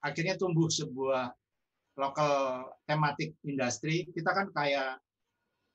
[0.00, 1.30] akhirnya tumbuh sebuah
[2.00, 4.08] lokal tematik industri.
[4.08, 5.00] Kita kan kayak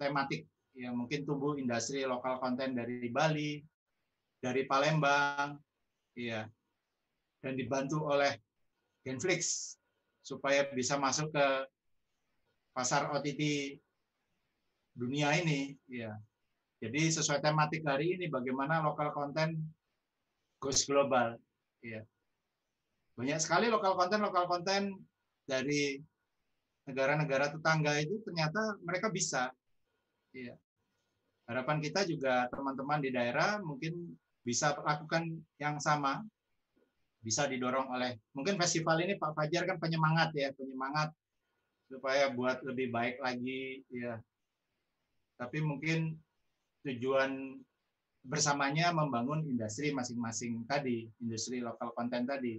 [0.01, 3.63] tematik ya mungkin tumbuh industri lokal konten dari Bali,
[4.41, 5.55] dari Palembang,
[6.17, 6.43] ya,
[7.39, 8.35] dan dibantu oleh
[9.05, 9.75] Genflix
[10.25, 11.47] supaya bisa masuk ke
[12.73, 13.75] pasar OTT
[14.95, 15.75] dunia ini.
[15.91, 16.15] Ya
[16.79, 19.59] jadi sesuai tematik hari ini bagaimana lokal konten
[20.59, 21.39] goes global.
[21.83, 22.03] Ya
[23.15, 24.99] banyak sekali lokal konten lokal konten
[25.47, 25.99] dari
[26.83, 29.51] negara-negara tetangga itu ternyata mereka bisa.
[30.35, 30.55] Ya
[31.45, 35.31] harapan kita juga teman-teman di daerah mungkin bisa lakukan
[35.61, 36.21] yang sama.
[37.25, 41.09] Bisa didorong oleh mungkin festival ini Pak Fajar kan penyemangat ya, penyemangat
[41.89, 44.21] supaya buat lebih baik lagi ya.
[45.35, 46.15] Tapi mungkin
[46.87, 47.59] tujuan
[48.25, 52.57] bersamanya membangun industri masing-masing tadi, industri lokal konten tadi.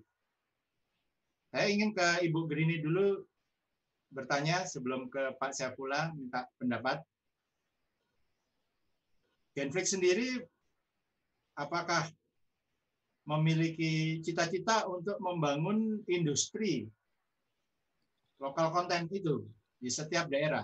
[1.51, 3.25] Saya ingin ke Ibu Grini dulu
[4.13, 7.03] bertanya sebelum ke Pak Syafullah minta pendapat.
[9.57, 10.37] Genflix sendiri
[11.57, 12.07] apakah
[13.27, 16.87] memiliki cita-cita untuk membangun industri
[18.39, 19.43] lokal konten itu
[19.81, 20.63] di setiap daerah.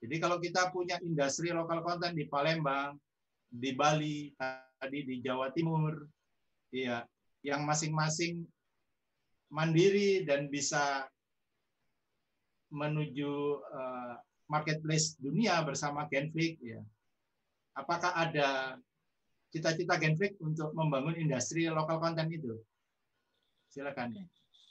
[0.00, 2.96] Jadi kalau kita punya industri lokal konten di Palembang,
[3.48, 4.30] di Bali,
[4.76, 6.04] tadi di Jawa Timur,
[6.68, 7.00] ya,
[7.40, 8.44] yang masing-masing
[9.48, 11.08] mandiri dan bisa
[12.68, 14.14] menuju uh,
[14.50, 16.82] marketplace dunia bersama Genflix, ya.
[17.76, 18.76] Apakah ada
[19.52, 22.56] cita-cita Genflix untuk membangun industri lokal konten itu?
[23.72, 24.16] Silakan.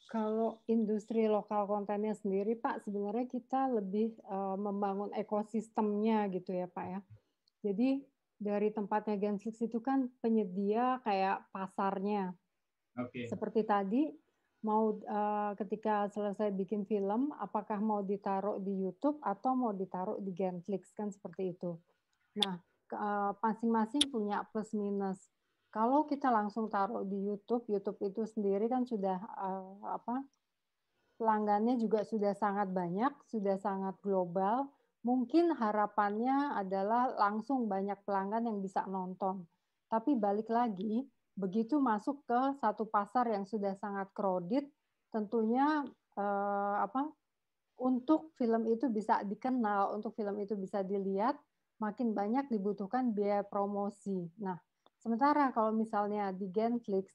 [0.06, 6.86] Kalau industri lokal kontennya sendiri, Pak, sebenarnya kita lebih uh, membangun ekosistemnya gitu ya, Pak
[6.86, 7.00] ya.
[7.66, 8.06] Jadi
[8.38, 12.38] dari tempatnya Genflix itu kan penyedia kayak pasarnya.
[13.02, 13.26] Oke.
[13.26, 13.26] Okay.
[13.26, 14.14] Seperti tadi
[14.62, 20.32] mau uh, ketika selesai bikin film, apakah mau ditaruh di YouTube atau mau ditaruh di
[20.38, 21.74] Genflix kan seperti itu.
[22.38, 22.62] Nah,
[22.94, 25.18] Eh, masing-masing punya plus minus.
[25.76, 30.24] Kalau kita langsung taruh di YouTube, YouTube itu sendiri kan sudah uh, apa?
[31.16, 34.68] pelanggannya juga sudah sangat banyak, sudah sangat global.
[35.06, 39.46] Mungkin harapannya adalah langsung banyak pelanggan yang bisa nonton.
[39.88, 41.06] Tapi balik lagi,
[41.38, 44.66] begitu masuk ke satu pasar yang sudah sangat crowded,
[45.14, 45.86] tentunya
[46.18, 47.08] uh, apa?
[47.76, 51.36] Untuk film itu bisa dikenal, untuk film itu bisa dilihat,
[51.80, 54.32] makin banyak dibutuhkan biaya promosi.
[54.40, 54.56] Nah,
[55.06, 57.14] sementara kalau misalnya di Genflix,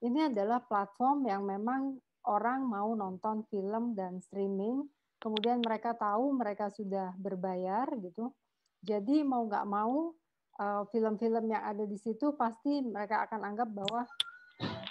[0.00, 4.88] ini adalah platform yang memang orang mau nonton film dan streaming,
[5.20, 8.32] kemudian mereka tahu mereka sudah berbayar gitu.
[8.80, 10.16] Jadi mau nggak mau
[10.56, 14.08] eh, film-film yang ada di situ pasti mereka akan anggap bahwa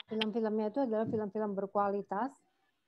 [0.05, 2.30] film-filmnya itu adalah film-film berkualitas.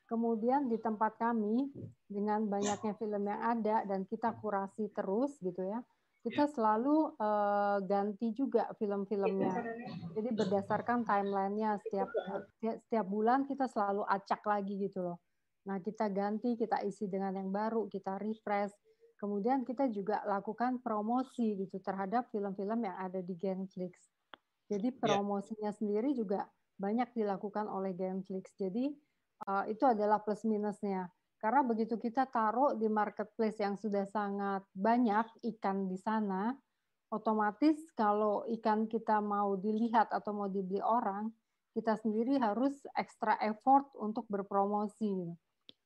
[0.06, 1.70] Kemudian di tempat kami
[2.06, 5.82] dengan banyaknya film yang ada dan kita kurasi terus gitu ya
[6.20, 6.52] kita iya.
[6.52, 9.56] selalu uh, ganti juga film-filmnya.
[10.20, 12.12] Jadi berdasarkan timelinenya setiap
[12.60, 15.24] setiap bulan kita selalu acak lagi gitu loh.
[15.72, 18.76] Nah kita ganti, kita isi dengan yang baru, kita refresh.
[19.20, 24.12] Kemudian kita juga lakukan promosi gitu terhadap film-film yang ada di Genflix.
[24.68, 25.00] Jadi iya.
[25.00, 26.48] promosinya sendiri juga
[26.80, 28.56] banyak dilakukan oleh Genflix.
[28.60, 28.92] Jadi
[29.48, 31.08] uh, itu adalah plus minusnya.
[31.40, 35.24] Karena begitu kita taruh di marketplace yang sudah sangat banyak
[35.56, 36.52] ikan di sana,
[37.10, 41.32] otomatis kalau ikan kita mau dilihat atau mau dibeli orang,
[41.72, 45.32] kita sendiri harus extra effort untuk berpromosi.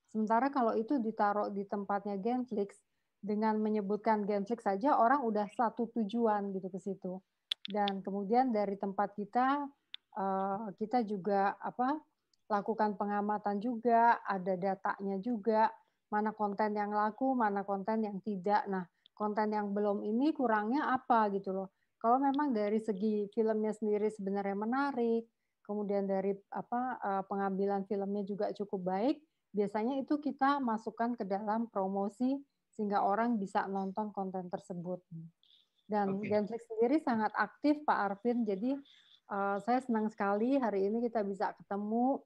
[0.09, 2.81] Sementara kalau itu ditaruh di tempatnya Genflix,
[3.23, 7.13] dengan menyebutkan Genflix saja orang udah satu tujuan gitu ke situ.
[7.63, 9.63] Dan kemudian dari tempat kita,
[10.17, 11.95] eh, kita juga apa
[12.51, 15.71] lakukan pengamatan juga, ada datanya juga,
[16.11, 18.67] mana konten yang laku, mana konten yang tidak.
[18.69, 21.69] Nah, konten yang belum ini kurangnya apa gitu loh.
[21.97, 25.23] Kalau memang dari segi filmnya sendiri sebenarnya menarik,
[25.63, 29.17] kemudian dari apa eh, pengambilan filmnya juga cukup baik,
[29.55, 32.35] biasanya itu kita masukkan ke dalam promosi
[32.73, 34.99] sehingga orang bisa nonton konten tersebut.
[35.87, 36.27] Dan okay.
[36.33, 38.75] Genflix sendiri sangat aktif Pak Arvin, jadi
[39.29, 42.19] uh, saya senang sekali hari ini kita bisa ketemu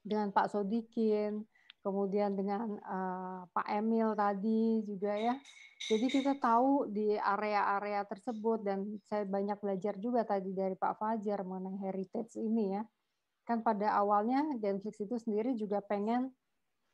[0.00, 1.44] dengan Pak Sodikin,
[1.80, 5.34] kemudian dengan uh, Pak Emil tadi juga ya.
[5.80, 11.40] Jadi kita tahu di area-area tersebut dan saya banyak belajar juga tadi dari Pak Fajar
[11.40, 12.84] mengenai heritage ini ya.
[13.48, 16.28] Kan pada awalnya Genflix itu sendiri juga pengen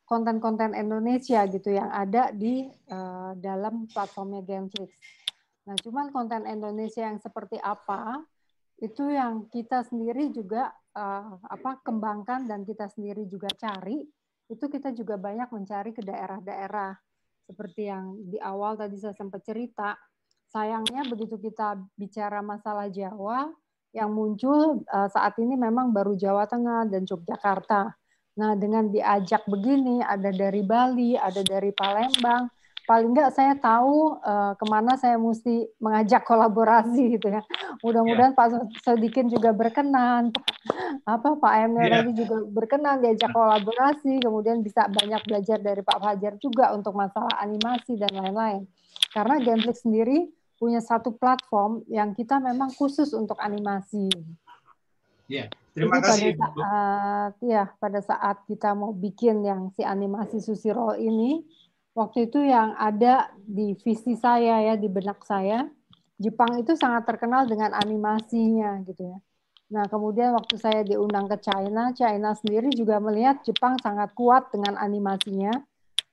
[0.07, 4.95] konten-konten Indonesia gitu yang ada di uh, dalam platformnya Genflix.
[5.67, 8.23] Nah, cuman konten Indonesia yang seperti apa
[8.79, 14.01] itu yang kita sendiri juga uh, apa kembangkan dan kita sendiri juga cari
[14.49, 16.97] itu kita juga banyak mencari ke daerah-daerah
[17.47, 19.95] seperti yang di awal tadi saya sempat cerita
[20.51, 23.53] sayangnya begitu kita bicara masalah Jawa
[23.95, 27.97] yang muncul uh, saat ini memang baru Jawa Tengah dan Yogyakarta.
[28.37, 32.53] Nah, dengan diajak begini, ada dari Bali, ada dari Palembang,
[32.87, 37.43] paling nggak saya tahu uh, ke mana saya mesti mengajak kolaborasi gitu ya.
[37.83, 38.39] Mudah-mudahan yeah.
[38.39, 40.31] Pak Sodikin juga berkenan,
[41.03, 42.01] apa Pak Emil yeah.
[42.01, 47.35] tadi juga berkenan diajak kolaborasi, kemudian bisa banyak belajar dari Pak Fajar juga untuk masalah
[47.43, 48.65] animasi dan lain-lain.
[49.11, 54.09] Karena Genflix sendiri punya satu platform yang kita memang khusus untuk animasi.
[55.27, 56.31] Ya, Terima Jadi kasih.
[56.41, 61.45] Pada saat, ya, pada saat kita mau bikin yang si animasi Susi Roll ini,
[61.97, 65.65] waktu itu yang ada di visi saya ya, di benak saya,
[66.21, 69.19] Jepang itu sangat terkenal dengan animasinya gitu ya.
[69.67, 74.79] Nah, kemudian waktu saya diundang ke China, China sendiri juga melihat Jepang sangat kuat dengan
[74.79, 75.51] animasinya.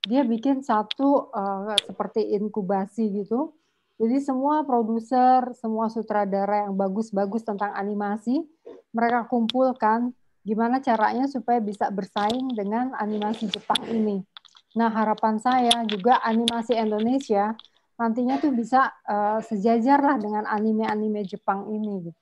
[0.03, 3.53] Dia bikin satu uh, seperti inkubasi gitu.
[4.01, 8.41] Jadi semua produser, semua sutradara yang bagus-bagus tentang animasi,
[8.91, 10.11] mereka kumpulkan
[10.43, 14.25] gimana caranya supaya bisa bersaing dengan animasi Jepang ini.
[14.73, 17.53] Nah, harapan saya juga animasi Indonesia
[17.93, 22.09] nantinya tuh bisa uh, sejajar lah dengan anime-anime Jepang ini.
[22.09, 22.21] Gitu.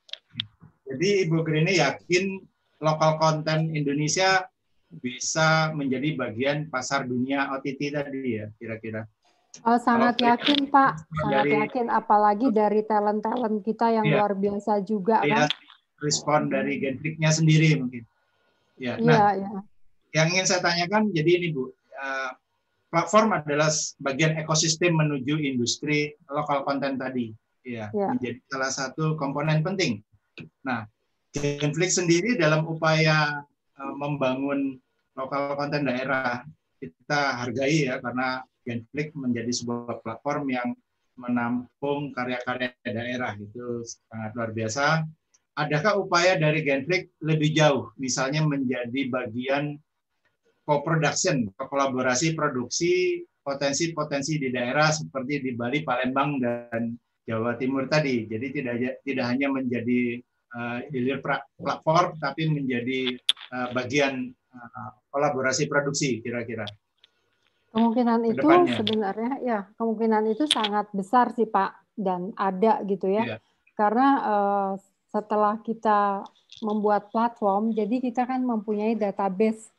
[0.92, 2.44] Jadi Ibu Grini yakin
[2.84, 4.44] lokal konten Indonesia
[4.92, 9.08] bisa menjadi bagian pasar dunia OTT tadi ya kira-kira?
[9.64, 14.32] Oh, sangat Kalau yakin Pak, sangat dari, yakin apalagi dari talent-talent kita yang iya, luar
[14.36, 15.48] biasa juga kan.
[16.00, 18.04] Respon dari Genflix-nya sendiri mungkin.
[18.80, 19.60] Ya, nah, iya.
[20.18, 22.32] yang ingin saya tanyakan jadi ini Bu, uh,
[22.92, 23.72] platform adalah
[24.04, 27.32] bagian ekosistem menuju industri lokal konten tadi,
[27.64, 28.12] ya, ya.
[28.12, 30.04] menjadi salah satu komponen penting.
[30.68, 30.84] Nah,
[31.32, 33.48] Genflix sendiri dalam upaya
[33.80, 34.76] uh, membangun
[35.16, 36.44] lokal konten daerah
[36.84, 40.70] kita hargai ya karena Genflix menjadi sebuah platform yang
[41.16, 45.08] menampung karya-karya daerah itu sangat luar biasa.
[45.56, 49.80] Adakah upaya dari Genflix lebih jauh, misalnya menjadi bagian
[50.72, 56.96] co-production, kolaborasi produksi potensi-potensi di daerah seperti di Bali, Palembang dan
[57.28, 58.24] Jawa Timur tadi.
[58.24, 60.24] Jadi tidak tidak hanya menjadi
[60.56, 61.20] uh, hilir
[61.60, 63.20] platform tapi menjadi
[63.52, 66.64] uh, bagian uh, kolaborasi produksi kira-kira.
[67.76, 68.48] Kemungkinan itu
[68.80, 73.36] sebenarnya ya kemungkinan itu sangat besar sih Pak dan ada gitu ya.
[73.36, 73.40] Yeah.
[73.76, 74.72] Karena uh,
[75.12, 76.24] setelah kita
[76.64, 79.72] membuat platform, jadi kita kan mempunyai database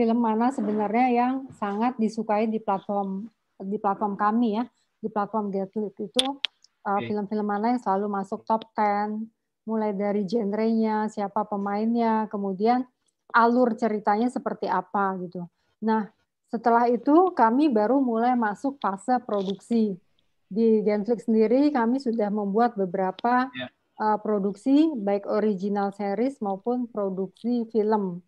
[0.00, 3.28] film mana sebenarnya yang sangat disukai di platform
[3.60, 4.64] di platform kami ya
[4.96, 6.40] di platform Getflix itu
[6.88, 9.20] uh, film-film uh, mana yang selalu masuk top 10
[9.68, 12.88] mulai dari genrenya siapa pemainnya kemudian
[13.36, 15.44] alur ceritanya seperti apa gitu.
[15.84, 16.08] Nah
[16.48, 20.00] setelah itu kami baru mulai masuk fase produksi.
[20.48, 23.68] Di Genflix sendiri kami sudah membuat beberapa yeah.
[24.00, 28.24] uh, produksi baik original series maupun produksi film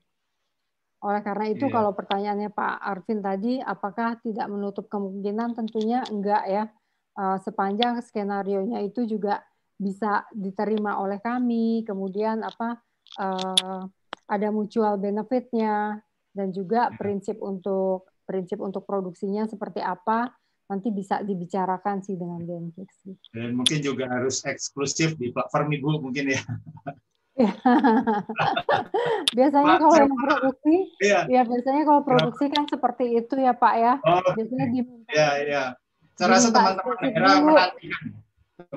[1.03, 1.75] oleh karena itu yeah.
[1.75, 5.59] kalau pertanyaannya Pak Arvin tadi, apakah tidak menutup kemungkinan?
[5.59, 6.65] Tentunya enggak ya.
[7.13, 9.43] Eh, sepanjang skenario nya itu juga
[9.77, 12.79] bisa diterima oleh kami, kemudian apa
[13.19, 13.83] uh,
[14.31, 15.99] ada mutual benefitnya
[16.31, 16.95] dan juga iya.
[16.95, 20.31] prinsip untuk prinsip untuk produksinya seperti apa
[20.71, 23.05] nanti bisa dibicarakan sih dengan Genflix.
[23.35, 26.41] Dan mungkin juga harus eksklusif di platform Ibu mungkin ya.
[29.37, 31.25] biasanya kalau yang produksi, iya.
[31.25, 33.95] ya biasanya kalau produksi kan seperti itu ya Pak ya.
[34.05, 35.09] Oh, biasanya diminta.
[35.09, 35.65] Iya, iya.
[36.13, 38.03] Saya rasa teman-teman daerah menantikan.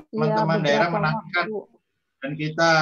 [0.08, 1.46] Teman-teman ya, daerah menantikan.
[2.24, 2.72] Dan kita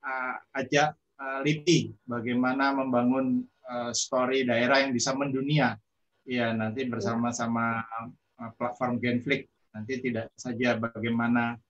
[0.00, 5.76] uh, ajak uh, LIPI bagaimana membangun uh, story daerah yang bisa mendunia.
[6.24, 9.44] Ya, nanti bersama-sama uh, platform Genflix.
[9.76, 11.60] Nanti tidak saja bagaimana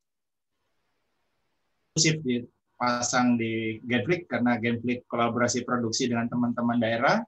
[1.99, 2.47] di
[2.81, 7.21] pasang di Genflix karena Genflix kolaborasi produksi dengan teman-teman daerah,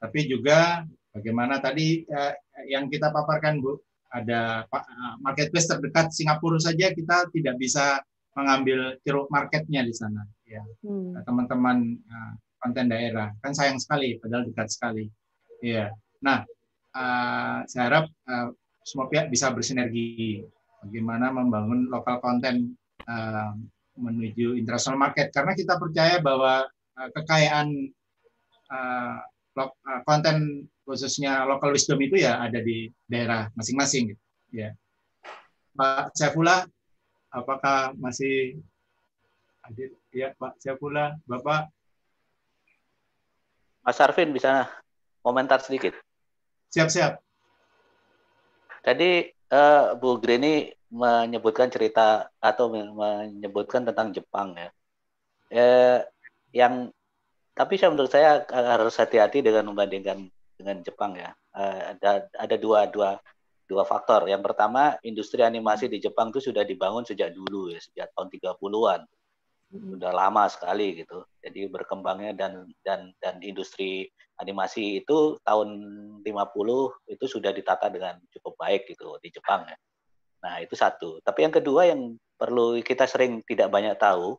[0.00, 2.34] tapi juga bagaimana tadi eh,
[2.72, 3.76] yang kita paparkan Bu,
[4.08, 8.00] ada eh, marketplace terdekat Singapura saja kita tidak bisa
[8.32, 10.24] mengambil ceruk marketnya di sana.
[10.46, 11.26] Ya, hmm.
[11.26, 12.32] teman-teman uh,
[12.62, 15.08] konten daerah kan sayang sekali, padahal dekat sekali.
[15.64, 15.90] Ya,
[16.20, 16.44] nah
[16.92, 18.52] uh, saya harap uh,
[18.84, 20.44] semua pihak bisa bersinergi
[20.84, 22.76] bagaimana membangun lokal konten
[23.08, 23.56] uh,
[23.96, 25.32] menuju international market.
[25.32, 27.68] Karena kita percaya bahwa uh, kekayaan
[28.72, 29.18] uh,
[29.58, 34.22] uh, konten khususnya local wisdom itu ya ada di daerah masing-masing gitu.
[34.54, 34.70] ya.
[35.76, 36.64] Pak Syafullah
[37.34, 38.62] apakah masih
[39.66, 39.92] hadir?
[40.14, 41.68] Ya Pak Syafullah Bapak?
[43.82, 44.70] Mas Arvin bisa
[45.20, 45.92] komentar sedikit?
[46.70, 47.26] Siap-siap
[48.86, 54.68] tadi uh, Bu Greni menyebutkan cerita atau menyebutkan tentang Jepang ya.
[55.50, 56.00] Eh,
[56.54, 56.90] yang
[57.56, 61.30] tapi saya menurut saya harus hati-hati dengan membandingkan dengan Jepang ya.
[61.56, 63.18] Eh, ada ada dua dua
[63.66, 64.30] dua faktor.
[64.30, 69.00] Yang pertama, industri animasi di Jepang itu sudah dibangun sejak dulu ya, sejak tahun 30-an.
[69.66, 71.26] Sudah lama sekali gitu.
[71.42, 74.06] Jadi berkembangnya dan dan dan industri
[74.38, 75.68] animasi itu tahun
[76.22, 79.76] 50 itu sudah ditata dengan cukup baik gitu di Jepang ya.
[80.46, 81.18] Nah, itu satu.
[81.26, 84.38] Tapi yang kedua yang perlu kita sering tidak banyak tahu,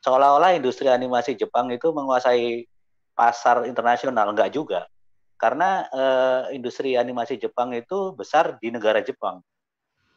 [0.00, 2.64] seolah-olah industri animasi Jepang itu menguasai
[3.12, 4.32] pasar internasional.
[4.32, 4.88] Enggak juga.
[5.36, 9.44] Karena uh, industri animasi Jepang itu besar di negara Jepang.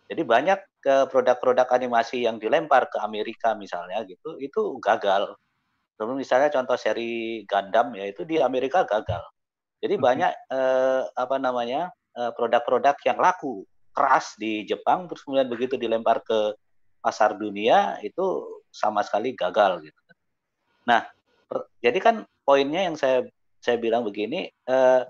[0.07, 0.79] Jadi banyak
[1.11, 5.35] produk-produk animasi yang dilempar ke Amerika misalnya gitu itu gagal.
[5.99, 9.19] Terus misalnya contoh seri Gundam ya itu di Amerika gagal.
[9.83, 13.67] Jadi banyak uh, apa namanya produk-produk yang laku
[13.97, 16.53] keras di Jepang terus kemudian begitu dilempar ke
[17.01, 20.01] pasar dunia itu sama sekali gagal gitu.
[20.85, 21.09] Nah,
[21.49, 22.15] per, jadi kan
[22.45, 23.25] poinnya yang saya
[23.57, 25.01] saya bilang begini, eh,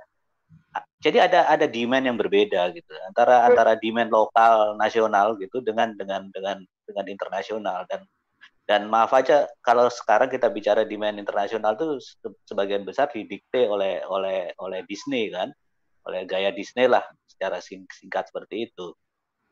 [1.04, 6.32] jadi ada ada demand yang berbeda gitu antara antara demand lokal nasional gitu dengan dengan
[6.34, 6.58] dengan
[6.88, 8.02] dengan internasional dan
[8.68, 12.04] dan maaf aja kalau sekarang kita bicara demand internasional itu
[12.44, 15.56] sebagian besar didikte oleh oleh oleh Disney kan,
[16.08, 18.96] oleh gaya Disney lah secara singkat seperti itu.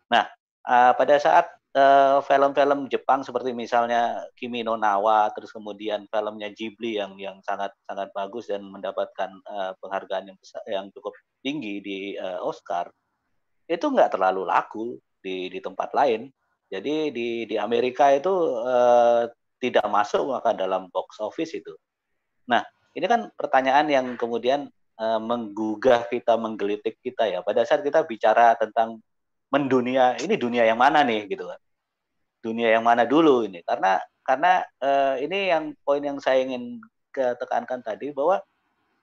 [0.07, 0.25] Nah,
[0.63, 6.47] uh, pada saat Eh, film-film uh, Jepang seperti misalnya Kimi no Nawa, terus kemudian filmnya
[6.47, 11.11] Ghibli yang yang sangat sangat bagus dan mendapatkan uh, penghargaan yang besar, yang cukup
[11.43, 12.87] tinggi di uh, Oscar,
[13.67, 16.31] itu nggak terlalu laku di di tempat lain.
[16.71, 18.31] Jadi di di Amerika itu
[18.63, 19.27] uh,
[19.59, 21.75] tidak masuk maka dalam box office itu.
[22.47, 22.63] Nah,
[22.95, 27.39] ini kan pertanyaan yang kemudian uh, menggugah kita, menggelitik kita ya.
[27.43, 28.99] Pada saat kita bicara tentang
[29.51, 31.59] mendunia, ini dunia yang mana nih gitu kan?
[32.43, 33.63] Dunia yang mana dulu ini?
[33.65, 36.81] Karena karena uh, ini yang poin yang saya ingin
[37.13, 38.41] ketekankan tadi bahwa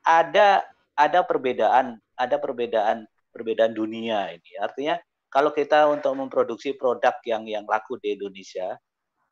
[0.02, 0.66] ada
[0.98, 4.58] ada perbedaan ada perbedaan perbedaan dunia ini.
[4.60, 4.98] Artinya
[5.32, 8.76] kalau kita untuk memproduksi produk yang yang laku di Indonesia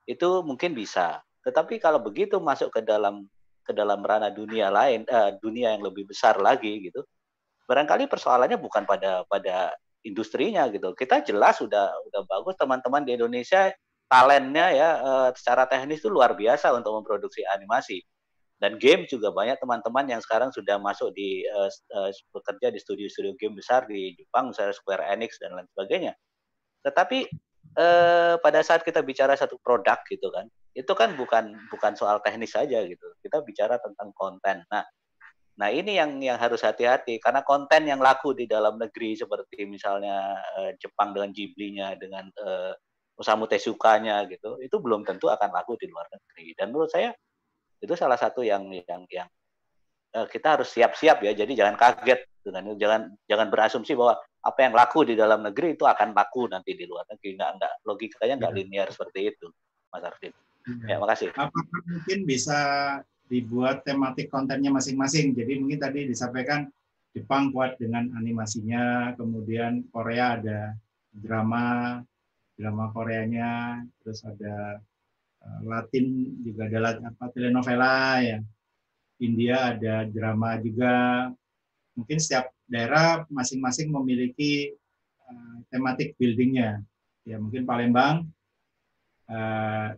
[0.09, 1.21] itu mungkin bisa.
[1.45, 3.29] Tetapi kalau begitu masuk ke dalam
[3.65, 7.05] ke dalam ranah dunia lain uh, dunia yang lebih besar lagi gitu.
[7.69, 10.93] Barangkali persoalannya bukan pada pada industrinya gitu.
[10.97, 13.71] Kita jelas sudah sudah bagus teman-teman di Indonesia
[14.11, 18.03] talentnya ya uh, secara teknis itu luar biasa untuk memproduksi animasi.
[18.61, 23.33] Dan game juga banyak teman-teman yang sekarang sudah masuk di uh, uh, bekerja di studio-studio
[23.41, 26.13] game besar di Jepang misalnya Square Enix dan lain sebagainya.
[26.85, 27.25] Tetapi
[27.77, 32.55] uh, pada saat kita bicara satu produk gitu kan itu kan bukan bukan soal teknis
[32.55, 34.87] saja gitu kita bicara tentang konten nah
[35.61, 40.41] Nah ini yang yang harus hati-hati karena konten yang laku di dalam negeri seperti misalnya
[40.57, 42.73] uh, Jepang dengan Ghibli-nya dengan uh,
[43.21, 46.57] Osamu Tesukanya gitu, itu belum tentu akan laku di luar negeri.
[46.57, 47.13] Dan menurut saya
[47.77, 49.29] itu salah satu yang yang yang
[50.17, 51.37] uh, kita harus siap-siap ya.
[51.37, 55.85] Jadi jangan kaget dengan jangan jangan berasumsi bahwa apa yang laku di dalam negeri itu
[55.85, 57.37] akan laku nanti di luar negeri.
[57.37, 58.57] Enggak enggak logikanya enggak ya.
[58.57, 59.47] linear seperti itu,
[59.93, 60.33] Mas Arvin.
[60.85, 61.29] Ya, ya makasih.
[61.37, 62.61] Apakah mungkin bisa
[63.29, 65.37] dibuat tematik kontennya masing-masing?
[65.37, 66.69] Jadi mungkin tadi disampaikan
[67.11, 70.79] Jepang kuat dengan animasinya, kemudian Korea ada
[71.11, 71.99] drama,
[72.55, 74.79] drama Koreanya, terus ada
[75.43, 78.39] uh, Latin juga ada apa telenovela ya.
[79.21, 81.29] India ada drama juga.
[81.99, 84.73] Mungkin setiap daerah masing-masing memiliki
[85.27, 86.81] uh, tematik buildingnya.
[87.27, 88.31] Ya mungkin Palembang
[89.29, 89.89] uh,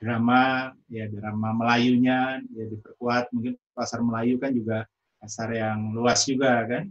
[0.00, 3.32] drama ya drama Melayunya ya diperkuat.
[3.32, 4.84] Mungkin pasar Melayu kan juga
[5.16, 6.84] pasar yang luas juga kan.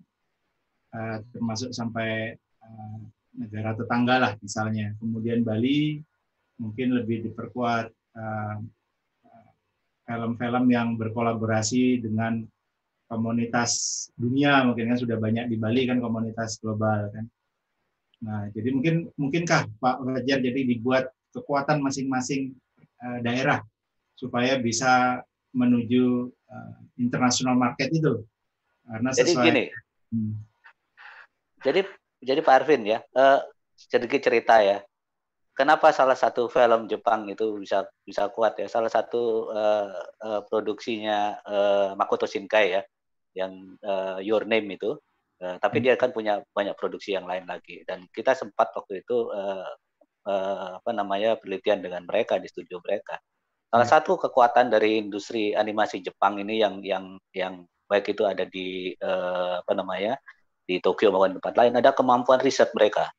[0.90, 2.34] Uh, termasuk sampai
[2.66, 3.00] uh,
[3.38, 4.98] negara tetangga lah misalnya.
[4.98, 6.02] Kemudian Bali
[6.60, 7.88] mungkin lebih diperkuat
[8.20, 8.58] eh,
[10.04, 12.44] film-film uh, yang berkolaborasi dengan
[13.10, 17.26] komunitas dunia mungkin kan sudah banyak di Bali kan komunitas global kan.
[18.20, 22.54] Nah, jadi mungkin mungkinkah Pak Fajar jadi dibuat kekuatan masing-masing
[23.02, 23.64] uh, daerah
[24.14, 25.24] supaya bisa
[25.56, 28.22] menuju uh, international market itu
[28.86, 29.64] karena sesuai jadi gini
[30.14, 30.34] hmm.
[31.64, 31.82] jadi
[32.20, 33.40] jadi Pak Arvin ya, uh,
[33.76, 34.84] sedikit cerita ya.
[35.56, 38.68] Kenapa salah satu film Jepang itu bisa bisa kuat ya?
[38.72, 39.92] Salah satu uh,
[40.24, 42.82] uh, produksinya uh, Makoto Shinkai ya,
[43.36, 44.98] yang uh, Your Name itu.
[45.40, 45.86] Uh, tapi hmm.
[45.88, 47.84] dia kan punya banyak produksi yang lain lagi.
[47.88, 49.72] Dan kita sempat waktu itu uh,
[50.28, 53.16] uh, apa namanya penelitian dengan mereka di studio mereka.
[53.70, 53.96] Salah hmm.
[53.96, 59.64] satu kekuatan dari industri animasi Jepang ini yang yang yang baik itu ada di uh,
[59.64, 60.20] apa namanya
[60.70, 63.10] di Tokyo maupun tempat lain ada kemampuan riset mereka.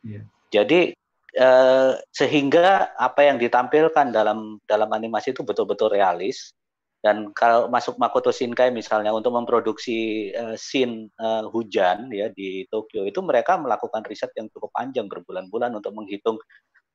[0.00, 0.24] Yeah.
[0.48, 0.96] Jadi
[1.36, 6.56] eh, sehingga apa yang ditampilkan dalam dalam animasi itu betul-betul realis
[7.00, 13.08] dan kalau masuk Makoto Shinkai misalnya untuk memproduksi uh, scene uh, hujan ya di Tokyo
[13.08, 16.36] itu mereka melakukan riset yang cukup panjang berbulan-bulan untuk menghitung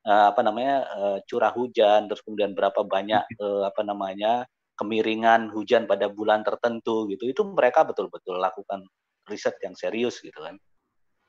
[0.05, 4.45] uh, apa namanya uh, curah hujan terus kemudian berapa banyak uh, apa namanya
[4.77, 8.85] kemiringan hujan pada bulan tertentu gitu itu mereka betul-betul lakukan
[9.25, 10.59] riset yang serius gitu kan.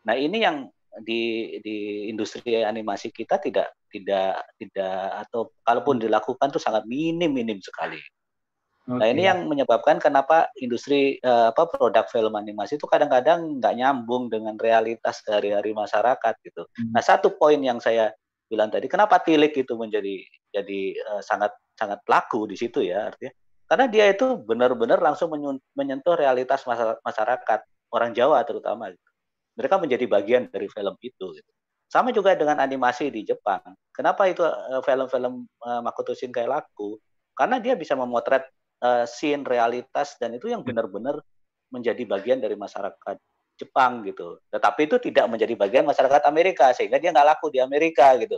[0.05, 0.69] Nah ini yang
[1.01, 7.57] di di industri animasi kita tidak tidak tidak atau kalaupun dilakukan tuh sangat minim minim
[7.65, 8.01] sekali.
[8.87, 8.99] Okay.
[9.03, 14.31] Nah ini yang menyebabkan kenapa industri uh, apa produk film animasi itu kadang-kadang nggak nyambung
[14.31, 16.63] dengan realitas dari hari masyarakat gitu.
[16.63, 16.95] Hmm.
[16.95, 18.15] Nah satu poin yang saya
[18.47, 20.23] bilang tadi, kenapa tilik itu menjadi
[20.55, 23.35] jadi uh, sangat sangat laku di situ ya artinya
[23.67, 25.35] karena dia itu benar-benar langsung
[25.75, 26.63] menyentuh realitas
[27.03, 27.61] masyarakat
[27.91, 28.95] orang Jawa terutama.
[28.95, 29.11] Gitu.
[29.59, 31.27] Mereka menjadi bagian dari film itu.
[31.35, 31.51] Gitu.
[31.91, 33.63] Sama juga dengan animasi di Jepang.
[33.91, 36.99] Kenapa itu uh, film-film uh, Makoto Shinkai laku?
[37.35, 38.47] Karena dia bisa memotret
[38.83, 41.21] uh, scene realitas dan itu yang benar-benar
[41.73, 43.17] menjadi bagian dari masyarakat
[43.57, 44.37] Jepang gitu.
[44.53, 48.37] Tetapi itu tidak menjadi bagian masyarakat Amerika sehingga dia nggak laku di Amerika gitu.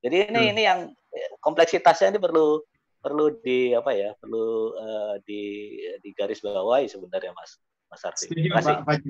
[0.00, 0.52] Jadi ini hmm.
[0.56, 2.60] ini yang eh, kompleksitasnya ini perlu
[3.00, 5.72] perlu di apa ya perlu uh, di
[6.04, 7.56] di garis bawahi sebenarnya Mas
[7.88, 8.28] Mas Arfi.
[8.28, 9.00] Setuju, Pak, Pak.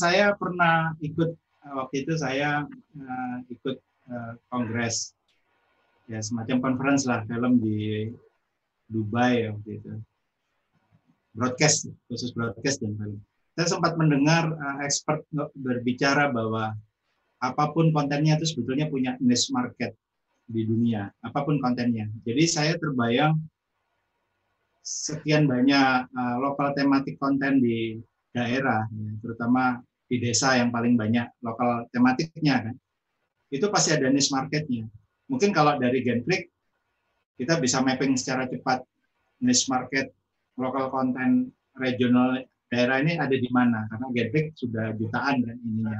[0.00, 1.36] Saya pernah ikut
[1.68, 2.64] waktu itu saya
[2.96, 3.76] uh, ikut
[4.08, 5.12] uh, kongres
[6.08, 8.08] ya semacam conference lah film di
[8.88, 9.92] Dubai waktu itu.
[11.36, 13.20] Broadcast khusus broadcast dan film.
[13.54, 15.22] Saya sempat mendengar uh, expert
[15.54, 16.74] berbicara bahwa
[17.38, 19.94] apa pun kontennya itu sebetulnya punya niche market
[20.48, 22.08] di dunia apa pun kontennya.
[22.24, 23.36] Jadi saya terbayang
[24.82, 28.00] sekian banyak uh, lokal tematik konten di
[28.32, 32.74] daerah ya, terutama di desa yang paling banyak lokal tematiknya kan.
[33.52, 34.88] Itu pasti ada niche marketnya.
[35.28, 36.48] Mungkin kalau dari Genflix
[37.38, 38.82] kita bisa mapping secara cepat
[39.38, 40.10] niche market,
[40.58, 45.98] lokal konten regional daerah ini ada di mana karena Getback sudah jutaan kan ininya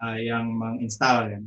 [0.00, 1.42] uh, yang menginstal kan.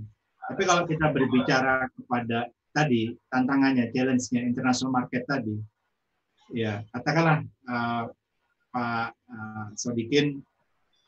[0.48, 5.58] Tapi kalau kita berbicara kepada tadi tantangannya, challenge-nya international market tadi,
[6.54, 8.04] ya katakanlah uh,
[8.72, 10.40] Pak uh, Sodikin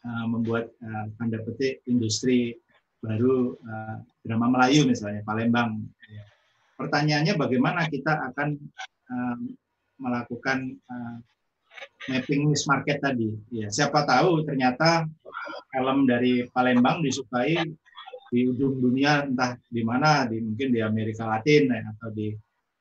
[0.04, 2.58] uh, membuat uh, tanda petik industri
[3.00, 5.86] baru uh, drama Melayu misalnya Palembang.
[6.80, 8.50] Pertanyaannya bagaimana kita akan
[9.12, 9.38] uh,
[10.00, 11.20] melakukan uh,
[12.08, 13.36] mapping niche market tadi.
[13.52, 15.04] Ya, siapa tahu ternyata
[15.76, 17.60] film dari Palembang disukai
[18.32, 22.32] di ujung dunia entah di mana, di mungkin di Amerika Latin ya, atau di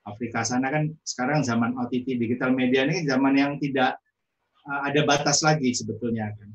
[0.07, 3.99] Afrika sana kan sekarang zaman OTT digital media ini zaman yang tidak
[4.65, 6.49] uh, ada batas lagi sebetulnya kan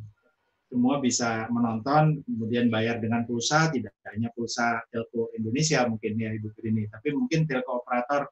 [0.74, 6.50] semua bisa menonton, kemudian bayar dengan pulsa, tidak hanya pulsa telco Indonesia mungkin ya Ibu
[6.58, 8.26] Trini, tapi mungkin telco operator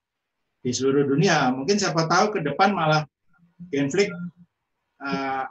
[0.57, 1.53] di seluruh dunia.
[1.53, 3.05] Mungkin siapa tahu ke depan malah
[3.69, 4.09] Genflix
[5.05, 5.45] uh,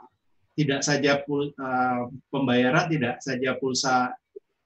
[0.59, 4.11] tidak saja pul, uh, pembayaran, tidak saja pulsa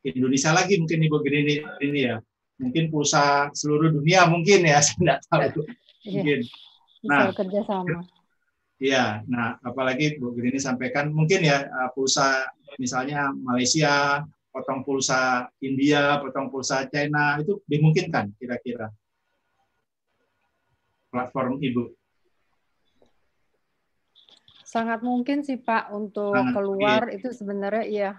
[0.01, 2.17] Indonesia lagi mungkin Ibu Grini ini ya.
[2.57, 5.61] Mungkin pulsa seluruh dunia mungkin ya, saya tidak tahu.
[6.01, 6.09] Iya.
[6.09, 6.39] Mungkin.
[7.05, 8.01] Nah, kerjasama
[8.75, 12.43] Iya, nah apalagi Bu Grini sampaikan mungkin ya uh, pulsa
[12.75, 14.19] misalnya Malaysia,
[14.51, 18.91] potong pulsa India, potong pulsa China itu dimungkinkan kira-kira
[21.07, 21.95] platform Ibu.
[24.67, 27.15] Sangat mungkin sih Pak untuk Sangat keluar mungkin.
[27.15, 28.11] itu sebenarnya iya,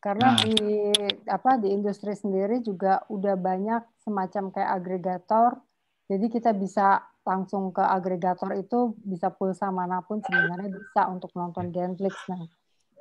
[0.00, 0.40] karena nah.
[0.40, 0.88] di
[1.28, 5.60] apa di industri sendiri juga udah banyak semacam kayak agregator,
[6.08, 11.74] jadi kita bisa langsung ke agregator itu bisa pulsa mana pun sebenarnya bisa untuk nonton
[11.74, 12.14] Genflix.
[12.30, 12.46] Nah,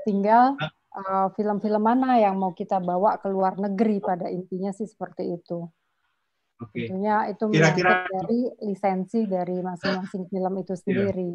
[0.01, 0.57] tinggal
[0.97, 5.69] uh, film-film mana yang mau kita bawa ke luar negeri pada intinya sih seperti itu.
[6.57, 6.87] Oke.
[6.87, 10.81] Tentunya itu kira-kira dari lisensi dari masing-masing film itu iya.
[10.81, 11.31] sendiri.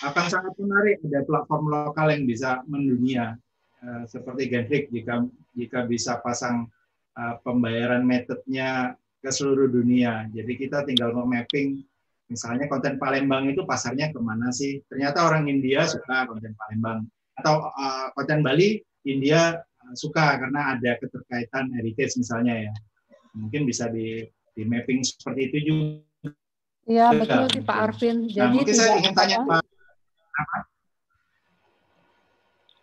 [0.00, 3.36] Akan sangat menarik ada platform lokal yang bisa mendunia
[3.84, 5.14] uh, seperti Genflix jika
[5.52, 6.70] jika bisa pasang
[7.18, 10.26] uh, pembayaran metodenya ke seluruh dunia.
[10.32, 11.84] Jadi kita tinggal mau mapping,
[12.32, 14.80] misalnya konten Palembang itu pasarnya ke mana sih?
[14.88, 17.04] Ternyata orang India suka konten Palembang.
[17.36, 22.72] Atau uh, konten Bali, India uh, suka karena ada keterkaitan heritage misalnya ya.
[23.36, 24.24] Mungkin bisa di,
[24.56, 26.34] di mapping seperti itu juga.
[26.90, 28.26] Iya, betul sih Pak Arvin.
[28.26, 29.62] Nah, Jadi nah, mungkin saya ingin tanya Pak,
[30.34, 30.58] apa?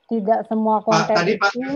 [0.08, 1.76] Tidak semua konten Pak, tadi Pak, itu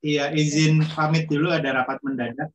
[0.00, 2.48] Iya, izin pamit dulu ada rapat mendadak.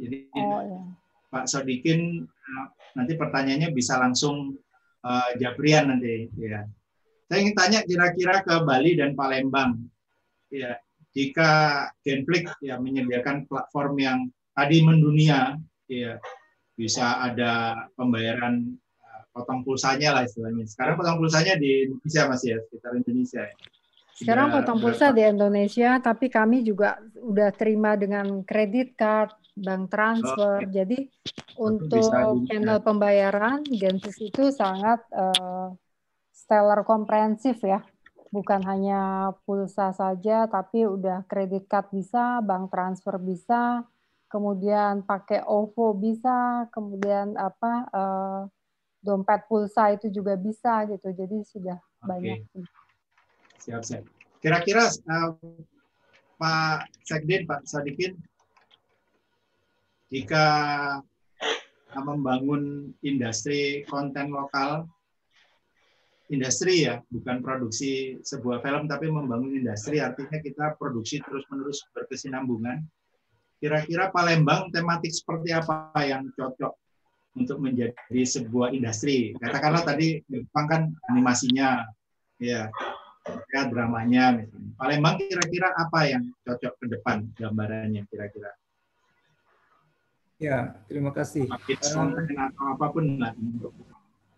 [0.00, 0.80] Jadi oh, iya.
[1.28, 2.66] Pak Sodikin eh,
[2.96, 4.56] nanti pertanyaannya bisa langsung
[5.04, 6.64] uh, Japrian nanti ya.
[7.30, 9.78] Saya ingin tanya kira-kira ke Bali dan Palembang.
[10.50, 10.74] Ya,
[11.14, 14.18] jika Genflix ya menyediakan platform yang
[14.50, 15.54] tadi mendunia
[15.86, 16.18] ya
[16.74, 20.66] bisa ada pembayaran uh, potong pulsanya lah istilahnya.
[20.66, 23.54] Sekarang potong pulsanya di Indonesia masih ya, sekitar Indonesia ya.
[24.20, 30.64] Sekarang potong pulsa di Indonesia, tapi kami juga udah terima dengan kredit card, bank transfer.
[30.64, 30.70] Oh.
[30.72, 31.06] Jadi
[31.60, 32.08] untuk
[32.48, 35.76] channel pembayaran Genesis itu sangat uh,
[36.32, 37.84] stellar komprehensif ya.
[38.30, 43.82] bukan hanya pulsa saja, tapi udah kredit card bisa, bank transfer bisa,
[44.30, 48.42] kemudian pakai OVO bisa, kemudian apa uh,
[49.02, 51.10] dompet pulsa itu juga bisa gitu.
[51.10, 52.06] Jadi sudah okay.
[52.06, 52.38] banyak.
[53.58, 54.06] Siap siap.
[54.38, 55.34] Kira-kira uh,
[56.38, 58.16] Pak Sekdin, Pak Sadikin,
[60.10, 60.44] jika
[61.94, 64.86] membangun industri konten lokal
[66.30, 69.98] industri ya, bukan produksi sebuah film, tapi membangun industri.
[69.98, 72.86] Artinya kita produksi terus-menerus berkesinambungan.
[73.60, 76.72] Kira-kira Palembang tematik seperti apa yang cocok
[77.36, 79.34] untuk menjadi sebuah industri?
[79.36, 80.82] Katakanlah tadi Jepang kan
[81.12, 81.84] animasinya,
[82.40, 82.70] ya,
[83.52, 84.40] ya dramanya.
[84.40, 84.70] Misalnya.
[84.78, 88.54] Palembang kira-kira apa yang cocok ke depan gambarannya kira-kira?
[90.40, 91.44] Ya, terima kasih.
[91.52, 93.36] atau apa pun lah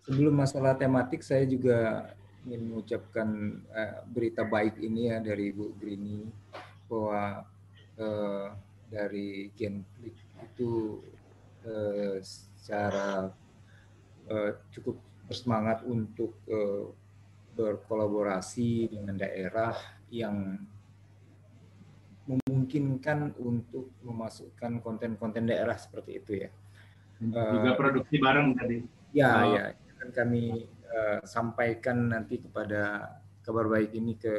[0.03, 2.11] sebelum masalah tematik saya juga
[2.43, 6.27] ingin mengucapkan uh, berita baik ini ya dari Bu Grini
[6.91, 7.47] bahwa
[8.03, 8.51] uh,
[8.91, 10.99] dari Genflix itu
[11.62, 13.31] uh, secara
[14.27, 14.99] uh, cukup
[15.31, 16.91] bersemangat untuk uh,
[17.55, 19.79] berkolaborasi dengan daerah
[20.11, 20.59] yang
[22.27, 26.51] memungkinkan untuk memasukkan konten-konten daerah seperti itu ya.
[27.23, 28.78] Juga produksi bareng tadi.
[29.12, 29.55] Ya, oh.
[29.55, 29.62] ya
[30.03, 33.15] akan kami uh, sampaikan nanti kepada
[33.47, 34.35] kabar baik ini ke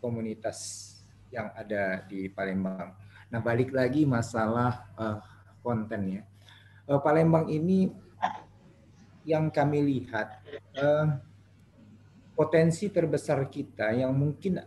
[0.00, 0.88] komunitas
[1.28, 2.96] yang ada di Palembang.
[3.32, 5.20] Nah, balik lagi masalah uh,
[5.60, 6.22] konten ya.
[6.88, 7.92] Uh, Palembang ini
[9.28, 10.40] yang kami lihat
[10.80, 11.20] uh,
[12.32, 14.60] potensi terbesar kita yang mungkin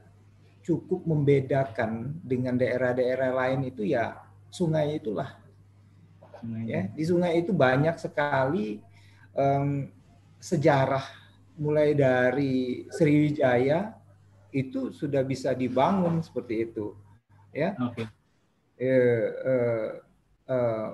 [0.66, 4.18] cukup membedakan dengan daerah-daerah lain itu ya
[4.50, 5.38] sungai itulah.
[6.66, 8.78] Ya, di sungai itu banyak sekali
[9.34, 9.90] um,
[10.38, 11.06] sejarah
[11.58, 13.94] mulai dari Sriwijaya
[14.54, 16.94] itu sudah bisa dibangun seperti itu,
[17.50, 17.74] ya.
[17.74, 18.06] Okay.
[18.78, 19.90] Eh, eh,
[20.52, 20.90] eh,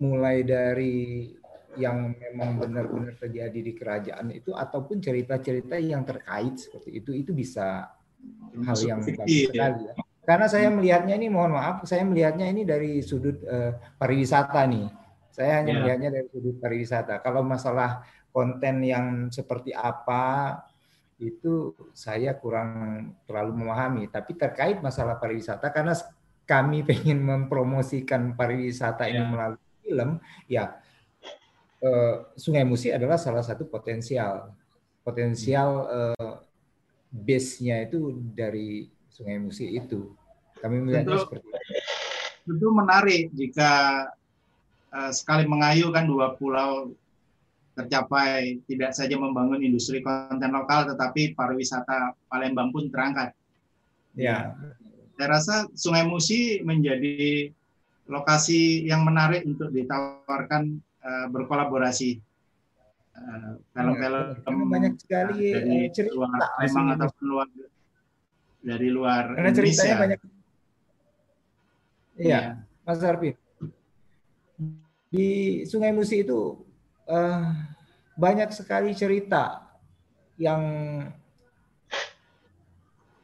[0.00, 1.28] mulai dari
[1.76, 7.88] yang memang benar-benar terjadi di kerajaan itu ataupun cerita-cerita yang terkait seperti itu itu bisa
[8.62, 9.94] hal yang bagus sekali ya.
[10.22, 14.86] Karena saya melihatnya ini mohon maaf, saya melihatnya ini dari sudut uh, pariwisata nih.
[15.34, 15.80] Saya hanya yeah.
[15.82, 17.18] melihatnya dari sudut pariwisata.
[17.26, 20.62] Kalau masalah konten yang seperti apa
[21.18, 24.06] itu saya kurang terlalu memahami.
[24.14, 25.98] Tapi terkait masalah pariwisata karena
[26.46, 29.26] kami ingin mempromosikan pariwisata ini ya.
[29.26, 30.10] melalui film,
[30.46, 30.64] ya
[31.82, 34.54] eh, Sungai Musi adalah salah satu potensial
[35.02, 36.34] potensial eh,
[37.12, 40.16] base-nya itu dari Sungai Musi itu.
[40.64, 41.60] Kami melihatnya tentu, seperti itu.
[42.48, 43.72] Tentu menarik jika
[44.88, 46.96] uh, sekali mengayukan dua pulau
[47.72, 53.36] tercapai tidak saja membangun industri konten lokal tetapi pariwisata Palembang pun terangkat.
[54.16, 54.56] Ya.
[55.16, 57.52] Saya rasa Sungai Musi menjadi
[58.08, 62.20] lokasi yang menarik untuk ditawarkan uh, berkolaborasi
[63.16, 67.48] uh, film-film ya, banyak sekali dari cerita luar Palembang ataupun luar
[68.62, 69.82] dari luar Karena Indonesia.
[69.82, 70.20] ceritanya banyak.
[72.12, 72.40] Iya, ya.
[72.86, 73.30] Mas Arfi.
[75.12, 75.28] Di
[75.68, 76.62] Sungai Musi itu
[77.10, 77.44] uh,
[78.16, 79.66] banyak sekali cerita
[80.40, 80.62] yang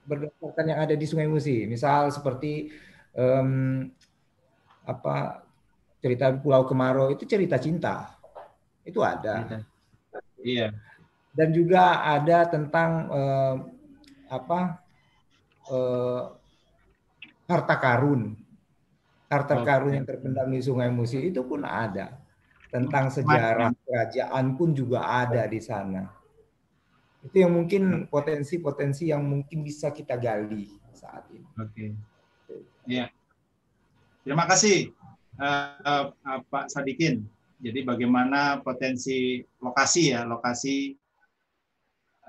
[0.09, 1.69] berdasarkan yang ada di Sungai Musi.
[1.69, 2.73] Misal seperti
[3.12, 3.86] um,
[4.89, 5.44] apa
[6.01, 8.16] cerita Pulau Kemarau itu cerita cinta.
[8.85, 9.65] Itu ada.
[10.43, 10.74] Iya.
[11.35, 13.56] Dan juga ada tentang uh,
[14.28, 14.82] apa
[15.70, 16.23] uh,
[17.48, 18.35] harta karun.
[19.28, 22.16] Harta karun yang terpendam di Sungai Musi itu pun ada
[22.69, 26.09] tentang sejarah kerajaan pun juga ada di sana.
[27.24, 31.48] Itu yang mungkin potensi-potensi yang mungkin bisa kita gali saat ini.
[31.60, 31.86] Oke.
[32.89, 33.12] Iya.
[34.24, 34.93] Terima kasih
[35.40, 37.24] uh, uh, Pak Sadikin.
[37.59, 40.95] Jadi bagaimana potensi lokasi ya, lokasi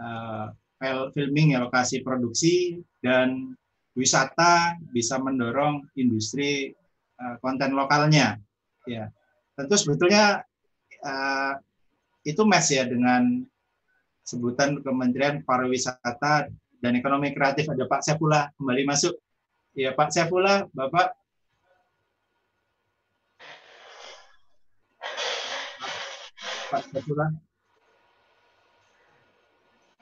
[0.01, 0.49] uh,
[1.13, 3.53] filming ya, lokasi produksi dan
[3.93, 6.73] wisata bisa mendorong industri
[7.21, 8.41] uh, konten lokalnya.
[8.89, 9.13] Ya
[9.59, 10.39] tentu sebetulnya
[11.03, 11.53] uh,
[12.23, 13.43] itu match ya dengan
[14.23, 16.47] sebutan Kementerian Pariwisata
[16.79, 19.19] dan Ekonomi Kreatif ada Pak Saifullah kembali masuk.
[19.75, 21.18] Ya Pak Saifullah, Bapak
[26.69, 27.29] Pak Saifullah.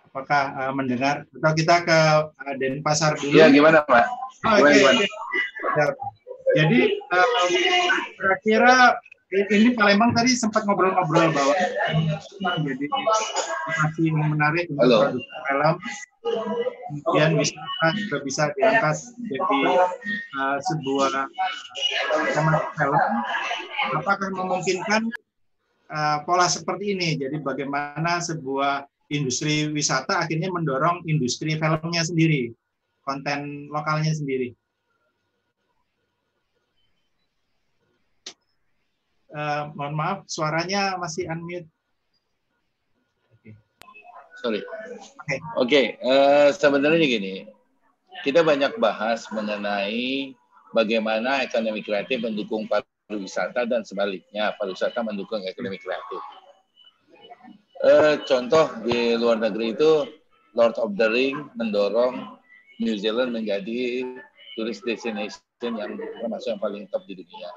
[0.07, 3.38] Apakah uh, mendengar atau kita ke uh, Denpasar dulu?
[3.38, 4.06] Iya, gimana, Pak?
[4.44, 4.60] Oh.
[4.64, 5.07] Okay.
[6.57, 6.80] Jadi
[8.18, 8.98] kira-kira
[9.52, 11.53] ini Palembang tadi sempat ngobrol-ngobrol bahwa
[12.64, 12.85] jadi
[13.84, 14.98] masih menarik untuk Halo.
[15.11, 15.76] produksi film
[17.03, 19.60] kemudian wisata juga bisa diangkat jadi
[20.39, 21.27] uh, sebuah
[22.35, 23.02] tema film.
[23.99, 25.02] Apakah memungkinkan
[25.91, 27.15] uh, pola seperti ini?
[27.19, 32.51] Jadi bagaimana sebuah industri wisata akhirnya mendorong industri filmnya sendiri,
[33.03, 34.51] konten lokalnya sendiri.
[39.27, 41.68] Uh, mohon maaf, suaranya masih unmute.
[44.38, 44.61] Sorry.
[44.61, 45.38] Oke, okay.
[45.57, 47.35] okay, uh, sebenarnya gini,
[48.22, 50.38] kita banyak bahas mengenai
[50.72, 52.69] bagaimana ekonomi kreatif mendukung
[53.07, 56.21] pariwisata dan sebaliknya pariwisata mendukung ekonomi kreatif.
[57.77, 60.03] Uh, contoh di luar negeri itu
[60.57, 62.35] Lord of the Ring mendorong
[62.84, 64.03] New Zealand menjadi
[64.57, 67.49] turis destination yang termasuk yang paling top di dunia.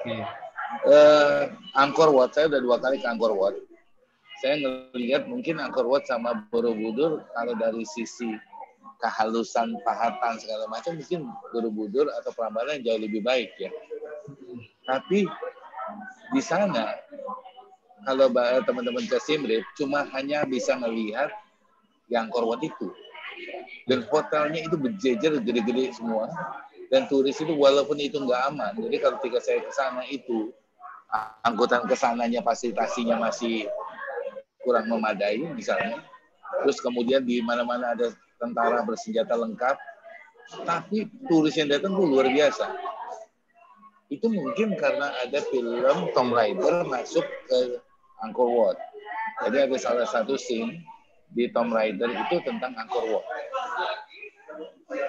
[0.00, 0.20] Okay.
[0.86, 3.54] Uh, Angkor Wat saya udah dua kali ke Angkor Wat
[4.42, 8.34] saya ngelihat mungkin Angkor Wat sama Borobudur kalau dari sisi
[9.02, 13.70] kehalusan pahatan segala macam mungkin Borobudur atau Prambanan jauh lebih baik ya.
[14.84, 15.24] Tapi
[16.32, 16.92] di sana
[18.04, 18.28] kalau
[18.68, 21.32] teman-teman ke Simrip cuma hanya bisa melihat
[22.12, 22.92] yang Angkor Wat itu.
[23.88, 26.28] Dan hotelnya itu berjejer gede-gede semua.
[26.92, 28.76] Dan turis itu walaupun itu nggak aman.
[28.76, 30.52] Jadi kalau ketika saya ke sana itu
[31.42, 33.66] angkutan ke sananya fasilitasinya masih
[34.62, 36.04] kurang memadai misalnya.
[36.62, 39.76] Terus kemudian di mana-mana ada tentara bersenjata lengkap,
[40.68, 42.68] tapi turis yang datang tuh luar biasa.
[44.14, 47.82] Itu mungkin karena ada film Tom Raider masuk ke
[48.22, 48.78] Angkor Wat.
[49.42, 50.86] Jadi ada salah satu scene
[51.34, 53.26] di Tom Raider itu tentang Angkor Wat.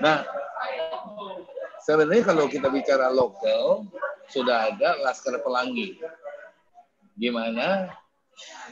[0.02, 0.26] Nah,
[1.86, 3.86] sebenarnya kalau kita bicara lokal,
[4.34, 6.02] sudah ada Laskar Pelangi.
[7.14, 7.94] Gimana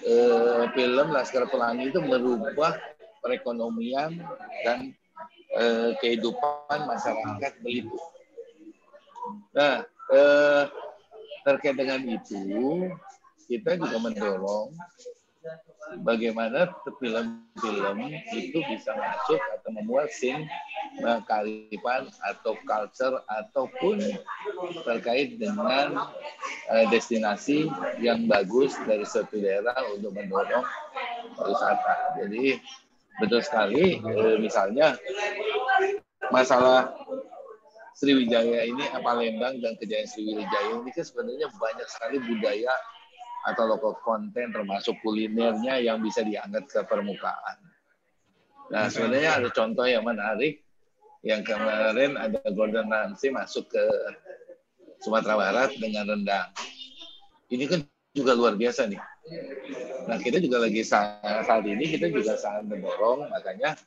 [0.01, 2.73] eh, film Laskar Pelangi itu merubah
[3.21, 4.17] perekonomian
[4.65, 4.97] dan
[5.53, 8.01] eh, kehidupan masyarakat Belitung.
[9.53, 10.63] Nah, eh,
[11.43, 12.87] terkait dengan itu,
[13.49, 14.71] kita juga mendorong
[16.01, 17.97] bagaimana film-film
[18.33, 20.47] itu bisa masuk atau memuat scene
[21.27, 23.99] kearifan atau culture ataupun
[24.87, 26.07] terkait dengan
[26.71, 27.67] uh, destinasi
[27.99, 30.65] yang bagus dari suatu daerah untuk mendorong
[31.43, 32.17] wisata.
[32.23, 32.57] Jadi
[33.21, 34.97] betul sekali uh, misalnya
[36.31, 36.95] masalah
[38.03, 42.75] Sriwijaya ini apa Lembang dan kejayaan Sriwijaya ini kan sebenarnya banyak sekali budaya
[43.47, 47.63] atau lokal konten termasuk kulinernya yang bisa diangkat ke permukaan.
[48.75, 50.67] Nah sebenarnya ada contoh yang menarik
[51.23, 53.83] yang kemarin ada Gordon Ramsay masuk ke
[54.99, 56.51] Sumatera Barat dengan rendang.
[57.47, 58.99] Ini kan juga luar biasa nih.
[60.11, 63.79] Nah kita juga lagi saat, saat ini kita juga sangat mendorong makanya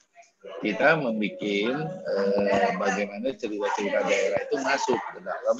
[0.64, 5.56] kita membuat eh, bagaimana cerita-cerita daerah itu masuk ke dalam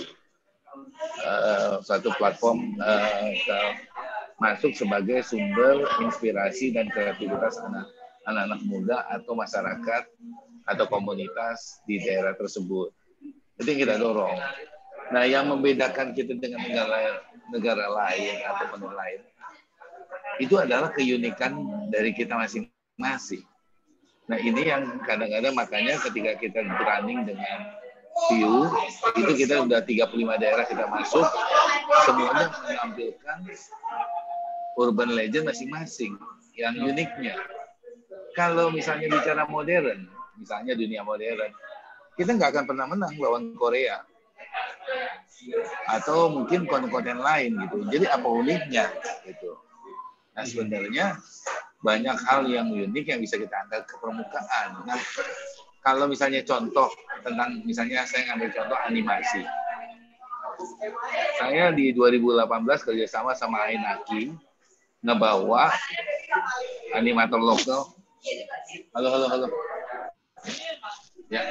[1.24, 3.30] uh, satu platform uh,
[4.36, 7.88] masuk sebagai sumber inspirasi dan kreativitas anak
[8.26, 10.02] anak muda atau masyarakat
[10.66, 12.90] atau komunitas di daerah tersebut.
[13.56, 14.34] Itu yang kita dorong.
[15.14, 17.22] Nah, yang membedakan kita dengan negara
[17.54, 19.20] negara lain atau negara lain
[20.42, 21.56] itu adalah keunikan
[21.88, 23.46] dari kita masing-masing.
[24.26, 27.58] Nah, ini yang kadang-kadang makanya ketika kita berunding dengan
[28.32, 28.66] view
[29.14, 31.26] itu kita udah 35 daerah kita masuk
[32.08, 33.38] semuanya menampilkan
[34.80, 36.16] urban legend masing-masing
[36.56, 37.36] yang uniknya.
[38.32, 40.08] Kalau misalnya bicara modern
[40.40, 41.52] misalnya dunia modern
[42.16, 44.00] kita nggak akan pernah menang lawan Korea.
[45.92, 47.76] Atau mungkin konten-konten lain gitu.
[47.92, 48.88] Jadi apa uniknya
[49.28, 49.60] gitu.
[50.32, 51.20] Nah sebenarnya
[51.86, 54.98] banyak hal yang unik yang bisa kita angkat ke permukaan nah
[55.86, 56.90] kalau misalnya contoh
[57.22, 59.46] tentang misalnya saya ngambil contoh animasi.
[61.38, 62.42] Saya di 2018
[62.82, 64.34] kerjasama sama Ainaki
[64.98, 65.70] ngebawa
[66.90, 67.94] animator lokal.
[68.98, 69.46] Halo, halo, halo.
[71.30, 71.42] Ya.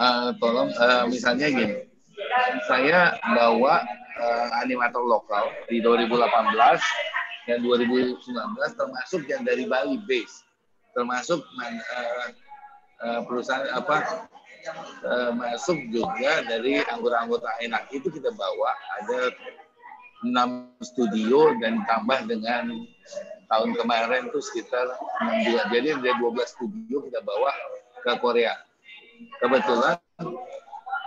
[0.00, 1.76] Uh, tolong uh, misalnya gini,
[2.66, 3.82] saya bawa
[4.18, 6.18] uh, animator lokal di 2018
[7.48, 8.20] yang 2019
[8.76, 10.44] termasuk yang dari Bali base.
[10.92, 12.28] Termasuk uh,
[13.06, 14.26] uh, perusahaan apa
[15.06, 17.88] uh, masuk juga dari anggota-anggota enak.
[17.94, 18.70] Itu kita bawa
[19.00, 19.32] ada
[20.26, 22.74] enam studio dan tambah dengan
[23.48, 24.90] tahun kemarin itu sekitar
[25.22, 27.54] enam jadi dari 12 studio kita bawa
[28.02, 28.58] ke Korea.
[29.38, 29.98] Kebetulan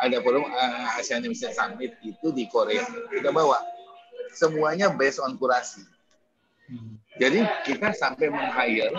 [0.01, 2.81] ada forum uh, ASEAN Indonesia Summit itu di Korea.
[3.13, 3.61] Kita bawa.
[4.33, 5.85] Semuanya based on kurasi.
[7.21, 8.95] Jadi kita sampai meng-hire.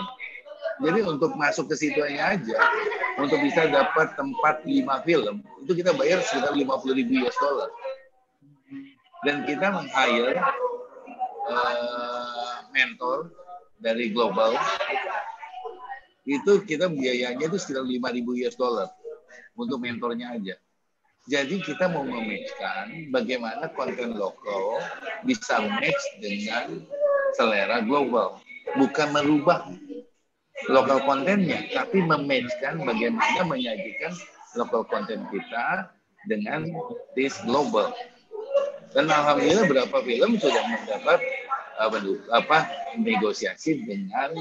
[0.79, 2.57] Jadi untuk masuk ke situ aja,
[3.19, 7.69] untuk bisa dapat tempat lima film, itu kita bayar sekitar 50 ribu US dollar.
[9.27, 10.39] Dan kita meng-hire
[11.51, 13.29] uh, mentor
[13.77, 14.55] dari global,
[16.23, 18.87] itu kita biayanya itu sekitar 5 ribu US dollar.
[19.53, 20.57] Untuk mentornya aja.
[21.23, 24.83] Jadi kita mau mematchkan bagaimana konten lokal
[25.23, 26.83] bisa match dengan
[27.39, 28.43] selera global,
[28.75, 29.71] bukan merubah
[30.67, 34.11] lokal kontennya, tapi mematchkan bagaimana menyajikan
[34.59, 35.95] lokal konten kita
[36.27, 36.67] dengan
[37.15, 37.95] this global.
[38.91, 41.19] Dan alhamdulillah berapa film sudah mendapat
[41.79, 41.97] apa,
[42.35, 42.57] apa
[42.99, 44.35] negosiasi dengan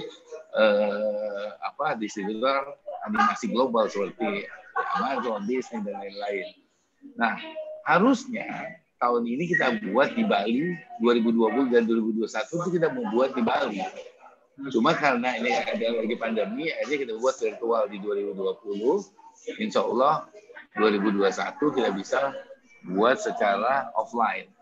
[0.58, 2.74] uh, apa distributor
[3.06, 4.50] animasi global seperti
[4.98, 6.61] Amazon, Disney dan lain-lain.
[7.18, 7.36] Nah,
[7.86, 13.82] harusnya tahun ini kita buat di Bali 2020 dan 2021 itu kita membuat di Bali
[14.68, 19.58] Cuma karena ini ada lagi pandemi, akhirnya kita buat virtual di 2020.
[19.58, 20.28] Insya Allah
[20.76, 22.20] 2021 kita bisa
[22.92, 24.52] buat secara offline.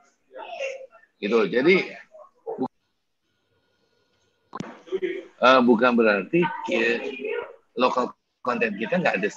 [1.18, 1.36] Gitu.
[1.50, 1.90] Jadi
[5.42, 6.40] uh, bukan berarti
[7.76, 9.28] lokal konten kita nggak ada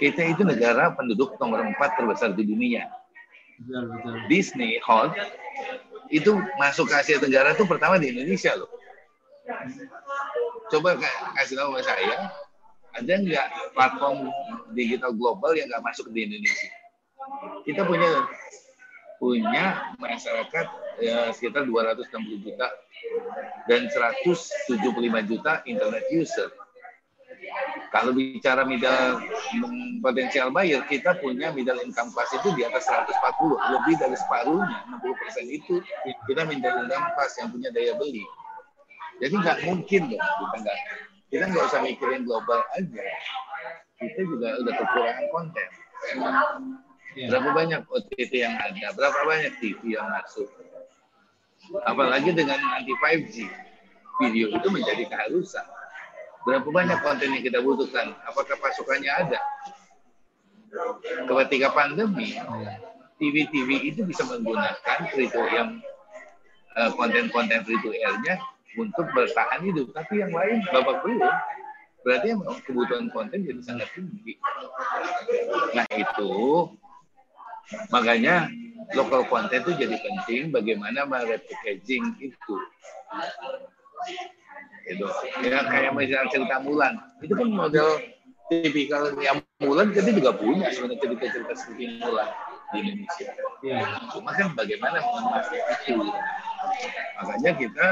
[0.00, 2.88] Kita itu negara penduduk nomor empat terbesar di dunia.
[4.32, 5.12] Disney Hall
[6.08, 8.72] itu masuk ke Asia Tenggara itu pertama di Indonesia loh
[10.70, 10.94] Coba
[11.34, 12.30] kasih tahu ke saya,
[12.94, 14.30] ada nggak platform
[14.70, 16.70] digital global yang nggak masuk di Indonesia?
[17.66, 18.06] Kita punya
[19.18, 19.64] punya
[19.98, 20.66] masyarakat
[21.02, 22.70] ya, sekitar 260 juta
[23.66, 24.78] dan 175
[25.26, 26.48] juta internet user.
[27.90, 29.18] Kalau bicara middle
[29.98, 35.50] potensial buyer, kita punya middle income class itu di atas 140, lebih dari separuhnya, 60%
[35.50, 35.82] itu
[36.30, 38.22] kita middle income class yang punya daya beli.
[39.18, 40.78] Jadi nggak mungkin dong kita nggak
[41.30, 43.02] kita nggak usah mikirin global aja.
[44.00, 45.68] Kita juga udah kekurangan konten.
[47.18, 47.26] Iya.
[47.26, 48.86] Berapa banyak OTT yang ada?
[48.94, 50.46] Berapa banyak TV yang masuk?
[51.84, 53.50] Apalagi dengan nanti 5G,
[54.22, 55.66] video itu menjadi keharusan.
[56.44, 58.16] Berapa banyak konten yang kita butuhkan?
[58.24, 59.40] Apakah pasukannya ada?
[61.28, 62.38] Ketika pandemi,
[63.20, 65.82] TV-TV itu bisa menggunakan free yang
[66.78, 68.40] eh, konten-konten free to air-nya
[68.78, 69.92] untuk bertahan hidup.
[69.92, 71.28] Tapi yang lain babak belum.
[72.00, 74.40] Berarti memang kebutuhan konten jadi sangat tinggi.
[75.76, 76.32] Nah itu
[77.92, 78.48] makanya
[78.96, 82.56] lokal konten itu jadi penting bagaimana merepackaging itu.
[84.88, 85.06] Itu
[85.46, 87.88] ya kayak misalnya cerita Mulan itu kan model
[88.50, 92.28] tipikal yang Mulan jadi juga punya sebenarnya cerita-cerita seperti Mulan
[92.70, 93.28] di Indonesia.
[93.62, 93.82] Ya.
[94.14, 95.46] Cuma kan bagaimana mengemas
[95.86, 96.00] itu.
[97.20, 97.86] Makanya kita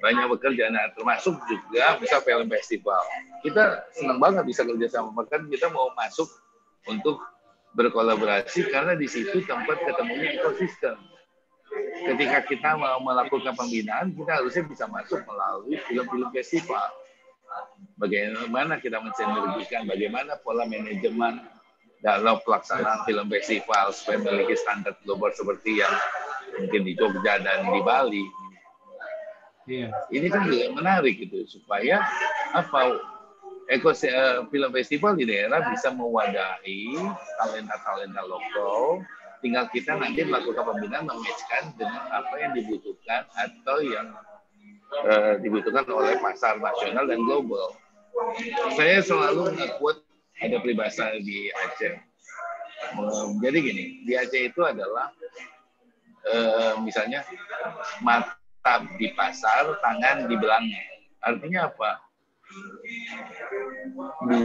[0.00, 3.02] banyak bekerja, nah termasuk juga bisa film festival.
[3.44, 6.28] Kita senang banget bisa kerja sama, bahkan kita mau masuk
[6.88, 7.20] untuk
[7.76, 10.96] berkolaborasi karena di situ tempat ketemunya ekosistem.
[12.00, 16.88] Ketika kita mau melakukan pembinaan, kita harusnya bisa masuk melalui film-film festival.
[17.98, 21.42] Bagaimana kita mensinergikan, bagaimana pola manajemen
[22.00, 25.92] dalam pelaksanaan film festival supaya memiliki standar global seperti yang
[26.56, 28.24] mungkin di Jogja dan di Bali
[29.70, 29.88] Iya.
[30.10, 32.02] Ini kan juga menarik gitu supaya
[32.50, 32.98] apa
[33.70, 36.98] ekos uh, film festival di daerah bisa mewadahi
[37.38, 39.06] talenta-talenta lokal.
[39.40, 44.12] Tinggal kita nanti melakukan pembinaan mematchkan dengan apa yang dibutuhkan atau yang
[45.08, 47.72] uh, dibutuhkan oleh pasar nasional dan global.
[48.76, 49.96] Saya selalu ngekuat
[50.44, 51.96] ada peribahasa di Aceh.
[52.96, 55.08] Um, jadi gini, di Aceh itu adalah
[56.28, 57.24] uh, misalnya
[58.04, 58.36] mat
[59.00, 60.84] di pasar, tangan di belangnya.
[61.24, 62.09] Artinya apa?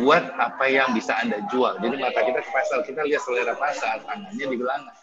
[0.05, 1.81] Buat apa yang bisa Anda jual.
[1.81, 4.93] Jadi mata kita ke pasar, kita lihat selera pasar, tangannya di belangnya.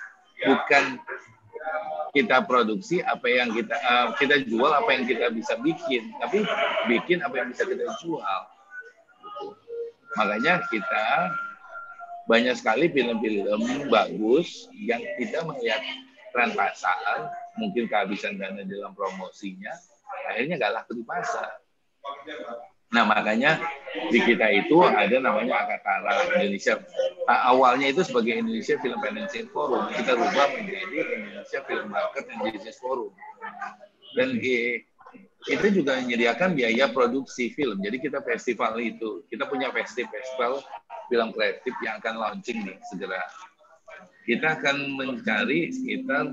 [0.43, 0.85] Bukan
[2.13, 6.45] kita produksi apa yang kita uh, kita jual apa yang kita bisa bikin, tapi
[6.91, 8.41] bikin apa yang bisa kita jual.
[10.13, 11.33] Makanya kita
[12.29, 15.81] banyak sekali film-film bagus yang kita melihat
[16.37, 19.73] tren pasar mungkin kehabisan dana dalam promosinya,
[20.29, 21.61] akhirnya nggak laku di pasar.
[22.93, 23.57] Nah makanya
[24.13, 26.81] di kita itu ada namanya Akatara Indonesia.
[27.29, 32.41] Nah, awalnya itu sebagai Indonesia Film Financing Forum, kita rubah menjadi Indonesia Film Market and
[32.41, 33.13] Business Forum.
[34.17, 37.81] Dan itu juga menyediakan biaya produksi film.
[37.85, 40.61] Jadi kita festival itu, kita punya festival
[41.09, 43.21] film kreatif yang akan launching nih segera.
[44.25, 46.33] Kita akan mencari sekitar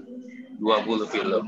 [0.60, 1.44] 20 film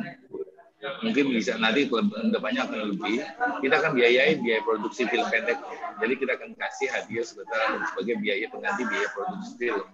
[1.02, 1.86] mungkin bisa nanti
[2.34, 3.22] depannya akan lebih.
[3.62, 5.58] Kita akan biayain biaya produksi film pendek.
[6.02, 9.88] Jadi kita akan kasih hadiah sebetulnya sebagai biaya pengganti biaya produksi film.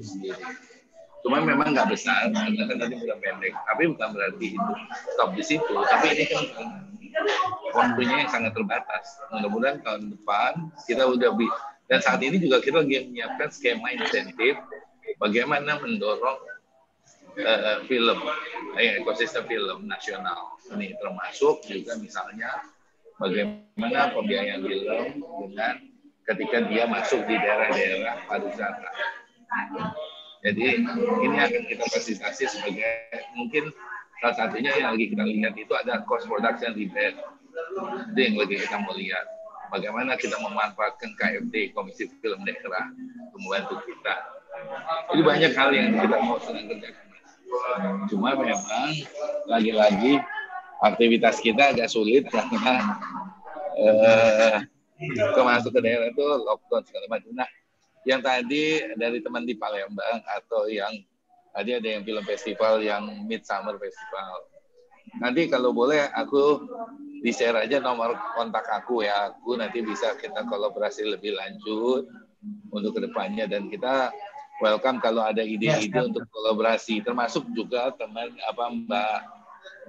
[0.00, 0.44] Sendiri.
[1.20, 3.52] Cuma memang nggak besar karena kan tadi film pendek.
[3.52, 4.72] Tapi bukan berarti itu
[5.12, 5.74] stop di situ.
[5.74, 6.44] Tapi ini kan
[7.76, 9.06] waktunya yang sangat terbatas.
[9.34, 10.52] Mudah-mudahan tahun depan
[10.88, 11.48] kita udah bi
[11.88, 14.60] dan saat ini juga kita lagi menyiapkan skema insentif
[15.16, 16.36] bagaimana mendorong
[17.36, 18.18] uh, film,
[18.80, 20.56] eh, ekosistem film nasional.
[20.72, 22.64] Ini termasuk juga misalnya
[23.18, 25.04] bagaimana pembiayaan film
[25.48, 25.74] dengan
[26.28, 28.90] ketika dia masuk di daerah-daerah pariwisata.
[30.44, 30.86] Jadi
[31.24, 32.94] ini akan kita fasilitasi sebagai
[33.34, 33.74] mungkin
[34.22, 37.18] salah satunya yang lagi kita lihat itu ada cost production rebate.
[38.12, 39.26] Itu yang lagi kita mau lihat.
[39.68, 42.88] Bagaimana kita memanfaatkan KFD, Komisi Film Daerah,
[43.36, 44.14] membantu kita.
[45.12, 47.07] Jadi banyak hal yang kita mau sedang kerjakan.
[48.08, 48.90] Cuma memang
[49.48, 50.20] lagi-lagi
[50.82, 52.98] aktivitas kita agak sulit karena
[53.78, 54.56] eh,
[55.38, 57.30] masuk ke daerah itu lockdown segala macam.
[57.34, 57.48] Nah,
[58.06, 60.92] yang tadi dari teman di Palembang atau yang
[61.54, 64.46] tadi ada yang film festival yang Midsummer Festival.
[65.18, 66.68] Nanti kalau boleh aku
[67.24, 69.32] di share aja nomor kontak aku ya.
[69.32, 72.06] Aku nanti bisa kita kolaborasi lebih lanjut
[72.70, 74.12] untuk ke depannya dan kita
[74.58, 79.18] welcome kalau ada ide-ide yes, untuk kolaborasi termasuk juga teman apa Mbak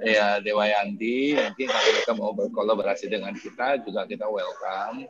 [0.06, 5.10] ya Dewayanti mungkin kalau mereka mau berkolaborasi dengan kita juga kita welcome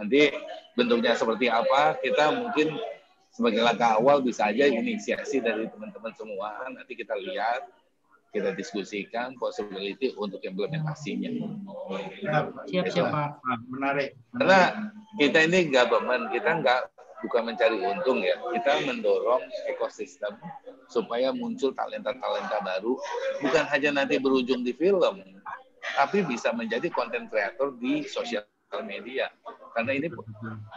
[0.00, 0.34] nanti
[0.74, 2.74] bentuknya seperti apa kita mungkin
[3.30, 7.66] sebagai langkah awal bisa aja inisiasi dari teman-teman semua nanti kita lihat
[8.34, 11.30] kita diskusikan possibility untuk implementasinya.
[12.66, 13.30] Siap, siap Pak.
[13.70, 14.18] Menarik.
[14.34, 14.90] Karena
[15.22, 16.93] kita ini government, kita nggak
[17.24, 18.36] bukan mencari untung ya.
[18.52, 19.42] Kita mendorong
[19.72, 20.36] ekosistem
[20.92, 23.00] supaya muncul talenta-talenta baru,
[23.40, 25.24] bukan hanya nanti berujung di film,
[25.96, 28.44] tapi bisa menjadi konten kreator di sosial
[28.84, 29.32] media.
[29.74, 30.06] Karena ini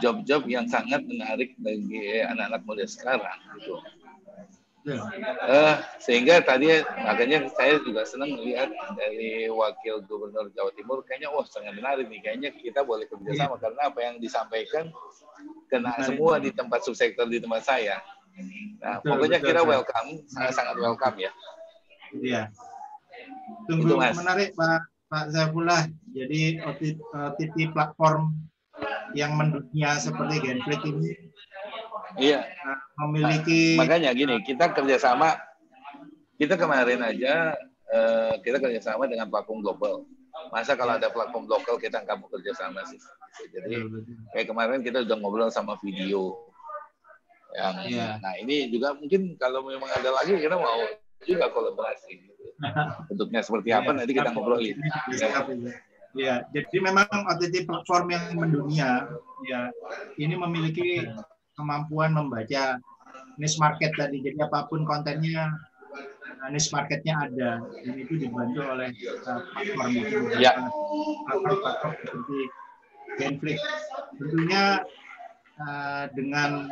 [0.02, 3.78] job-job yang sangat menarik bagi anak-anak muda sekarang gitu.
[4.88, 11.44] Uh, sehingga tadi makanya saya juga senang melihat dari wakil gubernur Jawa Timur kayaknya wah
[11.44, 13.60] sangat menarik nih kayaknya kita boleh kerjasama yeah.
[13.60, 14.88] karena apa yang disampaikan
[15.68, 16.08] kena menarik.
[16.08, 18.00] semua di tempat subsektor di tempat saya.
[18.80, 19.72] Nah betul, pokoknya betul, kita betul.
[19.76, 21.32] welcome sangat sangat welcome ya.
[22.16, 22.44] Iya.
[23.68, 24.16] Tunggu Itu, mas.
[24.16, 24.80] menarik Pak
[25.12, 25.84] Pak Zaifullah.
[26.16, 28.40] Jadi OTT platform
[29.12, 31.27] yang mendunia seperti Genflix ini
[32.18, 32.40] Iya.
[32.98, 33.78] Memiliki.
[33.78, 35.38] Makanya gini, kita kerjasama.
[36.38, 37.58] Kita kemarin aja
[37.90, 40.06] uh, kita kerjasama dengan platform global.
[40.54, 43.00] Masa kalau ada platform lokal kita nggak mau kerjasama sih.
[43.50, 43.82] Jadi
[44.34, 46.38] kayak kemarin kita udah ngobrol sama video.
[47.58, 48.22] Yang, ya.
[48.22, 50.78] Nah ini juga mungkin kalau memang ada lagi kita mau
[51.26, 52.12] juga kolaborasi.
[52.22, 52.44] Gitu.
[53.10, 54.78] Bentuknya seperti apa ya, nanti kita ngobrolin.
[55.18, 55.30] Ya.
[56.18, 59.06] ya, jadi memang OTT platform yang mendunia,
[59.46, 59.70] ya
[60.18, 61.06] ini memiliki
[61.58, 62.78] kemampuan membaca
[63.42, 64.22] niche market tadi.
[64.22, 65.50] Jadi apa pun kontennya
[66.46, 68.94] uh, niche marketnya ada dan itu dibantu oleh
[69.26, 70.54] uh, platform itu ya.
[71.26, 72.40] platform-platform seperti
[73.18, 73.58] Genflix.
[74.22, 74.64] Tentunya
[75.58, 76.70] uh, dengan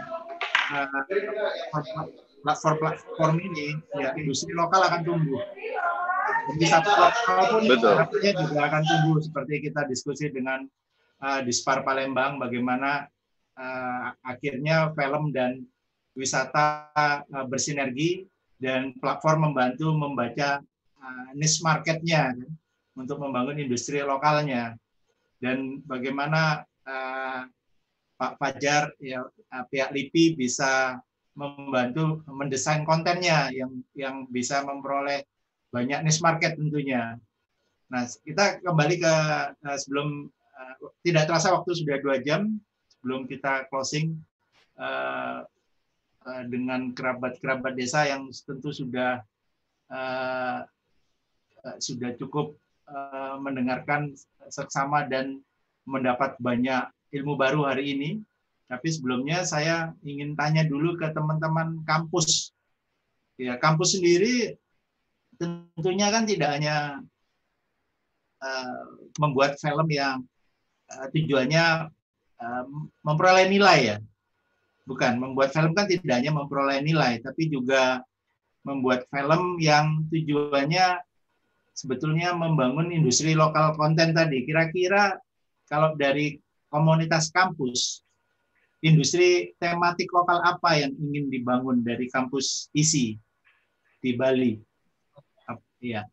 [2.45, 5.41] platform-platform ini ya industri lokal akan tumbuh.
[6.45, 10.65] Jadi satu lokal pun harapannya juga akan tumbuh seperti kita diskusi dengan
[11.25, 13.09] uh, Dispar Palembang bagaimana
[13.55, 15.63] uh, akhirnya film dan
[16.15, 16.89] wisata
[17.27, 18.27] uh, bersinergi
[18.59, 20.63] dan platform membantu membaca
[20.99, 22.31] uh, niche marketnya
[22.95, 24.79] untuk membangun industri lokalnya
[25.43, 27.43] dan bagaimana uh,
[28.15, 29.27] Pak Fajar ya
[29.67, 30.95] pihak LIPI bisa
[31.35, 35.27] membantu mendesain kontennya yang yang bisa memperoleh
[35.67, 37.19] banyak niche market tentunya.
[37.91, 39.15] Nah kita kembali ke
[39.51, 40.73] uh, sebelum uh,
[41.03, 42.55] tidak terasa waktu sudah dua jam
[43.05, 44.17] sebelum kita closing
[44.81, 45.45] uh,
[46.25, 49.21] uh, dengan kerabat-kerabat desa yang tentu sudah
[49.93, 50.65] uh,
[51.77, 52.57] sudah cukup
[53.41, 54.13] mendengarkan
[54.53, 55.41] seksama dan
[55.89, 58.09] mendapat banyak ilmu baru hari ini.
[58.69, 62.53] Tapi sebelumnya saya ingin tanya dulu ke teman-teman kampus.
[63.41, 64.53] Ya, kampus sendiri
[65.41, 67.01] tentunya kan tidak hanya
[69.17, 70.21] membuat film yang
[71.09, 71.89] tujuannya
[73.01, 73.97] memperoleh nilai ya.
[74.85, 78.05] Bukan, membuat film kan tidak hanya memperoleh nilai, tapi juga
[78.61, 81.01] membuat film yang tujuannya
[81.73, 84.45] sebetulnya membangun industri lokal konten tadi.
[84.45, 85.17] Kira-kira
[85.65, 86.37] kalau dari
[86.69, 88.05] komunitas kampus,
[88.85, 93.17] industri tematik lokal apa yang ingin dibangun dari kampus isi
[94.01, 94.61] di Bali?
[95.81, 96.05] Iya.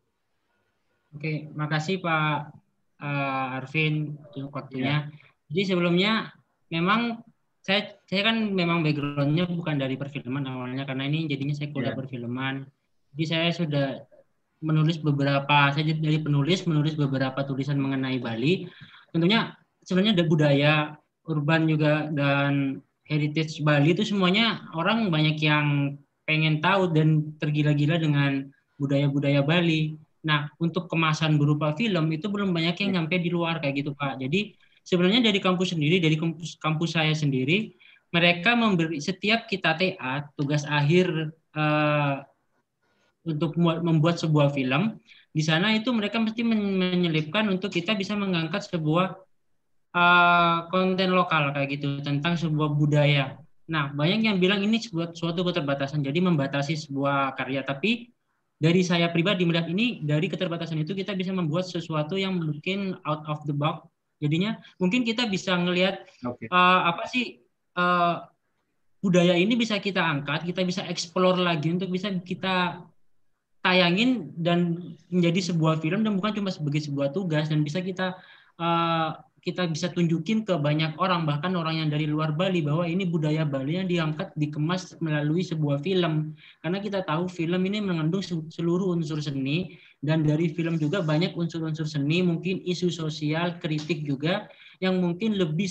[1.12, 2.56] Oke, makasih Pak
[3.00, 5.08] uh, Arvin untuk waktunya.
[5.08, 5.31] Ya.
[5.52, 6.32] Jadi sebelumnya
[6.72, 7.20] memang
[7.62, 11.98] saya saya kan memang backgroundnya bukan dari perfilman awalnya karena ini jadinya saya kuliah ya.
[12.00, 12.66] perfilman.
[13.12, 13.86] Jadi saya sudah
[14.64, 18.66] menulis beberapa saya jadi dari penulis menulis beberapa tulisan mengenai Bali.
[19.12, 19.52] Tentunya
[19.84, 20.72] sebenarnya ada budaya
[21.28, 28.48] urban juga dan heritage Bali itu semuanya orang banyak yang pengen tahu dan tergila-gila dengan
[28.80, 29.94] budaya-budaya Bali.
[30.22, 34.22] Nah, untuk kemasan berupa film itu belum banyak yang nyampe di luar kayak gitu, Pak.
[34.22, 37.74] Jadi sebenarnya dari kampus sendiri, dari kampus, kampus saya sendiri,
[38.12, 42.20] mereka memberi setiap kita TA tugas akhir uh,
[43.24, 44.98] untuk membuat sebuah film,
[45.32, 49.16] di sana itu mereka mesti menyelipkan untuk kita bisa mengangkat sebuah
[49.96, 53.38] uh, konten lokal kayak gitu tentang sebuah budaya.
[53.70, 57.64] Nah, banyak yang bilang ini sebuah suatu keterbatasan, jadi membatasi sebuah karya.
[57.64, 58.10] Tapi
[58.58, 63.24] dari saya pribadi melihat ini dari keterbatasan itu kita bisa membuat sesuatu yang mungkin out
[63.30, 63.91] of the box
[64.22, 66.46] jadinya mungkin kita bisa ngelihat okay.
[66.46, 67.42] uh, eh, apa sih
[67.74, 68.22] uh,
[69.02, 72.86] budaya ini bisa kita angkat kita bisa explore lagi untuk bisa kita
[73.66, 78.14] tayangin dan menjadi sebuah film dan bukan cuma sebagai sebuah tugas dan bisa kita
[78.62, 83.02] uh, kita bisa tunjukin ke banyak orang bahkan orang yang dari luar Bali bahwa ini
[83.02, 88.94] budaya Bali yang diangkat dikemas melalui sebuah film karena kita tahu film ini mengandung seluruh
[88.94, 94.50] unsur seni dan dari film juga banyak unsur-unsur seni mungkin isu sosial kritik juga
[94.82, 95.70] yang mungkin lebih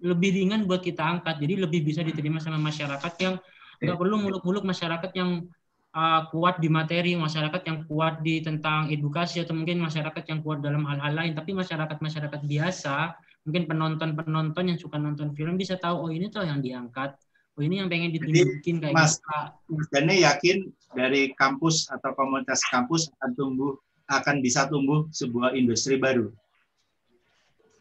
[0.00, 1.36] lebih ringan buat kita angkat.
[1.42, 3.36] Jadi lebih bisa diterima sama masyarakat yang
[3.78, 5.44] nggak perlu muluk-muluk masyarakat yang
[5.92, 10.64] uh, kuat di materi, masyarakat yang kuat di tentang edukasi atau mungkin masyarakat yang kuat
[10.64, 13.14] dalam hal-hal lain, tapi masyarakat-masyarakat biasa,
[13.46, 17.14] mungkin penonton-penonton yang suka nonton film bisa tahu oh ini tuh yang diangkat,
[17.58, 19.74] oh ini yang pengen ditunjukin kayak Mas, gitu.
[19.74, 23.74] Mas Dane yakin dari kampus atau komunitas kampus akan tumbuh
[24.08, 26.30] akan bisa tumbuh sebuah industri baru.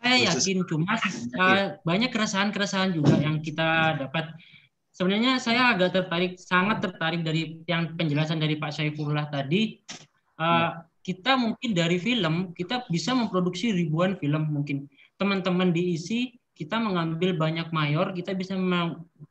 [0.02, 0.98] Saya yakin, cuma
[1.38, 4.34] uh, banyak keresahan-keresahan juga yang kita dapat
[4.94, 9.78] sebenarnya saya agak tertarik, sangat tertarik dari yang penjelasan dari Pak Saifullah tadi.
[10.38, 17.38] Uh, kita mungkin dari film kita bisa memproduksi ribuan film mungkin teman-teman diisi kita mengambil
[17.38, 18.58] banyak mayor kita bisa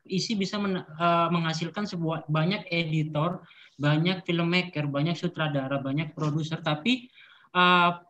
[0.06, 3.42] isi bisa men, uh, menghasilkan sebuah banyak editor
[3.76, 6.62] banyak filmmaker banyak sutradara banyak produser.
[6.62, 7.10] Tapi
[7.52, 8.00] uh,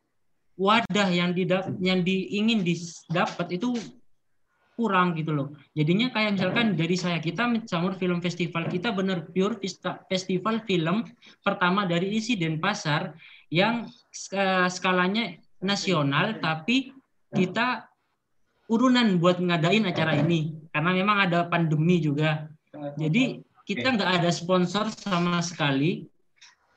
[0.56, 3.74] wadah yang didap yang diingin didapat itu
[4.76, 5.48] kurang gitu loh.
[5.72, 9.56] Jadinya kayak misalkan dari saya kita mencampur film festival kita benar pure
[10.06, 11.08] festival film
[11.40, 13.16] pertama dari isi dan pasar
[13.48, 13.88] yang
[14.68, 16.92] skalanya nasional tapi
[17.32, 17.88] kita
[18.66, 20.54] urunan buat ngadain acara ini.
[20.74, 22.50] Karena memang ada pandemi juga.
[22.98, 26.06] Jadi kita nggak ada sponsor sama sekali.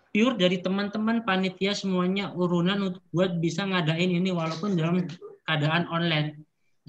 [0.10, 5.06] Pure dari teman-teman panitia semuanya urunan untuk buat bisa ngadain ini walaupun dalam
[5.45, 6.34] keadaan online.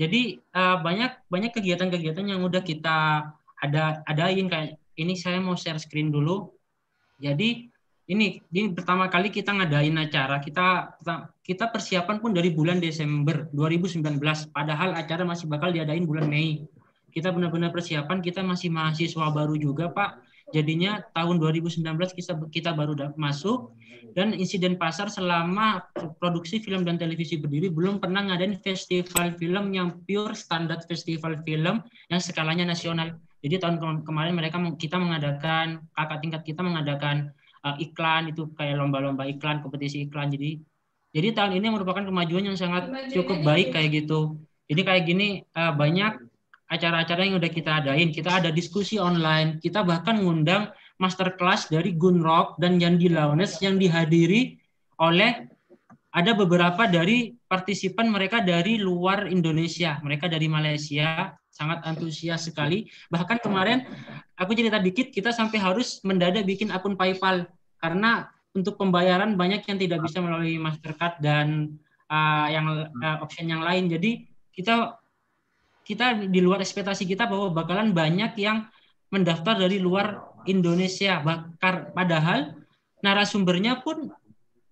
[0.01, 3.28] Jadi uh, banyak banyak kegiatan-kegiatan yang udah kita
[3.60, 6.48] ada adain kayak ini saya mau share screen dulu.
[7.20, 7.68] Jadi
[8.10, 10.42] ini ini pertama kali kita ngadain acara.
[10.42, 10.98] Kita
[11.46, 14.02] kita persiapan pun dari bulan Desember 2019
[14.50, 16.66] padahal acara masih bakal diadain bulan Mei.
[17.10, 23.14] Kita benar-benar persiapan, kita masih mahasiswa baru juga, Pak Jadinya tahun 2019 kita kita baru
[23.14, 23.70] masuk
[24.18, 25.86] dan insiden pasar selama
[26.18, 31.86] produksi film dan televisi berdiri belum pernah ngadain festival film yang pure standar festival film
[32.10, 33.14] yang skalanya nasional.
[33.40, 37.30] Jadi tahun kemarin mereka kita mengadakan kakak tingkat kita mengadakan
[37.64, 40.32] uh, iklan itu kayak lomba-lomba iklan, kompetisi iklan.
[40.32, 40.60] Jadi
[41.10, 44.38] jadi tahun ini merupakan kemajuan yang sangat cukup baik kayak gitu.
[44.70, 45.28] Jadi kayak gini
[45.58, 46.22] uh, banyak
[46.70, 48.14] acara-acara yang udah kita adain.
[48.14, 50.70] Kita ada diskusi online, kita bahkan ngundang
[51.02, 54.54] masterclass dari Gun Rock dan Yandi Launes yang dihadiri
[55.02, 55.50] oleh
[56.10, 62.88] ada beberapa dari partisipan mereka dari luar Indonesia, mereka dari Malaysia, sangat antusias sekali.
[63.12, 63.84] Bahkan kemarin
[64.40, 67.44] aku cerita dikit, kita sampai harus mendadak bikin akun PayPal
[67.76, 71.76] karena untuk pembayaran banyak yang tidak bisa melalui Mastercard dan
[72.08, 73.92] uh, yang uh, option yang lain.
[73.92, 74.24] Jadi
[74.56, 74.96] kita
[75.84, 78.64] kita di luar ekspektasi kita bahwa bakalan banyak yang
[79.12, 81.20] mendaftar dari luar Indonesia.
[81.20, 82.56] Bakar padahal
[83.04, 84.08] narasumbernya pun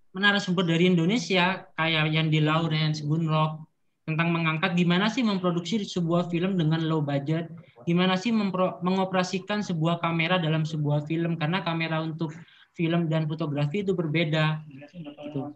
[0.09, 3.68] narasumber dari Indonesia kayak yang di Lawrence, Gunrock
[4.09, 7.53] tentang mengangkat gimana sih memproduksi sebuah film dengan low budget,
[7.85, 12.33] gimana sih mengoperasikan sebuah kamera dalam sebuah film karena kamera untuk
[12.73, 14.65] film dan fotografi itu berbeda.
[14.65, 15.53] Gitu.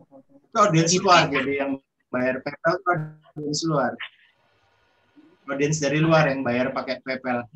[0.54, 1.72] Itu audiens luar jadi yang
[2.14, 2.78] bayar PayPal
[3.34, 3.98] audiens luar
[5.50, 7.50] audiens dari luar yang bayar pakai PayPal.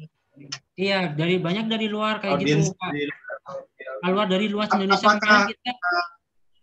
[0.78, 2.78] Iya, dari banyak dari luar kayak audience gitu.
[2.78, 5.74] Dari, luar dari luar Indonesia apakah, kita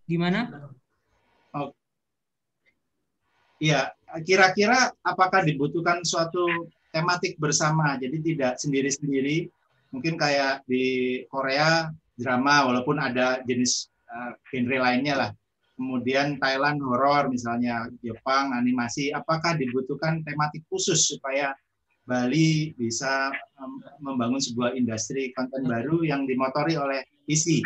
[0.07, 0.41] gimana?
[1.55, 1.75] Oh.
[3.59, 3.91] Iya,
[4.23, 9.51] kira-kira apakah dibutuhkan suatu tematik bersama, jadi tidak sendiri-sendiri,
[9.91, 15.31] mungkin kayak di Korea drama, walaupun ada jenis uh, genre lainnya lah.
[15.75, 21.51] Kemudian Thailand horor misalnya, Jepang animasi, apakah dibutuhkan tematik khusus supaya
[22.05, 23.33] Bali bisa
[23.99, 27.65] membangun sebuah industri konten baru yang dimotori oleh isi.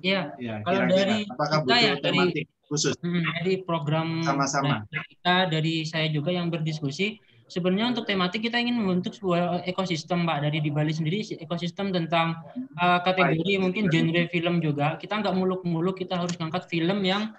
[0.00, 0.32] Iya.
[0.38, 0.96] Ya, kalau kira -kira.
[0.96, 2.94] dari apakah butuh ya, tematik dari, khusus?
[3.02, 4.86] Hmm, dari program sama-sama.
[4.88, 7.18] Kita dari saya juga yang berdiskusi,
[7.50, 10.46] sebenarnya untuk tematik kita ingin membentuk sebuah ekosistem, Pak.
[10.46, 12.38] Dari di Bali sendiri ekosistem tentang
[12.78, 14.94] uh, kategori mungkin genre film juga.
[15.02, 17.34] Kita nggak muluk-muluk, kita harus ngangkat film yang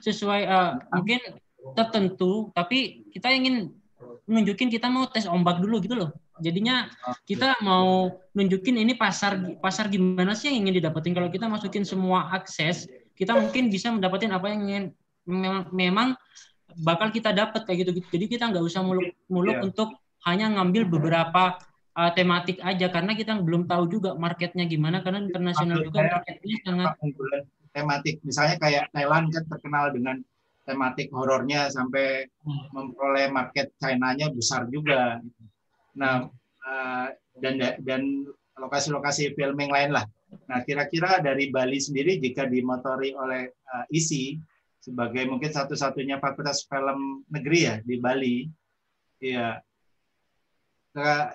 [0.00, 1.20] sesuai uh, mungkin
[1.78, 3.70] tertentu, tapi kita ingin
[4.26, 6.10] nunjukin kita mau tes ombak dulu gitu loh.
[6.42, 6.90] Jadinya
[7.22, 11.14] kita mau nunjukin ini pasar pasar gimana sih yang ingin didapetin.
[11.14, 14.84] Kalau kita masukin semua akses, kita mungkin bisa mendapatkan apa yang ingin
[15.28, 16.08] memang, memang
[16.80, 17.90] bakal kita dapat kayak gitu.
[18.08, 19.66] Jadi kita nggak usah muluk-muluk yeah.
[19.68, 19.88] untuk
[20.24, 21.58] hanya ngambil beberapa
[21.98, 26.90] uh, tematik aja karena kita belum tahu juga marketnya gimana karena internasional juga marketnya sangat
[27.72, 28.14] tematik.
[28.24, 30.16] Misalnya kayak Thailand kan terkenal dengan
[30.62, 32.70] tematik horornya sampai hmm.
[32.70, 35.18] memperoleh market China-nya besar juga.
[35.98, 36.30] Nah,
[36.62, 37.06] uh,
[37.42, 38.02] dan dan
[38.56, 40.06] lokasi-lokasi filming lain lah.
[40.32, 44.40] Nah, kira-kira dari Bali sendiri jika dimotori oleh uh, ISI
[44.82, 48.36] sebagai mungkin satu-satunya fakultas film negeri ya di Bali,
[49.22, 49.60] ya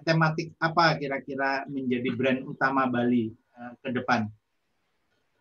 [0.05, 4.25] tematik apa kira-kira menjadi brand utama Bali uh, ke depan?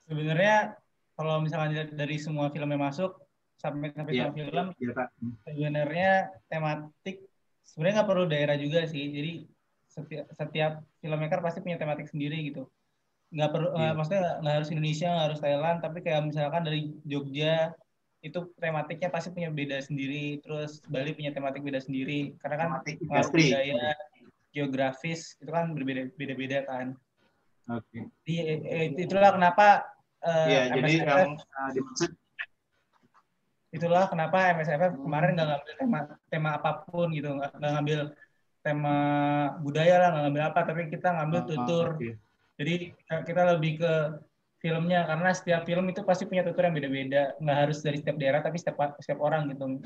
[0.07, 0.77] Sebenarnya
[1.16, 3.27] kalau misalkan dari semua film yang masuk,
[3.57, 4.33] sampai sampai yeah.
[4.33, 5.09] film yeah, Pak.
[5.49, 6.12] sebenarnya
[6.53, 7.16] tematik
[7.65, 9.33] sebenarnya nggak perlu daerah juga sih jadi
[9.89, 12.69] setiap, setiap filmmaker pasti punya tematik sendiri gitu
[13.35, 13.90] nggak perlu yeah.
[13.90, 17.74] uh, maksudnya nggak harus Indonesia nggak harus Thailand tapi kayak misalkan dari Jogja
[18.23, 23.31] itu tematiknya pasti punya beda sendiri terus Bali punya tematik beda sendiri karena kan pengaruh
[23.31, 23.94] budaya
[24.51, 26.86] geografis itu kan berbeda beda-beda kan
[27.70, 28.09] oke okay.
[28.27, 29.85] Eh, itulah kenapa
[30.23, 32.11] uh, yeah, jadi yang uh, dimaksud
[33.74, 35.98] itulah kenapa MSFF kemarin nggak ngambil tema
[36.32, 38.01] tema apa pun gitu nggak ngambil
[38.65, 38.97] tema
[39.61, 42.15] budaya lah nggak ngambil apa tapi kita ngambil ah, tutur okay.
[42.57, 42.93] Jadi
[43.28, 43.93] kita lebih ke
[44.61, 48.41] filmnya karena setiap film itu pasti punya tutur yang beda-beda nggak harus dari setiap daerah
[48.41, 49.85] tapi setiap setiap orang gitu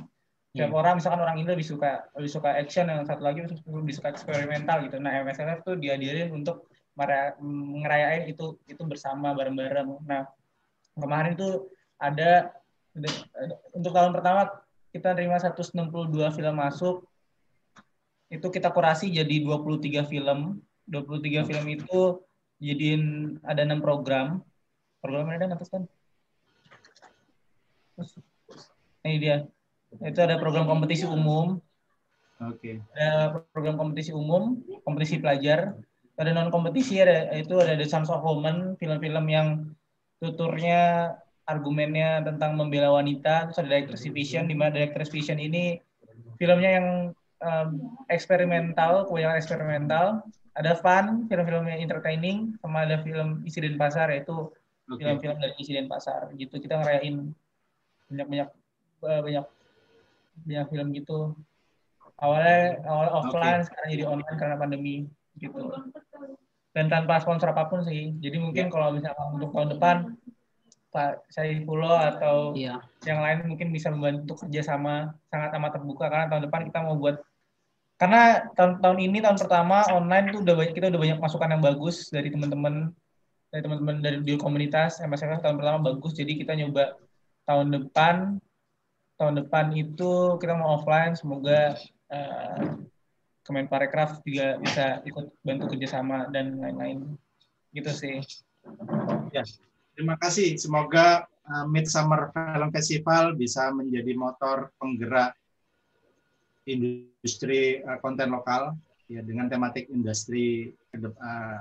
[0.51, 0.81] setiap hmm.
[0.81, 4.87] orang misalkan orang Indo lebih suka lebih suka action yang satu lagi lebih suka eksperimental
[4.87, 6.71] gitu nah MSFF tuh dihadirin untuk
[7.81, 10.27] ngerayain itu itu bersama bareng-bareng nah
[10.95, 11.71] kemarin tuh
[12.01, 12.55] ada
[13.75, 14.51] untuk tahun pertama
[14.91, 15.71] kita terima 162
[16.35, 17.07] film masuk.
[18.31, 20.63] Itu kita kurasi jadi 23 film.
[20.91, 22.19] 23 film itu
[22.61, 24.45] jadiin ada enam program.
[25.01, 25.89] Program ada atas kan?
[29.05, 29.37] Ini dia.
[30.05, 31.59] Itu ada program kompetisi umum.
[32.41, 32.81] Oke.
[32.81, 32.97] Okay.
[32.97, 35.77] Ada program kompetisi umum, kompetisi pelajar.
[36.21, 39.73] Ada non kompetisi ada itu ada The Sons of Women, film-film yang
[40.21, 41.17] tuturnya
[41.49, 45.81] argumennya tentang membela wanita terus ada Director's Vision di mana Director's Vision ini
[46.37, 46.89] filmnya yang
[47.43, 47.69] um,
[48.07, 50.05] eksperimental kebanyakan eksperimental
[50.55, 54.51] ada fun film-film yang entertaining sama ada film isi dan pasar yaitu
[54.91, 55.43] film-film okay.
[55.47, 57.31] dari isi dan pasar gitu kita ngerayain
[58.11, 58.49] banyak-banyak
[59.07, 59.47] eh, banyak
[60.47, 61.19] banyak film gitu
[62.19, 63.67] awalnya awal offline okay.
[63.71, 64.97] sekarang jadi online karena pandemi
[65.39, 65.71] gitu
[66.71, 68.73] dan tanpa sponsor apa pun sih jadi mungkin yeah.
[68.73, 69.97] kalau misalnya untuk tahun depan
[70.91, 72.83] Pak Saifullah atau iya.
[73.07, 77.23] yang lain mungkin bisa membantu kerjasama sangat amat terbuka karena tahun depan kita mau buat
[78.01, 81.63] karena tahun tahun ini tahun pertama online tuh udah banyak kita udah banyak masukan yang
[81.63, 82.97] bagus dari teman-teman
[83.53, 86.97] dari teman-teman dari di komunitas MSF tahun pertama bagus jadi kita nyoba
[87.45, 88.41] tahun depan
[89.21, 91.77] tahun depan itu kita mau offline semoga
[92.09, 92.81] uh,
[93.41, 97.17] Kemenparekraf juga bisa ikut bantu kerjasama dan lain-lain
[97.73, 98.21] gitu sih.
[99.33, 99.43] Ya,
[99.97, 100.61] Terima kasih.
[100.61, 105.40] Semoga uh, Midsummer Film Festival bisa menjadi motor penggerak
[106.69, 108.77] industri uh, konten lokal
[109.11, 111.59] ya dengan tematik industri uh,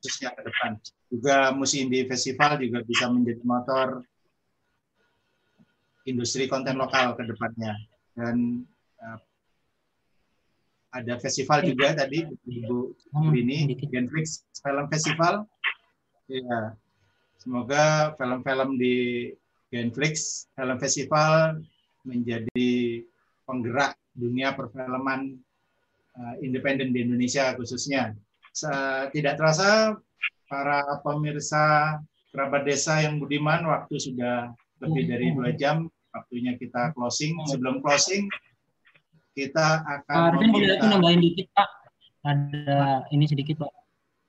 [0.00, 0.76] khususnya ke depan.
[1.08, 4.04] Juga Musi Indie Festival juga bisa menjadi motor
[6.04, 7.74] industri konten lokal ke depannya.
[8.12, 8.66] Dan
[9.00, 9.18] uh,
[10.90, 15.46] ada festival juga tadi Ibu ini Genflix Film Festival.
[16.26, 16.74] Ya,
[17.40, 18.96] Semoga film-film di
[19.72, 21.64] Genflix Film Festival
[22.04, 23.00] menjadi
[23.48, 25.40] penggerak dunia perfilman
[26.20, 28.12] uh, independen di Indonesia khususnya.
[29.14, 29.94] Tidak terasa
[30.50, 31.96] para pemirsa
[32.34, 34.50] kerabat desa yang budiman waktu sudah
[34.82, 37.38] lebih dari dua jam waktunya kita closing.
[37.46, 38.26] Sebelum closing,
[39.38, 41.68] kita akan Arvin boleh lagi nambahin dikit Pak.
[42.26, 43.72] Ada ini sedikit Pak.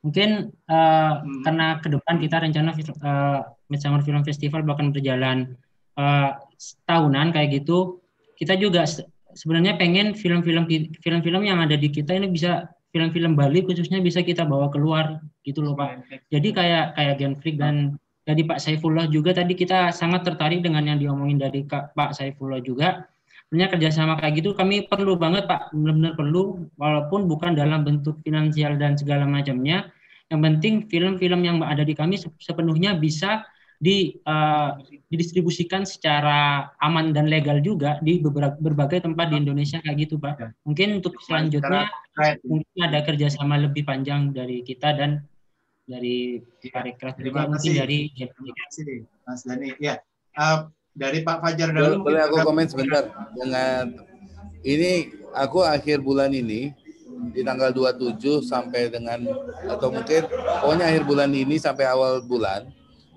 [0.02, 0.30] Mungkin
[0.66, 1.42] uh, hmm.
[1.46, 5.58] karena ke depan kita rencana uh, Midsummer Film Festival bahkan berjalan
[5.98, 6.38] uh,
[6.90, 8.02] tahunan kayak gitu.
[8.38, 8.86] Kita juga
[9.34, 10.68] sebenarnya pengen film-film
[11.00, 15.64] film-film yang ada di kita ini bisa film-film Bali khususnya bisa kita bawa keluar gitu
[15.64, 16.06] loh Pak.
[16.28, 20.86] Jadi kayak kayak Gen Freak dan dari Pak Saifullah juga tadi kita sangat tertarik dengan
[20.86, 23.10] yang diomongin dari Kak, Pak Saifullah juga.
[23.48, 28.80] Sebenarnya kerjasama kayak gitu kami perlu banget Pak, benar-benar perlu walaupun bukan dalam bentuk finansial
[28.80, 29.92] dan segala macamnya.
[30.32, 33.44] Yang penting film-film yang ada di kami sepenuhnya bisa
[33.82, 34.78] di uh,
[35.10, 40.38] didistribusikan secara aman dan legal juga di beberapa berbagai tempat di Indonesia kayak gitu pak.
[40.38, 40.50] Ya.
[40.70, 41.90] Mungkin untuk selanjutnya
[42.46, 45.26] mungkin ada kerjasama lebih panjang dari kita dan
[45.90, 49.74] dari Parekraf juga mungkin dari Terima kasih Mas Dani.
[49.82, 49.98] Ya
[50.38, 52.06] uh, dari Pak Fajar dulu.
[52.06, 53.98] Boleh aku komen sebentar dengan
[54.62, 56.70] ini aku akhir bulan ini
[57.34, 59.26] di tanggal 27 sampai dengan
[59.66, 62.70] atau mungkin pokoknya akhir bulan ini sampai awal bulan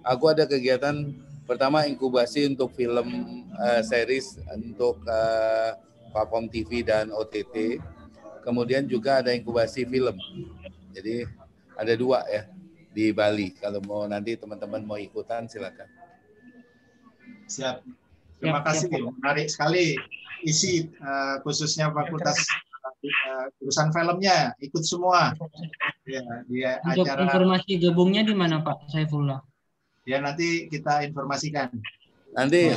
[0.05, 1.17] aku ada kegiatan
[1.49, 3.09] pertama inkubasi untuk film
[3.57, 5.77] uh, series untuk uh,
[6.13, 7.81] platform TV dan OTT.
[8.45, 10.21] Kemudian juga ada inkubasi film.
[10.93, 11.25] Jadi
[11.75, 12.45] ada dua ya
[12.93, 13.57] di Bali.
[13.57, 15.89] Kalau mau nanti teman-teman mau ikutan silakan.
[17.49, 17.81] Siap.
[18.39, 18.89] Terima siap, kasih.
[18.93, 19.13] Siap.
[19.21, 19.85] Menarik sekali
[20.45, 22.37] isi uh, khususnya fakultas
[22.85, 25.33] uh, urusan filmnya ikut semua.
[26.05, 29.41] Ya, di Untuk acara informasi gabungnya di mana Pak Saifullah?
[30.05, 31.73] Ya nanti kita informasikan.
[32.37, 32.77] Nanti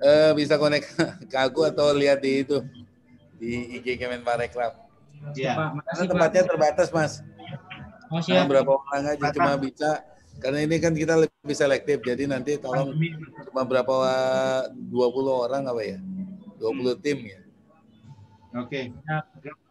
[0.00, 0.92] uh, bisa connect
[1.32, 2.60] ke aku atau lihat di itu
[3.40, 4.76] di IG Kemenparekraf.
[5.32, 5.56] Iya.
[5.84, 7.24] Karena tempatnya terbatas, Mas.
[8.12, 8.44] Oh, siap.
[8.44, 10.02] Nah, berapa orang aja cuma bisa
[10.40, 12.00] karena ini kan kita lebih selektif.
[12.04, 12.96] Jadi nanti tolong
[13.48, 13.94] cuma berapa
[14.72, 15.98] 20 orang apa ya?
[16.60, 17.40] 20 tim ya.
[18.58, 18.92] Oke.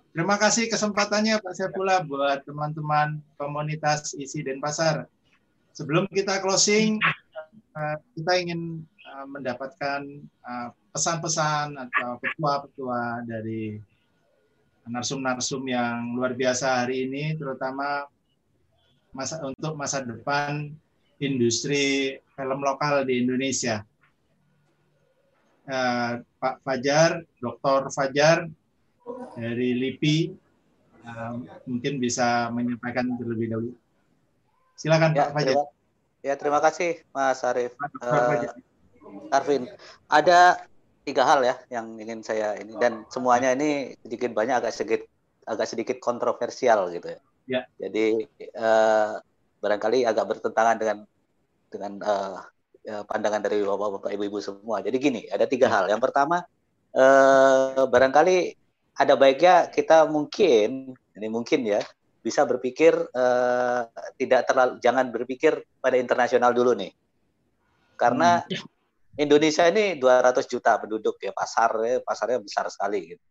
[0.10, 5.06] Terima kasih kesempatannya Pak Sepula buat teman-teman komunitas isi Denpasar.
[5.74, 7.00] Sebelum kita closing,
[7.78, 10.02] uh, kita ingin uh, mendapatkan
[10.44, 13.80] uh, pesan-pesan atau petua-petua dari
[14.90, 18.10] narsum-narsum yang luar biasa hari ini, terutama
[19.14, 20.74] masa untuk masa depan
[21.22, 23.86] industri film lokal di Indonesia.
[25.70, 27.94] Uh, Pak Fajar, Dr.
[27.94, 28.50] Fajar
[29.38, 30.34] dari LIPI,
[31.06, 31.38] uh,
[31.70, 33.74] mungkin bisa menyampaikan terlebih dahulu.
[34.80, 35.52] Silakan ya, Pak Fajar.
[35.52, 35.64] Terima,
[36.24, 37.76] ya terima kasih Mas Arif.
[38.00, 38.48] Uh,
[39.36, 39.68] Arvin,
[40.08, 40.64] ada
[41.04, 45.04] tiga hal ya yang ingin saya ini dan semuanya ini sedikit banyak agak sedikit
[45.44, 47.20] agak sedikit kontroversial gitu ya.
[47.52, 47.62] ya.
[47.76, 48.24] Jadi
[48.56, 49.20] uh,
[49.60, 50.98] barangkali agak bertentangan dengan
[51.68, 52.40] dengan uh,
[53.04, 54.80] pandangan dari bapak-bapak ibu-ibu semua.
[54.80, 55.92] Jadi gini, ada tiga hal.
[55.92, 56.48] Yang pertama,
[56.96, 58.56] uh, barangkali
[58.96, 61.84] ada baiknya kita mungkin ini mungkin ya
[62.20, 63.88] bisa berpikir uh,
[64.20, 66.92] tidak terlalu jangan berpikir pada internasional dulu nih.
[67.96, 69.20] Karena hmm.
[69.20, 73.26] Indonesia ini 200 juta penduduk ya pasar ya, pasarnya besar sekali gitu.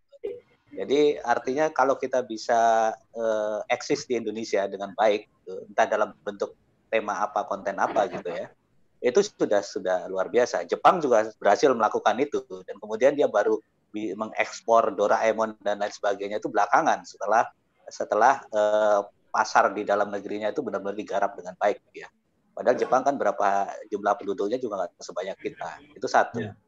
[0.68, 6.55] Jadi artinya kalau kita bisa uh, eksis di Indonesia dengan baik, gitu, entah dalam bentuk
[6.92, 8.52] tema apa, konten apa gitu ya,
[9.00, 10.68] itu sudah sudah luar biasa.
[10.68, 13.57] Jepang juga berhasil melakukan itu dan kemudian dia baru
[13.97, 17.49] mengekspor Doraemon dan lain sebagainya itu belakangan setelah
[17.89, 22.08] setelah uh, pasar di dalam negerinya itu benar-benar digarap dengan baik ya.
[22.57, 25.78] Padahal Jepang kan berapa jumlah penduduknya juga nggak sebanyak kita.
[25.94, 26.42] Itu satu.
[26.42, 26.58] Yeah.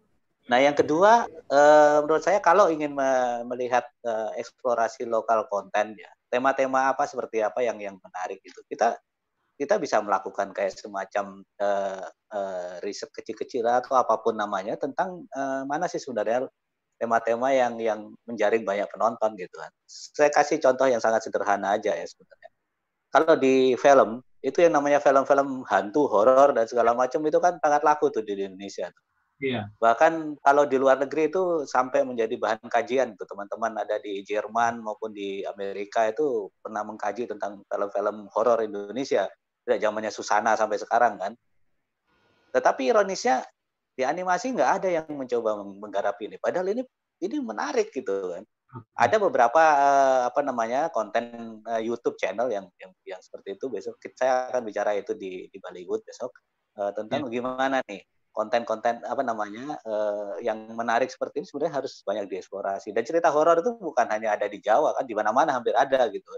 [0.46, 6.10] Nah yang kedua, uh, menurut saya kalau ingin me melihat uh, eksplorasi lokal konten ya,
[6.30, 8.96] tema-tema apa seperti apa yang yang menarik itu kita
[9.60, 15.68] kita bisa melakukan kayak semacam uh, uh, riset kecil-kecil atau apa pun namanya tentang uh,
[15.68, 16.48] mana sih sebenarnya
[17.00, 19.72] tema-tema yang yang menjaring banyak penonton gitu kan.
[19.88, 22.48] Saya kasih contoh yang sangat sederhana aja ya sebenarnya.
[23.10, 27.82] Kalau di film itu yang namanya film-film hantu, horor dan segala macam itu kan sangat
[27.82, 28.92] laku tuh di Indonesia.
[29.40, 29.72] Iya.
[29.80, 34.84] Bahkan kalau di luar negeri itu sampai menjadi bahan kajian tuh teman-teman ada di Jerman
[34.84, 39.24] maupun di Amerika itu pernah mengkaji tentang film-film horor Indonesia.
[39.64, 41.32] Tidak zamannya Susana sampai sekarang kan.
[42.52, 43.40] Tetapi ironisnya
[43.94, 46.36] di animasi nggak ada yang mencoba menggarap ini.
[46.40, 46.82] Padahal ini
[47.20, 48.44] ini menarik gitu kan.
[48.94, 53.66] Ada beberapa uh, apa namanya konten uh, YouTube channel yang, yang yang seperti itu.
[53.66, 56.30] Besok saya akan bicara itu di di Bollywood besok
[56.78, 57.34] uh, tentang yeah.
[57.34, 62.94] gimana nih konten-konten apa namanya uh, yang menarik seperti ini sebenarnya harus banyak dieksplorasi.
[62.94, 66.30] Dan cerita horor itu bukan hanya ada di Jawa kan, di mana-mana hampir ada gitu.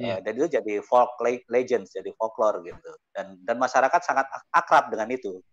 [0.00, 0.18] Yeah.
[0.18, 1.12] Uh, dan itu jadi folk
[1.52, 2.92] legends, jadi folklore gitu.
[3.12, 5.44] Dan dan masyarakat sangat akrab dengan itu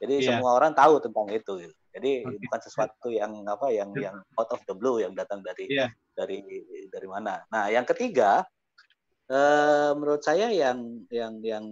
[0.00, 0.26] Jadi yeah.
[0.32, 1.52] semua orang tahu tentang itu.
[1.60, 1.76] Gitu.
[1.92, 2.38] Jadi okay.
[2.48, 5.92] bukan sesuatu yang apa yang yang out of the blue yang datang dari yeah.
[6.16, 6.40] dari
[6.88, 7.44] dari mana.
[7.52, 8.42] Nah, yang ketiga
[9.28, 11.64] eh, menurut saya yang yang yang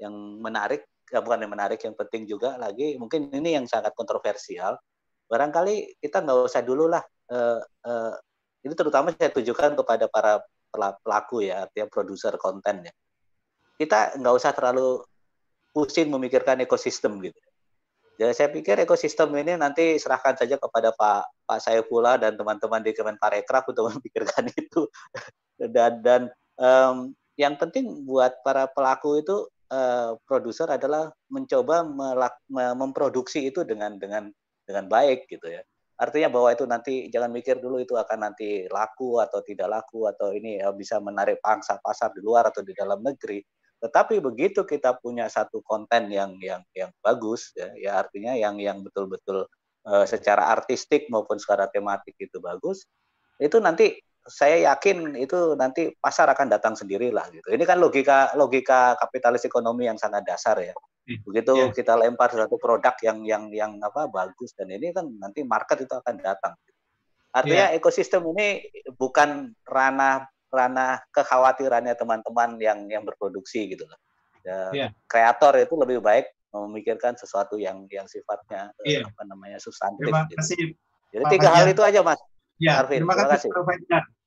[0.00, 4.74] yang menarik ya bukan yang menarik yang penting juga lagi mungkin ini yang sangat kontroversial
[5.28, 8.12] barangkali kita nggak usah dulu lah eh, eh,
[8.64, 10.40] ini terutama saya tujukan kepada para
[10.74, 12.92] pelaku ya artinya produser konten ya
[13.78, 15.06] kita nggak usah terlalu
[15.70, 17.38] pusing memikirkan ekosistem gitu
[18.14, 22.94] jadi saya pikir ekosistem ini nanti serahkan saja kepada Pak Pak Saifullah dan teman-teman di
[22.94, 24.86] Kemenparekraf untuk memikirkan itu
[25.58, 26.22] dan dan
[26.58, 33.98] um, yang penting buat para pelaku itu uh, produser adalah mencoba melak, memproduksi itu dengan
[33.98, 34.30] dengan
[34.64, 35.62] dengan baik gitu ya.
[35.94, 40.34] Artinya bahwa itu nanti jangan mikir dulu itu akan nanti laku atau tidak laku atau
[40.34, 43.38] ini ya, bisa menarik pangsa pasar di luar atau di dalam negeri.
[43.84, 48.80] Tetapi begitu kita punya satu konten yang yang yang bagus ya, ya artinya yang yang
[48.80, 49.44] betul-betul
[49.84, 52.88] uh, secara artistik maupun secara tematik itu bagus,
[53.36, 57.52] itu nanti saya yakin itu nanti pasar akan datang sendirilah gitu.
[57.52, 60.72] Ini kan logika logika kapitalis ekonomi yang sangat dasar ya.
[61.04, 61.68] Hmm, begitu yeah.
[61.68, 65.92] kita lempar satu produk yang yang yang apa bagus dan ini kan nanti market itu
[65.92, 66.56] akan datang.
[67.36, 67.76] Artinya yeah.
[67.76, 68.64] ekosistem ini
[68.96, 70.24] bukan ranah
[70.54, 73.98] ranah kekhawatirannya teman-teman yang yang berproduksi gitu loh.
[74.44, 74.90] Ya, yeah.
[75.10, 79.02] Kreator itu lebih baik memikirkan sesuatu yang yang sifatnya yeah.
[79.02, 80.06] apa namanya substantif.
[80.06, 80.38] Terima gitu.
[80.38, 80.62] kasih.
[81.10, 82.20] Jadi tiga hal itu aja mas.
[82.62, 83.50] Ya, Arvin, terima, terima kasih.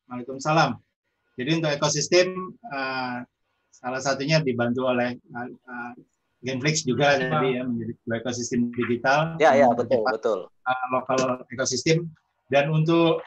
[0.08, 0.72] Waalaikumsalam.
[1.38, 2.28] Jadi untuk ekosistem
[2.74, 3.24] uh,
[3.72, 5.94] salah satunya dibantu oleh uh,
[6.42, 9.38] Genflix juga ya, jadi ya menjadi ekosistem digital.
[9.38, 10.40] Ya ya betul betul.
[10.66, 12.10] Uh, lokal ekosistem
[12.52, 13.22] dan untuk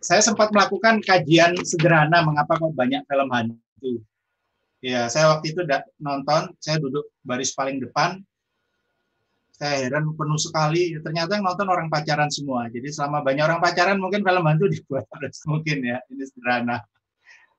[0.00, 3.92] saya sempat melakukan kajian sederhana mengapa kok banyak film hantu.
[4.84, 5.60] Ya, saya waktu itu
[5.98, 8.22] nonton, saya duduk baris paling depan,
[9.56, 10.94] saya heran penuh sekali.
[11.00, 12.68] Ternyata yang nonton orang pacaran semua.
[12.68, 15.98] Jadi selama banyak orang pacaran mungkin film hantu dibuat harus mungkin ya.
[16.12, 16.84] Ini sederhana.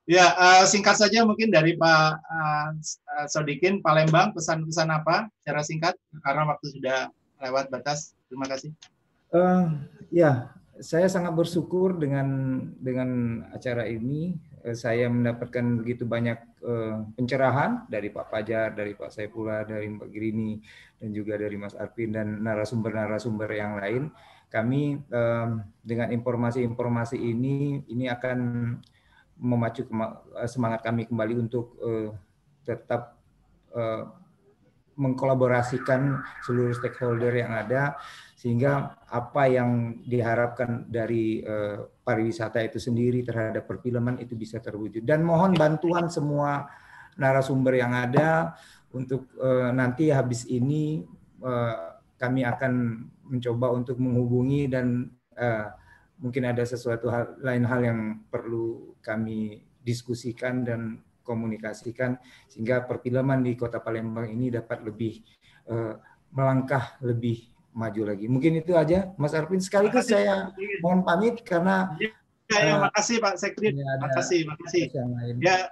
[0.08, 2.70] Ya uh, singkat saja mungkin dari Pak uh,
[3.28, 5.94] Sodikin Palembang pesan-pesan apa secara singkat
[6.24, 6.98] karena waktu sudah
[7.44, 8.16] lewat batas.
[8.32, 8.72] Terima kasih.
[9.28, 9.76] Uh,
[10.08, 12.28] ya saya sangat bersyukur dengan
[12.78, 19.14] dengan acara ini Eh, saya mendapatkan begitu banyak uh, pencerahan dari Pak Pajar, dari Pak
[19.14, 20.58] Saifullah, dari Mbak Girini,
[20.98, 24.10] dan juga dari Mas Arvin dan narasumber-narasumber yang lain.
[24.48, 24.96] Kami
[25.84, 28.38] dengan informasi-informasi ini ini akan
[29.36, 29.84] memacu
[30.48, 31.76] semangat kami kembali untuk
[32.64, 33.20] tetap
[34.98, 37.94] mengkolaborasikan seluruh stakeholder yang ada
[38.38, 45.02] sehingga apa yang diharapkan dari uh, pariwisata itu sendiri terhadap perfilman itu bisa terwujud.
[45.02, 46.70] Dan mohon bantuan semua
[47.18, 48.54] narasumber yang ada
[48.94, 51.02] untuk uh, nanti habis ini
[51.42, 55.74] uh, kami akan mencoba untuk menghubungi dan uh,
[56.18, 62.16] mungkin ada sesuatu hal, lain hal yang perlu kami diskusikan dan komunikasikan
[62.48, 65.20] sehingga perfilman di Kota Palembang ini dapat lebih
[65.68, 66.00] uh,
[66.32, 68.26] melangkah lebih maju lagi.
[68.26, 69.60] Mungkin itu aja, Mas Arvin.
[69.60, 70.50] Sekaligus saya
[70.80, 72.10] mohon pamit karena ya,
[72.48, 73.76] ya, uh, makasih Pak Sekri.
[73.76, 74.84] Makasih, makasih.
[75.44, 75.68] Ya,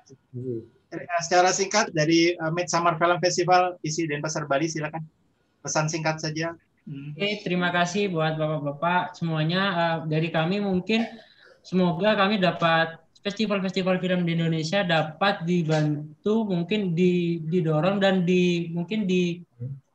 [1.24, 5.02] secara singkat dari uh, Midsummer Film Festival isi Denpasar Bali, silakan
[5.64, 6.54] pesan singkat saja.
[6.86, 7.18] Hmm.
[7.18, 9.62] Oke, terima kasih buat bapak-bapak semuanya.
[9.74, 11.02] Uh, dari kami mungkin
[11.66, 16.94] semoga kami dapat festival-festival film di Indonesia dapat dibantu mungkin
[17.50, 19.42] didorong dan di mungkin di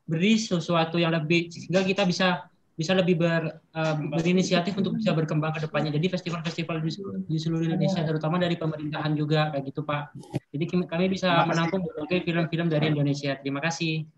[0.03, 5.53] beri sesuatu yang lebih sehingga kita bisa bisa lebih ber, uh, berinisiatif untuk bisa berkembang
[5.53, 5.93] ke depannya.
[5.93, 6.91] Jadi festival-festival di,
[7.29, 10.17] di seluruh Indonesia, terutama dari pemerintahan juga kayak gitu Pak.
[10.49, 13.37] Jadi kami bisa menampung berbagai film-film dari Indonesia.
[13.37, 14.09] Terima kasih.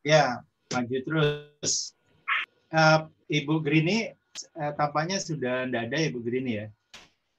[0.00, 0.40] Ya,
[0.72, 1.92] maju terus.
[2.72, 4.10] Uh, Ibu Grini,
[4.56, 6.66] uh, tampaknya sudah tidak ada Ibu Grini ya.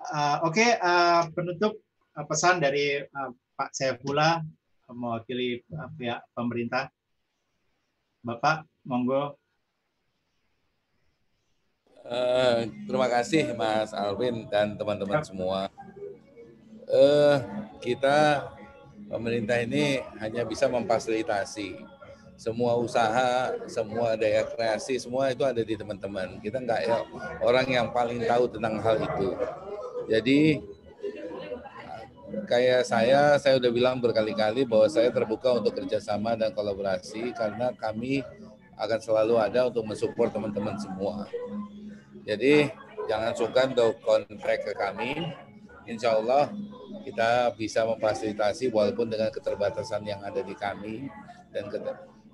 [0.06, 1.82] Uh, Oke, okay, uh, penutup
[2.14, 4.46] uh, pesan dari uh, Pak Saifullah
[4.94, 6.94] mewakili uh, pihak pemerintah.
[8.22, 9.38] Bapak, monggo.
[12.06, 15.74] Uh, terima kasih Mas Alvin dan teman-teman semua.
[16.86, 17.42] Uh,
[17.82, 18.46] kita
[19.10, 21.82] pemerintah ini hanya bisa memfasilitasi
[22.36, 26.38] semua usaha, semua daya kreasi, semua itu ada di teman-teman.
[26.44, 27.02] Kita nggak ya
[27.42, 29.34] orang yang paling tahu tentang hal itu.
[30.06, 30.62] Jadi
[32.46, 38.22] kayak saya, saya udah bilang berkali-kali bahwa saya terbuka untuk kerjasama dan kolaborasi karena kami
[38.76, 41.26] akan selalu ada untuk mensupport teman-teman semua.
[42.28, 42.70] Jadi
[43.08, 45.32] jangan sungkan untuk kontrak ke kami.
[45.86, 46.50] Insya Allah
[47.06, 51.06] kita bisa memfasilitasi walaupun dengan keterbatasan yang ada di kami
[51.54, 51.70] dan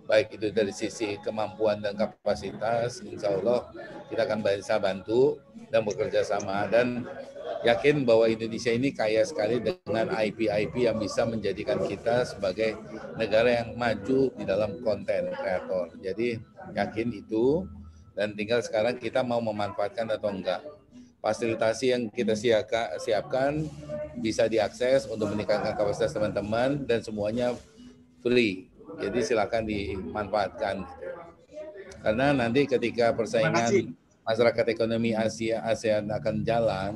[0.08, 3.70] baik itu dari sisi kemampuan dan kapasitas, insya Allah
[4.10, 5.40] kita akan bisa bantu
[5.72, 7.08] dan bekerja sama dan
[7.62, 12.76] yakin bahwa Indonesia ini kaya sekali dengan IP-IP yang bisa menjadikan kita sebagai
[13.16, 15.94] negara yang maju di dalam konten kreator.
[16.02, 16.42] Jadi
[16.74, 17.66] yakin itu
[18.18, 20.62] dan tinggal sekarang kita mau memanfaatkan atau enggak.
[21.22, 22.34] Fasilitasi yang kita
[22.98, 23.70] siapkan
[24.18, 27.54] bisa diakses untuk meningkatkan kapasitas teman-teman dan semuanya
[28.26, 30.84] free jadi silakan dimanfaatkan.
[32.02, 33.94] Karena nanti ketika persaingan
[34.26, 36.94] masyarakat ekonomi Asia ASEAN akan jalan,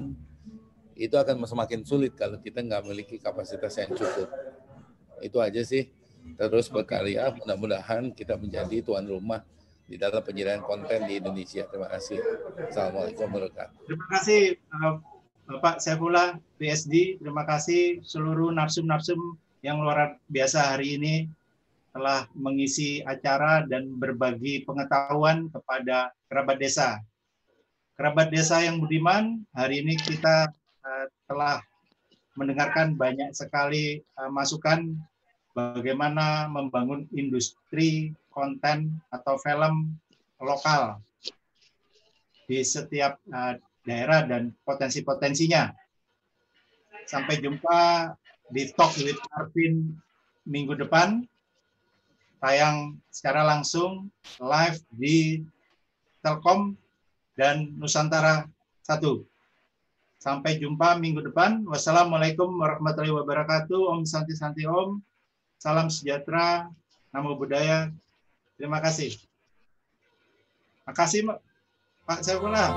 [0.96, 4.30] itu akan semakin sulit kalau kita nggak memiliki kapasitas yang cukup.
[5.22, 5.92] Itu aja sih.
[6.36, 9.46] Terus berkarya, mudah-mudahan kita menjadi tuan rumah
[9.86, 11.70] di dalam penyediaan konten di Indonesia.
[11.70, 12.18] Terima kasih.
[12.74, 13.86] Assalamualaikum warahmatullahi.
[13.86, 14.42] Terima kasih
[14.74, 14.98] uh,
[15.46, 17.22] Bapak Saifullah PSD.
[17.22, 21.30] Terima kasih seluruh narsum-narsum yang luar biasa hari ini
[21.96, 27.00] telah mengisi acara dan berbagi pengetahuan kepada kerabat desa.
[27.96, 30.52] Kerabat desa yang budiman, hari ini kita
[30.84, 31.64] uh, telah
[32.36, 34.92] mendengarkan banyak sekali uh, masukan
[35.56, 39.96] bagaimana membangun industri konten atau film
[40.44, 41.00] lokal
[42.52, 43.56] di setiap uh,
[43.88, 45.72] daerah dan potensi-potensinya.
[47.08, 48.12] Sampai jumpa
[48.52, 49.96] di Talk with Arvin
[50.44, 51.24] minggu depan
[52.46, 55.42] tayang secara langsung live di
[56.22, 56.78] Telkom
[57.34, 58.46] dan Nusantara
[58.86, 59.02] 1.
[60.22, 61.66] Sampai jumpa minggu depan.
[61.66, 63.98] Wassalamualaikum warahmatullahi wabarakatuh.
[63.98, 65.02] Om Santi Santi Om.
[65.58, 66.70] Salam sejahtera.
[67.10, 67.90] Namo Buddhaya.
[68.62, 69.18] Terima kasih.
[70.86, 71.20] Terima kasih
[72.06, 72.70] Pak Saifullah.